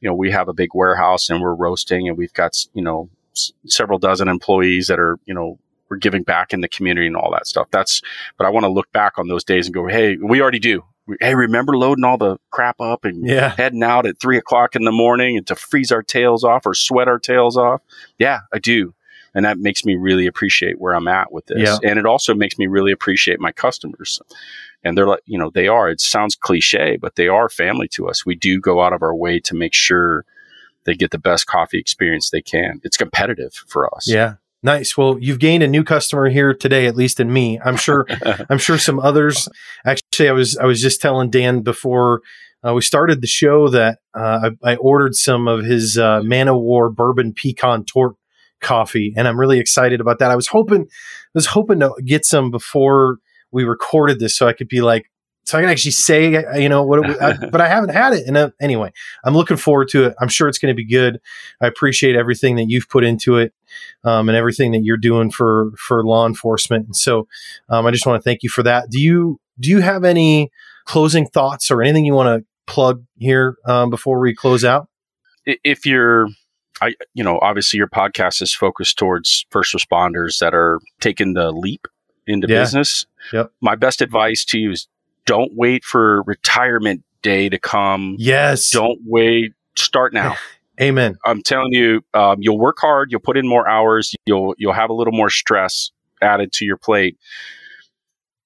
you 0.00 0.08
know, 0.08 0.14
we 0.14 0.30
have 0.32 0.48
a 0.48 0.52
big 0.52 0.70
warehouse 0.74 1.30
and 1.30 1.40
we're 1.40 1.54
roasting 1.54 2.08
and 2.08 2.18
we've 2.18 2.32
got, 2.34 2.56
you 2.74 2.82
know, 2.82 3.08
s- 3.36 3.52
several 3.66 3.98
dozen 3.98 4.28
employees 4.28 4.88
that 4.88 4.98
are, 4.98 5.18
you 5.24 5.34
know, 5.34 5.58
we're 5.94 5.98
giving 5.98 6.24
back 6.24 6.52
in 6.52 6.60
the 6.60 6.68
community 6.68 7.06
and 7.06 7.16
all 7.16 7.30
that 7.30 7.46
stuff. 7.46 7.68
That's, 7.70 8.02
but 8.36 8.46
I 8.46 8.50
want 8.50 8.64
to 8.64 8.70
look 8.70 8.90
back 8.92 9.18
on 9.18 9.28
those 9.28 9.44
days 9.44 9.66
and 9.66 9.74
go, 9.74 9.86
hey, 9.86 10.16
we 10.16 10.40
already 10.40 10.58
do 10.58 10.82
hey, 11.20 11.34
remember 11.34 11.76
loading 11.76 12.04
all 12.04 12.16
the 12.16 12.38
crap 12.50 12.80
up 12.80 13.04
and 13.04 13.26
yeah. 13.26 13.54
heading 13.56 13.82
out 13.82 14.06
at 14.06 14.18
three 14.18 14.38
o'clock 14.38 14.74
in 14.74 14.84
the 14.84 14.92
morning 14.92 15.36
and 15.36 15.46
to 15.46 15.54
freeze 15.54 15.92
our 15.92 16.02
tails 16.02 16.44
off 16.44 16.66
or 16.66 16.74
sweat 16.74 17.08
our 17.08 17.18
tails 17.18 17.56
off? 17.56 17.82
Yeah, 18.18 18.40
I 18.52 18.58
do. 18.58 18.94
And 19.34 19.44
that 19.44 19.58
makes 19.58 19.84
me 19.84 19.96
really 19.96 20.26
appreciate 20.26 20.80
where 20.80 20.94
I'm 20.94 21.08
at 21.08 21.32
with 21.32 21.46
this. 21.46 21.68
Yeah. 21.68 21.90
And 21.90 21.98
it 21.98 22.06
also 22.06 22.34
makes 22.34 22.56
me 22.56 22.66
really 22.68 22.92
appreciate 22.92 23.40
my 23.40 23.52
customers. 23.52 24.20
And 24.84 24.96
they're 24.96 25.08
like, 25.08 25.22
you 25.26 25.38
know, 25.38 25.50
they 25.50 25.66
are, 25.66 25.90
it 25.90 26.00
sounds 26.00 26.36
cliche, 26.36 26.96
but 26.96 27.16
they 27.16 27.28
are 27.28 27.48
family 27.48 27.88
to 27.88 28.08
us. 28.08 28.24
We 28.24 28.36
do 28.36 28.60
go 28.60 28.80
out 28.80 28.92
of 28.92 29.02
our 29.02 29.14
way 29.14 29.40
to 29.40 29.54
make 29.54 29.74
sure 29.74 30.24
they 30.84 30.94
get 30.94 31.10
the 31.10 31.18
best 31.18 31.46
coffee 31.46 31.78
experience 31.78 32.30
they 32.30 32.42
can. 32.42 32.80
It's 32.84 32.96
competitive 32.96 33.54
for 33.66 33.92
us. 33.94 34.06
Yeah. 34.06 34.34
Nice. 34.64 34.96
Well, 34.96 35.18
you've 35.20 35.40
gained 35.40 35.62
a 35.62 35.68
new 35.68 35.84
customer 35.84 36.30
here 36.30 36.54
today, 36.54 36.86
at 36.86 36.96
least 36.96 37.20
in 37.20 37.30
me. 37.30 37.60
I'm 37.62 37.76
sure. 37.76 38.06
I'm 38.48 38.56
sure 38.56 38.78
some 38.78 38.98
others. 38.98 39.46
Actually, 39.84 40.30
I 40.30 40.32
was 40.32 40.56
I 40.56 40.64
was 40.64 40.80
just 40.80 41.02
telling 41.02 41.28
Dan 41.28 41.60
before 41.60 42.22
uh, 42.66 42.72
we 42.72 42.80
started 42.80 43.20
the 43.20 43.26
show 43.26 43.68
that 43.68 43.98
uh, 44.14 44.50
I, 44.64 44.72
I, 44.72 44.76
ordered 44.76 45.14
some 45.14 45.48
of 45.48 45.66
his 45.66 45.98
uh, 45.98 46.22
Man 46.22 46.48
O' 46.48 46.56
War 46.56 46.88
bourbon 46.88 47.34
pecan 47.34 47.84
Tort 47.84 48.16
coffee, 48.62 49.12
and 49.14 49.28
I'm 49.28 49.38
really 49.38 49.58
excited 49.58 50.00
about 50.00 50.18
that. 50.20 50.30
I 50.30 50.36
was 50.36 50.46
hoping, 50.46 50.84
I 50.84 51.34
was 51.34 51.46
hoping 51.46 51.80
to 51.80 51.92
get 52.02 52.24
some 52.24 52.50
before 52.50 53.18
we 53.52 53.64
recorded 53.64 54.18
this, 54.18 54.34
so 54.34 54.48
I 54.48 54.54
could 54.54 54.68
be 54.68 54.80
like, 54.80 55.10
so 55.44 55.58
I 55.58 55.60
can 55.60 55.70
actually 55.70 55.90
say, 55.92 56.34
uh, 56.36 56.56
you 56.56 56.68
know, 56.68 56.82
what, 56.82 57.22
I, 57.22 57.36
but 57.52 57.60
I 57.60 57.68
haven't 57.68 57.90
had 57.90 58.14
it. 58.14 58.26
And 58.26 58.36
uh, 58.36 58.50
anyway, 58.60 58.92
I'm 59.24 59.34
looking 59.34 59.56
forward 59.56 59.88
to 59.88 60.04
it. 60.04 60.14
I'm 60.20 60.28
sure 60.28 60.48
it's 60.48 60.58
going 60.58 60.74
to 60.74 60.76
be 60.76 60.86
good. 60.86 61.20
I 61.60 61.66
appreciate 61.66 62.16
everything 62.16 62.56
that 62.56 62.66
you've 62.68 62.88
put 62.88 63.04
into 63.04 63.36
it, 63.36 63.52
um, 64.04 64.28
and 64.28 64.36
everything 64.36 64.72
that 64.72 64.82
you're 64.84 64.96
doing 64.96 65.30
for 65.30 65.72
for 65.76 66.04
law 66.04 66.26
enforcement. 66.26 66.86
And 66.86 66.96
so, 66.96 67.28
um, 67.68 67.86
I 67.86 67.90
just 67.90 68.06
want 68.06 68.22
to 68.22 68.24
thank 68.24 68.42
you 68.42 68.48
for 68.48 68.62
that. 68.62 68.90
Do 68.90 69.00
you 69.00 69.38
do 69.60 69.70
you 69.70 69.80
have 69.80 70.04
any 70.04 70.50
closing 70.86 71.26
thoughts 71.26 71.70
or 71.70 71.82
anything 71.82 72.04
you 72.04 72.14
want 72.14 72.40
to 72.40 72.46
plug 72.66 73.04
here 73.18 73.56
um, 73.66 73.90
before 73.90 74.18
we 74.18 74.34
close 74.34 74.64
out? 74.64 74.88
If 75.46 75.84
you're 75.84 76.28
I, 76.80 76.94
you 77.12 77.22
know, 77.22 77.38
obviously 77.40 77.78
your 77.78 77.88
podcast 77.88 78.42
is 78.42 78.52
focused 78.52 78.98
towards 78.98 79.46
first 79.50 79.74
responders 79.74 80.38
that 80.38 80.54
are 80.54 80.80
taking 81.00 81.34
the 81.34 81.52
leap 81.52 81.86
into 82.26 82.48
yeah. 82.48 82.60
business. 82.60 83.06
Yep. 83.32 83.52
My 83.60 83.76
best 83.76 84.00
advice 84.00 84.44
to 84.46 84.58
you 84.58 84.72
is 84.72 84.88
don't 85.26 85.52
wait 85.54 85.84
for 85.84 86.22
retirement 86.22 87.02
day 87.22 87.48
to 87.48 87.58
come. 87.58 88.16
Yes. 88.18 88.70
Don't 88.70 89.00
wait. 89.04 89.52
Start 89.76 90.12
now. 90.12 90.36
Amen. 90.80 91.16
I'm 91.24 91.42
telling 91.42 91.72
you, 91.72 92.02
um, 92.14 92.38
you'll 92.40 92.58
work 92.58 92.78
hard. 92.80 93.10
You'll 93.12 93.20
put 93.20 93.36
in 93.36 93.46
more 93.46 93.68
hours. 93.68 94.14
You'll 94.26 94.54
you'll 94.58 94.72
have 94.72 94.90
a 94.90 94.92
little 94.92 95.12
more 95.12 95.30
stress 95.30 95.92
added 96.20 96.52
to 96.54 96.64
your 96.64 96.76
plate. 96.76 97.16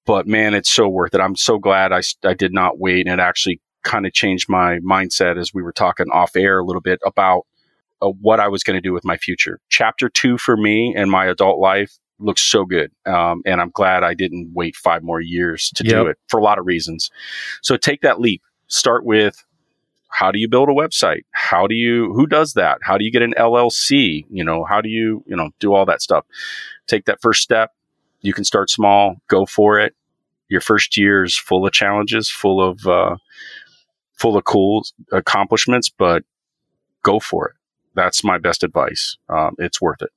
But 0.05 0.27
man, 0.27 0.53
it's 0.53 0.69
so 0.69 0.87
worth 0.87 1.13
it. 1.15 1.21
I'm 1.21 1.35
so 1.35 1.57
glad 1.57 1.91
I, 1.91 2.01
I 2.23 2.33
did 2.33 2.53
not 2.53 2.79
wait, 2.79 3.07
and 3.07 3.19
it 3.19 3.23
actually 3.23 3.61
kind 3.83 4.05
of 4.05 4.13
changed 4.13 4.47
my 4.47 4.79
mindset 4.79 5.39
as 5.39 5.53
we 5.53 5.63
were 5.63 5.71
talking 5.71 6.07
off 6.11 6.35
air 6.35 6.59
a 6.59 6.65
little 6.65 6.81
bit 6.81 6.99
about 7.03 7.47
uh, 8.01 8.09
what 8.09 8.39
I 8.39 8.47
was 8.47 8.63
going 8.63 8.77
to 8.77 8.81
do 8.81 8.93
with 8.93 9.05
my 9.05 9.17
future. 9.17 9.59
Chapter 9.69 10.09
two 10.09 10.37
for 10.37 10.55
me 10.55 10.93
and 10.95 11.09
my 11.09 11.25
adult 11.25 11.59
life 11.59 11.97
looks 12.19 12.41
so 12.41 12.65
good. 12.65 12.91
Um, 13.05 13.41
and 13.45 13.61
I'm 13.61 13.71
glad 13.71 14.03
I 14.03 14.13
didn't 14.13 14.51
wait 14.53 14.75
five 14.75 15.03
more 15.03 15.21
years 15.21 15.69
to 15.75 15.83
yep. 15.83 15.93
do 15.93 16.07
it 16.07 16.17
for 16.27 16.39
a 16.39 16.43
lot 16.43 16.59
of 16.59 16.65
reasons. 16.65 17.09
So 17.61 17.77
take 17.77 18.01
that 18.01 18.19
leap. 18.19 18.41
Start 18.67 19.05
with 19.05 19.43
how 20.09 20.31
do 20.31 20.39
you 20.39 20.47
build 20.47 20.69
a 20.69 20.73
website? 20.73 21.23
How 21.31 21.67
do 21.67 21.75
you, 21.75 22.13
who 22.13 22.27
does 22.27 22.53
that? 22.53 22.79
How 22.81 22.97
do 22.97 23.05
you 23.05 23.11
get 23.11 23.21
an 23.21 23.33
LLC? 23.37 24.25
You 24.29 24.43
know, 24.43 24.63
how 24.63 24.81
do 24.81 24.89
you, 24.89 25.23
you 25.27 25.35
know, 25.35 25.51
do 25.59 25.73
all 25.73 25.85
that 25.85 26.01
stuff? 26.01 26.25
Take 26.87 27.05
that 27.05 27.21
first 27.21 27.41
step. 27.41 27.71
You 28.21 28.33
can 28.33 28.43
start 28.43 28.69
small, 28.69 29.15
go 29.27 29.45
for 29.45 29.79
it. 29.79 29.95
Your 30.49 30.61
first 30.61 30.97
year 30.97 31.23
is 31.23 31.37
full 31.37 31.65
of 31.65 31.71
challenges, 31.71 32.29
full 32.29 32.61
of 32.61 32.85
uh, 32.87 33.17
full 34.15 34.35
of 34.35 34.43
cool 34.43 34.83
accomplishments, 35.11 35.89
but 35.89 36.23
go 37.03 37.19
for 37.19 37.49
it. 37.49 37.55
That's 37.95 38.23
my 38.23 38.39
best 38.39 38.63
advice. 38.63 39.17
Um, 39.29 39.55
it's 39.59 39.79
worth 39.79 40.01
it. 40.01 40.09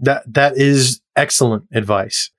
That 0.00 0.22
that 0.32 0.56
is 0.56 1.00
excellent 1.16 1.64
advice. 1.72 2.30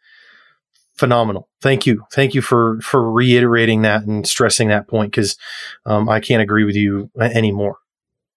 Phenomenal. 0.95 1.47
Thank 1.61 1.85
you. 1.85 2.03
Thank 2.11 2.33
you 2.33 2.41
for 2.41 2.79
for 2.81 3.11
reiterating 3.11 3.83
that 3.83 4.03
and 4.03 4.27
stressing 4.27 4.69
that 4.69 4.87
point 4.87 5.11
because 5.11 5.37
um, 5.85 6.09
I 6.09 6.19
can't 6.19 6.41
agree 6.41 6.63
with 6.63 6.75
you 6.75 7.09
anymore. 7.19 7.77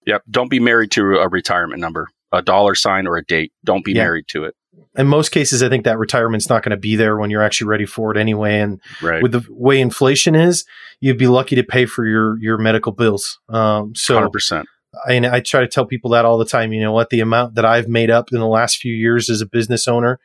Yep. 0.07 0.23
Don't 0.31 0.51
be 0.51 0.61
married 0.61 0.91
to 0.93 1.17
a 1.19 1.29
retirement 1.29 1.81
number, 1.81 2.09
a 2.33 2.43
dollar 2.43 2.75
sign 2.75 3.07
or 3.07 3.17
a 3.17 3.25
date. 3.25 3.53
Don't 3.65 3.85
be 3.85 3.93
yeah. 3.93 4.05
married 4.05 4.29
to 4.29 4.45
it. 4.45 4.55
In 4.97 5.07
most 5.07 5.31
cases, 5.31 5.63
I 5.63 5.69
think 5.69 5.85
that 5.85 5.99
retirement's 5.99 6.49
not 6.49 6.63
going 6.63 6.71
to 6.71 6.77
be 6.77 6.97
there 6.97 7.17
when 7.17 7.31
you're 7.31 7.43
actually 7.43 7.69
ready 7.69 7.87
for 7.87 8.11
it 8.11 8.19
anyway. 8.19 8.61
And 8.61 8.81
right. 9.01 9.23
with 9.23 9.33
the 9.33 9.47
way 9.49 9.81
inflation 9.81 10.35
is, 10.35 10.65
you'd 11.01 11.19
be 11.19 11.27
lucky 11.27 11.57
to 11.57 11.63
pay 11.63 11.87
for 11.87 12.07
your 12.07 12.39
your 12.39 12.59
medical 12.59 12.93
bills. 12.93 13.39
Um, 13.49 13.95
so 13.95 14.21
100%. 14.21 14.65
I, 15.07 15.15
and 15.15 15.27
I 15.27 15.41
try 15.41 15.61
to 15.61 15.69
tell 15.69 15.87
people 15.87 16.11
that 16.11 16.25
all 16.25 16.39
the 16.39 16.45
time. 16.45 16.73
You 16.73 16.81
know 16.81 16.93
what? 16.93 17.11
The 17.11 17.21
amount 17.21 17.55
that 17.55 17.65
I've 17.65 17.89
made 17.89 18.11
up 18.11 18.33
in 18.33 18.39
the 18.39 18.47
last 18.47 18.79
few 18.79 18.95
years 18.95 19.31
as 19.31 19.41
a 19.41 19.47
business 19.47 19.89
owner 19.89 20.21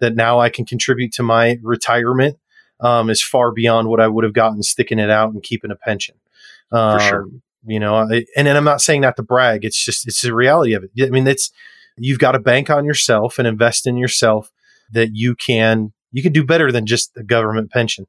that 0.00 0.14
now 0.14 0.38
I 0.38 0.48
can 0.48 0.64
contribute 0.64 1.12
to 1.14 1.22
my 1.22 1.58
retirement 1.62 2.38
um, 2.80 3.10
is 3.10 3.22
far 3.22 3.52
beyond 3.52 3.88
what 3.88 4.00
I 4.00 4.08
would 4.08 4.24
have 4.24 4.32
gotten 4.32 4.62
sticking 4.62 4.98
it 4.98 5.10
out 5.10 5.32
and 5.32 5.42
keeping 5.42 5.70
a 5.70 5.76
pension. 5.76 6.14
Um, 6.70 6.98
For 6.98 7.04
sure. 7.04 7.22
Um, 7.22 7.42
you 7.66 7.80
know, 7.80 7.96
I, 7.96 8.24
and, 8.36 8.46
and 8.46 8.56
I'm 8.56 8.64
not 8.64 8.80
saying 8.80 9.00
that 9.02 9.16
to 9.16 9.22
brag. 9.22 9.64
It's 9.64 9.84
just, 9.84 10.06
it's 10.06 10.22
the 10.22 10.34
reality 10.34 10.74
of 10.74 10.84
it. 10.84 10.90
I 11.02 11.10
mean, 11.10 11.26
it's, 11.26 11.50
you've 11.96 12.20
got 12.20 12.32
to 12.32 12.38
bank 12.38 12.70
on 12.70 12.84
yourself 12.84 13.38
and 13.38 13.48
invest 13.48 13.86
in 13.86 13.96
yourself 13.96 14.52
that 14.92 15.10
you 15.14 15.34
can, 15.34 15.92
you 16.12 16.22
can 16.22 16.32
do 16.32 16.44
better 16.44 16.70
than 16.70 16.86
just 16.86 17.14
the 17.14 17.24
government 17.24 17.70
pension. 17.70 18.06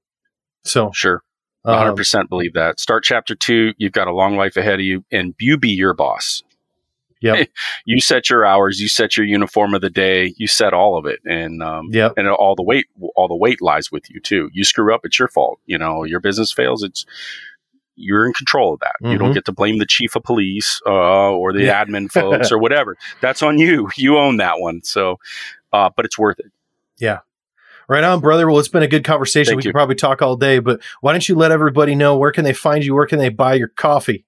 So, 0.63 0.91
sure. 0.93 1.23
100% 1.65 2.15
um, 2.15 2.27
believe 2.27 2.53
that. 2.53 2.79
Start 2.79 3.03
chapter 3.03 3.35
two. 3.35 3.73
You've 3.77 3.91
got 3.91 4.07
a 4.07 4.13
long 4.13 4.37
life 4.37 4.57
ahead 4.57 4.75
of 4.75 4.81
you, 4.81 5.03
and 5.11 5.35
you 5.39 5.57
be 5.57 5.69
your 5.69 5.93
boss. 5.93 6.43
Yeah. 7.21 7.43
you 7.85 7.99
set 7.99 8.29
your 8.29 8.45
hours, 8.45 8.79
you 8.79 8.87
set 8.87 9.17
your 9.17 9.25
uniform 9.25 9.73
of 9.73 9.81
the 9.81 9.89
day, 9.89 10.33
you 10.37 10.47
set 10.47 10.73
all 10.73 10.97
of 10.97 11.05
it. 11.05 11.19
And, 11.25 11.61
um, 11.61 11.89
yep. 11.91 12.13
and 12.17 12.27
all 12.27 12.55
the 12.55 12.63
weight, 12.63 12.87
all 13.15 13.27
the 13.27 13.35
weight 13.35 13.61
lies 13.61 13.91
with 13.91 14.09
you 14.09 14.19
too. 14.21 14.49
You 14.53 14.63
screw 14.63 14.93
up, 14.93 15.01
it's 15.03 15.19
your 15.19 15.27
fault. 15.27 15.59
You 15.65 15.77
know, 15.77 16.03
your 16.03 16.19
business 16.21 16.51
fails, 16.51 16.81
it's, 16.81 17.05
you're 17.95 18.25
in 18.25 18.33
control 18.33 18.73
of 18.73 18.79
that. 18.79 18.95
Mm-hmm. 19.01 19.11
You 19.11 19.17
don't 19.17 19.27
mm-hmm. 19.27 19.33
get 19.33 19.45
to 19.45 19.51
blame 19.51 19.77
the 19.79 19.85
chief 19.85 20.15
of 20.15 20.23
police, 20.23 20.81
uh, 20.85 20.89
or 21.31 21.51
the 21.51 21.63
yeah. 21.63 21.83
admin 21.83 22.09
folks 22.11 22.51
or 22.51 22.57
whatever. 22.57 22.95
That's 23.21 23.43
on 23.43 23.59
you. 23.59 23.89
You 23.97 24.17
own 24.17 24.37
that 24.37 24.59
one. 24.59 24.81
So, 24.83 25.19
uh, 25.73 25.89
but 25.95 26.05
it's 26.05 26.17
worth 26.17 26.39
it. 26.39 26.51
Yeah. 26.97 27.19
Right 27.89 28.03
on, 28.03 28.19
brother. 28.19 28.47
Well, 28.47 28.59
it's 28.59 28.67
been 28.67 28.83
a 28.83 28.87
good 28.87 29.03
conversation. 29.03 29.53
Thank 29.53 29.57
we 29.57 29.63
you. 29.63 29.69
could 29.69 29.75
probably 29.75 29.95
talk 29.95 30.21
all 30.21 30.35
day, 30.35 30.59
but 30.59 30.79
why 31.01 31.11
don't 31.11 31.27
you 31.27 31.33
let 31.33 31.51
everybody 31.51 31.95
know 31.95 32.17
where 32.17 32.31
can 32.31 32.45
they 32.45 32.53
find 32.53 32.85
you? 32.85 32.93
Where 32.93 33.07
can 33.07 33.17
they 33.17 33.29
buy 33.29 33.55
your 33.55 33.69
coffee? 33.69 34.25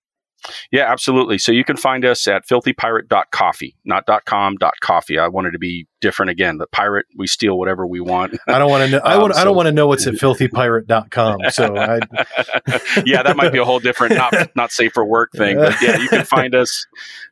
Yeah, 0.72 0.92
absolutely. 0.92 1.38
So 1.38 1.52
you 1.52 1.64
can 1.64 1.78
find 1.78 2.06
us 2.06 2.28
at 2.28 2.48
filthypirate.coffee, 2.48 3.76
not 3.86 4.08
.com, 4.26 4.58
.coffee. 4.82 5.18
I 5.18 5.28
wanted 5.28 5.52
to 5.52 5.60
be 5.60 5.88
different 6.02 6.32
again. 6.32 6.58
The 6.58 6.68
pirate, 6.68 7.06
we 7.18 7.28
steal 7.28 7.58
whatever 7.58 7.86
we 7.86 8.00
want. 8.00 8.38
I 8.48 8.60
don't 8.60 8.70
want 8.70 8.86
to 8.86 8.98
know. 8.98 9.02
I, 9.04 9.18
want, 9.18 9.34
um, 9.34 9.36
so, 9.36 9.42
I 9.42 9.44
don't 9.46 9.56
want 9.56 9.68
to 9.68 9.72
know 9.72 9.88
what's 9.88 10.08
at 10.08 10.14
filthypirate.com. 10.16 11.40
So 11.52 11.78
I 11.78 12.00
Yeah, 13.06 13.24
that 13.24 13.36
might 13.38 13.52
be 13.52 13.60
a 13.60 13.66
whole 13.66 13.80
different 13.80 14.16
not 14.16 14.34
not 14.56 14.72
safe 14.72 14.94
for 14.94 15.06
work 15.06 15.32
thing. 15.32 15.58
But 15.58 15.82
yeah, 15.82 15.98
you 15.98 16.10
can 16.10 16.26
find 16.26 16.54
us 16.56 16.86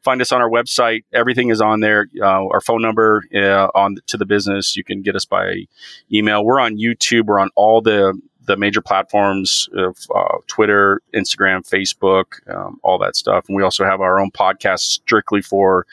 find 0.04 0.22
us 0.22 0.32
on 0.32 0.42
our 0.42 0.50
website. 0.50 1.04
Everything 1.14 1.50
is 1.50 1.62
on 1.62 1.82
there. 1.82 2.08
Uh, 2.22 2.48
our 2.48 2.62
phone 2.62 2.82
number 2.82 3.24
uh, 3.36 3.68
on 3.76 3.98
to 4.08 4.18
the 4.18 4.26
business. 4.26 4.76
You 4.76 4.84
can 4.84 5.02
get 5.02 5.16
us 5.16 5.26
by 5.26 5.66
email. 6.12 6.46
We're 6.46 6.60
on 6.60 6.78
YouTube. 6.78 7.26
We're 7.26 7.40
on 7.40 7.50
all 7.56 7.82
the 7.82 8.20
the 8.50 8.58
major 8.58 8.82
platforms 8.82 9.70
of 9.74 9.96
uh, 10.14 10.38
Twitter, 10.48 11.04
Instagram, 11.14 11.62
Facebook, 11.62 12.26
um, 12.52 12.80
all 12.82 12.98
that 12.98 13.16
stuff. 13.16 13.46
And 13.48 13.56
we 13.56 13.62
also 13.62 13.86
have 13.86 14.02
our 14.02 14.20
own 14.20 14.32
podcast 14.32 14.80
strictly 14.80 15.40
for 15.44 15.86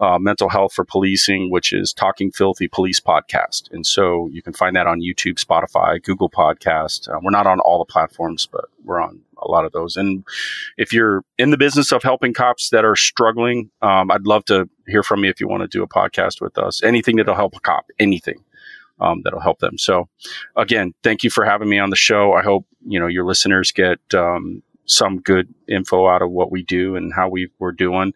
uh, 0.00 0.18
mental 0.18 0.48
health 0.48 0.72
for 0.72 0.84
policing, 0.84 1.52
which 1.52 1.72
is 1.72 1.92
Talking 1.92 2.32
Filthy 2.32 2.66
Police 2.66 2.98
Podcast. 2.98 3.70
And 3.70 3.86
so 3.86 4.28
you 4.32 4.42
can 4.42 4.52
find 4.52 4.74
that 4.74 4.88
on 4.88 5.00
YouTube, 5.00 5.38
Spotify, 5.38 6.02
Google 6.02 6.28
Podcast. 6.28 7.08
Uh, 7.08 7.20
we're 7.22 7.30
not 7.30 7.46
on 7.46 7.60
all 7.60 7.78
the 7.78 7.84
platforms, 7.84 8.48
but 8.50 8.64
we're 8.82 9.00
on 9.00 9.20
a 9.40 9.48
lot 9.48 9.64
of 9.64 9.70
those. 9.70 9.96
And 9.96 10.24
if 10.76 10.92
you're 10.92 11.22
in 11.38 11.52
the 11.52 11.56
business 11.56 11.92
of 11.92 12.02
helping 12.02 12.34
cops 12.34 12.70
that 12.70 12.84
are 12.84 12.96
struggling, 12.96 13.70
um, 13.82 14.10
I'd 14.10 14.26
love 14.26 14.44
to 14.46 14.68
hear 14.88 15.04
from 15.04 15.22
you 15.22 15.30
if 15.30 15.40
you 15.40 15.46
want 15.46 15.62
to 15.62 15.68
do 15.68 15.84
a 15.84 15.88
podcast 15.88 16.40
with 16.40 16.58
us. 16.58 16.82
Anything 16.82 17.16
that'll 17.16 17.36
help 17.36 17.54
a 17.54 17.60
cop, 17.60 17.86
anything 18.00 18.42
um, 19.00 19.22
that'll 19.24 19.40
help 19.40 19.58
them. 19.58 19.78
So, 19.78 20.08
again, 20.56 20.94
thank 21.02 21.24
you 21.24 21.30
for 21.30 21.44
having 21.44 21.68
me 21.68 21.78
on 21.78 21.90
the 21.90 21.96
show. 21.96 22.32
I 22.32 22.42
hope 22.42 22.66
you 22.86 23.00
know 23.00 23.06
your 23.06 23.24
listeners 23.24 23.72
get 23.72 23.98
um, 24.14 24.62
some 24.86 25.20
good 25.20 25.52
info 25.68 26.06
out 26.08 26.22
of 26.22 26.30
what 26.30 26.50
we 26.50 26.62
do 26.62 26.96
and 26.96 27.12
how 27.12 27.28
we 27.28 27.50
we're 27.58 27.72
doing. 27.72 28.14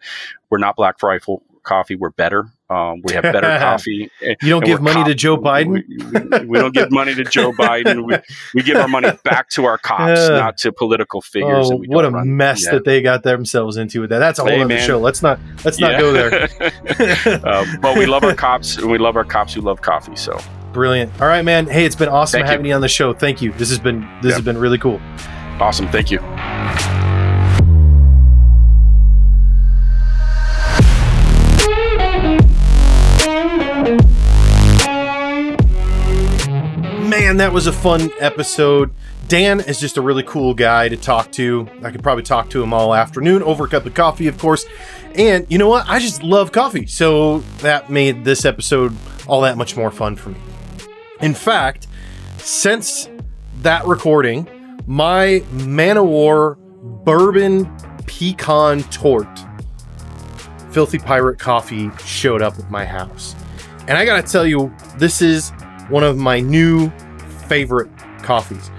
We're 0.50 0.58
not 0.58 0.76
Black 0.76 1.02
Rifle 1.02 1.42
Coffee. 1.62 1.96
We're 1.96 2.10
better. 2.10 2.50
Um, 2.70 3.00
we 3.02 3.14
have 3.14 3.22
better 3.22 3.40
coffee. 3.60 4.10
You 4.20 4.36
don't 4.50 4.64
give 4.64 4.82
money 4.82 5.02
to 5.04 5.14
Joe 5.14 5.38
Biden. 5.38 5.68
We, 5.68 6.38
we, 6.38 6.46
we, 6.46 6.58
don't 6.58 6.74
give 6.74 6.90
money 6.90 7.14
to 7.14 7.24
Joe 7.24 7.52
Biden. 7.58 8.06
We, 8.06 8.18
we 8.54 8.62
give 8.62 8.76
our 8.76 8.88
money 8.88 9.10
back 9.24 9.48
to 9.50 9.64
our 9.64 9.78
cops, 9.78 10.20
uh, 10.20 10.36
not 10.36 10.58
to 10.58 10.72
political 10.72 11.22
figures. 11.22 11.70
Oh, 11.70 11.82
what 11.86 12.04
a 12.04 12.10
run. 12.10 12.36
mess 12.36 12.64
yeah. 12.64 12.72
that 12.72 12.84
they 12.84 13.00
got 13.00 13.22
themselves 13.22 13.78
into 13.78 14.02
with 14.02 14.10
that. 14.10 14.18
That's 14.18 14.38
a 14.38 14.42
whole 14.42 14.50
hey, 14.50 14.60
other 14.60 14.68
man. 14.68 14.86
show. 14.86 14.98
Let's 14.98 15.22
not 15.22 15.40
let's 15.64 15.78
not 15.78 15.98
go 15.98 16.12
there. 16.12 16.48
uh, 17.44 17.64
but 17.80 17.96
we 17.96 18.04
love 18.04 18.22
our 18.22 18.34
cops, 18.34 18.76
and 18.76 18.90
we 18.90 18.98
love 18.98 19.16
our 19.16 19.24
cops 19.24 19.54
who 19.54 19.62
love 19.62 19.80
coffee. 19.80 20.16
So 20.16 20.38
Brilliant. 20.78 21.20
All 21.20 21.26
right, 21.26 21.44
man. 21.44 21.66
Hey, 21.66 21.84
it's 21.84 21.96
been 21.96 22.08
awesome 22.08 22.38
Thank 22.38 22.50
having 22.50 22.66
you. 22.66 22.68
you 22.68 22.76
on 22.76 22.80
the 22.80 22.88
show. 22.88 23.12
Thank 23.12 23.42
you. 23.42 23.50
This 23.54 23.68
has 23.70 23.80
been 23.80 24.08
this 24.22 24.32
has 24.32 24.44
been 24.44 24.56
really 24.56 24.78
cool. 24.78 25.00
Awesome. 25.58 25.88
Thank 25.88 26.12
you. 26.12 26.20
Man, 37.10 37.38
that 37.38 37.50
was 37.52 37.66
a 37.66 37.72
fun 37.72 38.12
episode. 38.20 38.94
Dan 39.26 39.58
is 39.58 39.80
just 39.80 39.96
a 39.96 40.00
really 40.00 40.22
cool 40.22 40.54
guy 40.54 40.88
to 40.88 40.96
talk 40.96 41.32
to. 41.32 41.68
I 41.82 41.90
could 41.90 42.04
probably 42.04 42.22
talk 42.22 42.50
to 42.50 42.62
him 42.62 42.72
all 42.72 42.94
afternoon 42.94 43.42
over 43.42 43.64
a 43.64 43.68
cup 43.68 43.84
of 43.84 43.94
coffee, 43.94 44.28
of 44.28 44.38
course. 44.38 44.64
And 45.16 45.44
you 45.48 45.58
know 45.58 45.68
what? 45.68 45.88
I 45.88 45.98
just 45.98 46.22
love 46.22 46.52
coffee. 46.52 46.86
So 46.86 47.40
that 47.62 47.90
made 47.90 48.24
this 48.24 48.44
episode 48.44 48.96
all 49.26 49.40
that 49.40 49.58
much 49.58 49.76
more 49.76 49.90
fun 49.90 50.14
for 50.14 50.28
me. 50.28 50.38
In 51.20 51.34
fact, 51.34 51.88
since 52.38 53.08
that 53.62 53.84
recording, 53.86 54.48
my 54.86 55.42
Man 55.50 55.98
O' 55.98 56.04
War 56.04 56.56
bourbon 57.04 57.76
pecan 58.06 58.82
tort, 58.84 59.26
Filthy 60.70 60.98
Pirate 60.98 61.38
Coffee, 61.38 61.90
showed 62.04 62.40
up 62.40 62.58
at 62.58 62.70
my 62.70 62.84
house. 62.84 63.34
And 63.88 63.98
I 63.98 64.04
gotta 64.04 64.22
tell 64.22 64.46
you, 64.46 64.72
this 64.96 65.20
is 65.20 65.50
one 65.88 66.04
of 66.04 66.16
my 66.16 66.38
new 66.38 66.90
favorite 67.48 67.90
coffees. 68.22 68.70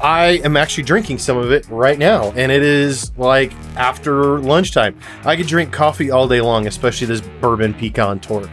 I 0.00 0.40
am 0.44 0.56
actually 0.56 0.84
drinking 0.84 1.18
some 1.18 1.36
of 1.36 1.50
it 1.52 1.68
right 1.68 1.98
now, 1.98 2.32
and 2.32 2.52
it 2.52 2.62
is 2.62 3.16
like 3.16 3.52
after 3.76 4.38
lunchtime. 4.40 4.98
I 5.24 5.36
could 5.36 5.46
drink 5.46 5.72
coffee 5.72 6.10
all 6.10 6.28
day 6.28 6.40
long, 6.40 6.66
especially 6.66 7.06
this 7.06 7.20
bourbon 7.40 7.74
pecan 7.74 8.20
tort. 8.20 8.48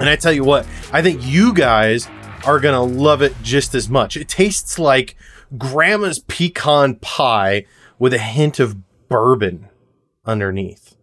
And 0.00 0.08
I 0.08 0.16
tell 0.16 0.32
you 0.32 0.44
what, 0.44 0.66
I 0.92 1.02
think 1.02 1.20
you 1.24 1.52
guys 1.52 2.08
are 2.44 2.60
going 2.60 2.74
to 2.74 3.00
love 3.00 3.22
it 3.22 3.34
just 3.42 3.74
as 3.74 3.88
much. 3.88 4.16
It 4.16 4.28
tastes 4.28 4.78
like 4.78 5.16
grandma's 5.56 6.18
pecan 6.20 6.96
pie 6.96 7.64
with 7.98 8.12
a 8.12 8.18
hint 8.18 8.60
of 8.60 8.76
bourbon 9.08 9.68
underneath. 10.24 10.96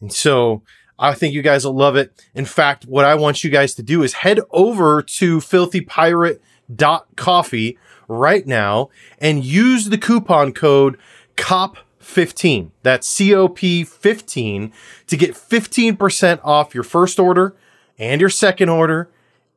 And 0.00 0.12
so 0.12 0.62
I 0.98 1.14
think 1.14 1.34
you 1.34 1.42
guys 1.42 1.64
will 1.64 1.76
love 1.76 1.96
it. 1.96 2.12
In 2.34 2.44
fact, 2.44 2.84
what 2.84 3.04
I 3.04 3.14
want 3.14 3.44
you 3.44 3.50
guys 3.50 3.74
to 3.74 3.82
do 3.82 4.02
is 4.02 4.14
head 4.14 4.40
over 4.50 5.02
to 5.02 5.38
filthypirate.coffee 5.38 7.78
right 8.08 8.46
now 8.46 8.90
and 9.18 9.44
use 9.44 9.88
the 9.88 9.98
coupon 9.98 10.52
code 10.52 10.98
COP15. 11.36 12.70
That's 12.82 13.08
COP15 13.16 14.72
to 15.06 15.16
get 15.16 15.34
15% 15.34 16.40
off 16.42 16.74
your 16.74 16.84
first 16.84 17.20
order 17.20 17.54
and 17.98 18.20
your 18.20 18.30
second 18.30 18.68
order 18.68 19.10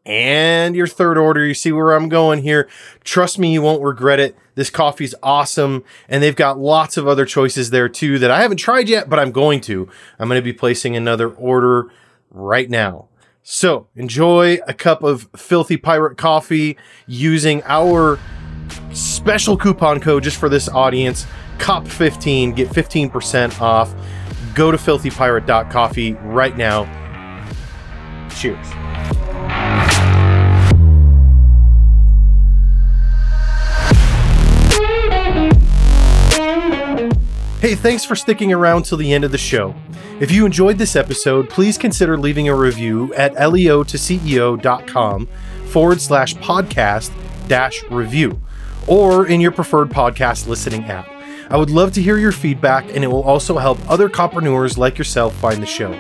and 0.06 0.76
your 0.76 0.88
third 0.88 1.18
order. 1.18 1.45
You 1.45 1.54
see 1.54 1.72
where 1.72 1.93
I'm 1.93 2.10
going 2.10 2.41
here. 2.41 2.68
Trust 3.04 3.39
me, 3.39 3.54
you 3.54 3.62
won't 3.62 3.84
regret 3.84 4.20
it. 4.20 4.36
This 4.56 4.70
coffee's 4.70 5.16
awesome. 5.24 5.84
And 6.10 6.22
they've 6.22 6.36
got 6.36 6.60
lots 6.60 6.97
of 6.97 7.08
other 7.08 7.26
choices 7.26 7.70
there 7.70 7.89
too 7.89 8.20
that 8.20 8.32
I 8.32 8.41
haven't 8.41 8.58
tried 8.58 8.89
yet, 8.89 9.10
but 9.10 9.20
I'm 9.20 9.32
going 9.32 9.62
to. 9.62 9.88
I'm 10.20 10.28
going 10.28 10.39
to 10.39 10.43
be 10.43 10.54
placing 10.54 10.95
another 10.95 11.30
order 11.30 11.91
right 12.30 12.70
now. 12.70 13.08
So 13.43 13.88
enjoy 13.95 14.60
a 14.68 14.74
cup 14.74 15.04
of 15.04 15.28
filthy 15.36 15.78
pirate 15.78 16.18
coffee 16.18 16.78
using 17.08 17.64
our 17.66 18.20
special 18.93 19.58
coupon 19.58 19.99
code 19.99 20.24
just 20.24 20.38
for 20.38 20.49
this 20.49 20.70
audience. 20.70 21.26
COP15, 21.58 22.56
get 22.56 22.70
15% 22.70 23.62
off. 23.62 23.93
Go 24.54 24.72
to 24.72 24.78
filthypirate.coffee 24.78 26.14
right 26.14 26.58
now. 26.58 26.86
Cheers. 28.36 28.81
Hey, 37.62 37.76
thanks 37.76 38.03
for 38.03 38.16
sticking 38.16 38.51
around 38.51 38.86
till 38.86 38.97
the 38.97 39.14
end 39.14 39.24
of 39.24 39.32
the 39.32 39.38
show. 39.38 39.76
If 40.20 40.32
you 40.32 40.47
enjoyed 40.47 40.80
this 40.80 40.95
episode, 40.95 41.47
please 41.47 41.78
consider 41.78 42.18
leaving 42.18 42.49
a 42.49 42.55
review 42.55 43.14
at 43.14 43.36
leo2ceo.com 43.36 45.28
forward 45.68 46.01
slash 46.01 46.34
podcast 46.34 47.12
dash 47.47 47.84
review 47.91 48.41
or 48.88 49.28
in 49.28 49.39
your 49.39 49.51
preferred 49.51 49.89
podcast 49.89 50.47
listening 50.47 50.86
app. 50.86 51.07
I 51.51 51.57
would 51.57 51.70
love 51.70 51.93
to 51.93 52.01
hear 52.01 52.18
your 52.18 52.32
feedback, 52.32 52.86
and 52.95 53.03
it 53.03 53.07
will 53.07 53.22
also 53.22 53.59
help 53.59 53.78
other 53.88 54.09
copreneurs 54.09 54.76
like 54.76 54.97
yourself 54.97 55.36
find 55.36 55.62
the 55.62 55.68
show. 55.68 55.91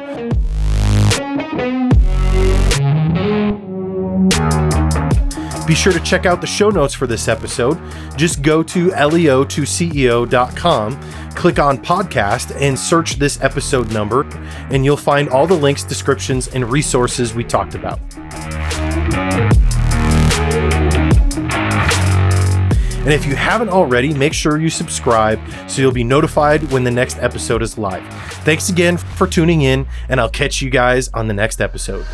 Be 5.71 5.75
sure 5.75 5.93
to 5.93 6.01
check 6.01 6.25
out 6.25 6.41
the 6.41 6.47
show 6.47 6.69
notes 6.69 6.93
for 6.93 7.07
this 7.07 7.29
episode. 7.29 7.79
Just 8.17 8.41
go 8.41 8.61
to 8.63 8.89
leo2ceo.com, 8.89 10.99
click 11.35 11.59
on 11.59 11.77
podcast, 11.77 12.55
and 12.59 12.77
search 12.77 13.15
this 13.15 13.41
episode 13.41 13.91
number, 13.91 14.25
and 14.69 14.85
you'll 14.85 14.97
find 14.97 15.29
all 15.29 15.47
the 15.47 15.55
links, 15.55 15.83
descriptions, 15.83 16.47
and 16.49 16.69
resources 16.69 17.33
we 17.33 17.43
talked 17.43 17.75
about. 17.75 17.99
And 23.01 23.11
if 23.11 23.25
you 23.25 23.35
haven't 23.35 23.69
already, 23.69 24.13
make 24.13 24.31
sure 24.31 24.59
you 24.59 24.69
subscribe 24.69 25.39
so 25.67 25.81
you'll 25.81 25.91
be 25.91 26.03
notified 26.03 26.71
when 26.71 26.83
the 26.83 26.91
next 26.91 27.17
episode 27.17 27.63
is 27.63 27.75
live. 27.75 28.07
Thanks 28.43 28.69
again 28.69 28.97
for 28.97 29.25
tuning 29.25 29.63
in, 29.63 29.87
and 30.07 30.19
I'll 30.19 30.29
catch 30.29 30.61
you 30.61 30.69
guys 30.69 31.09
on 31.09 31.27
the 31.27 31.33
next 31.33 31.61
episode. 31.61 32.05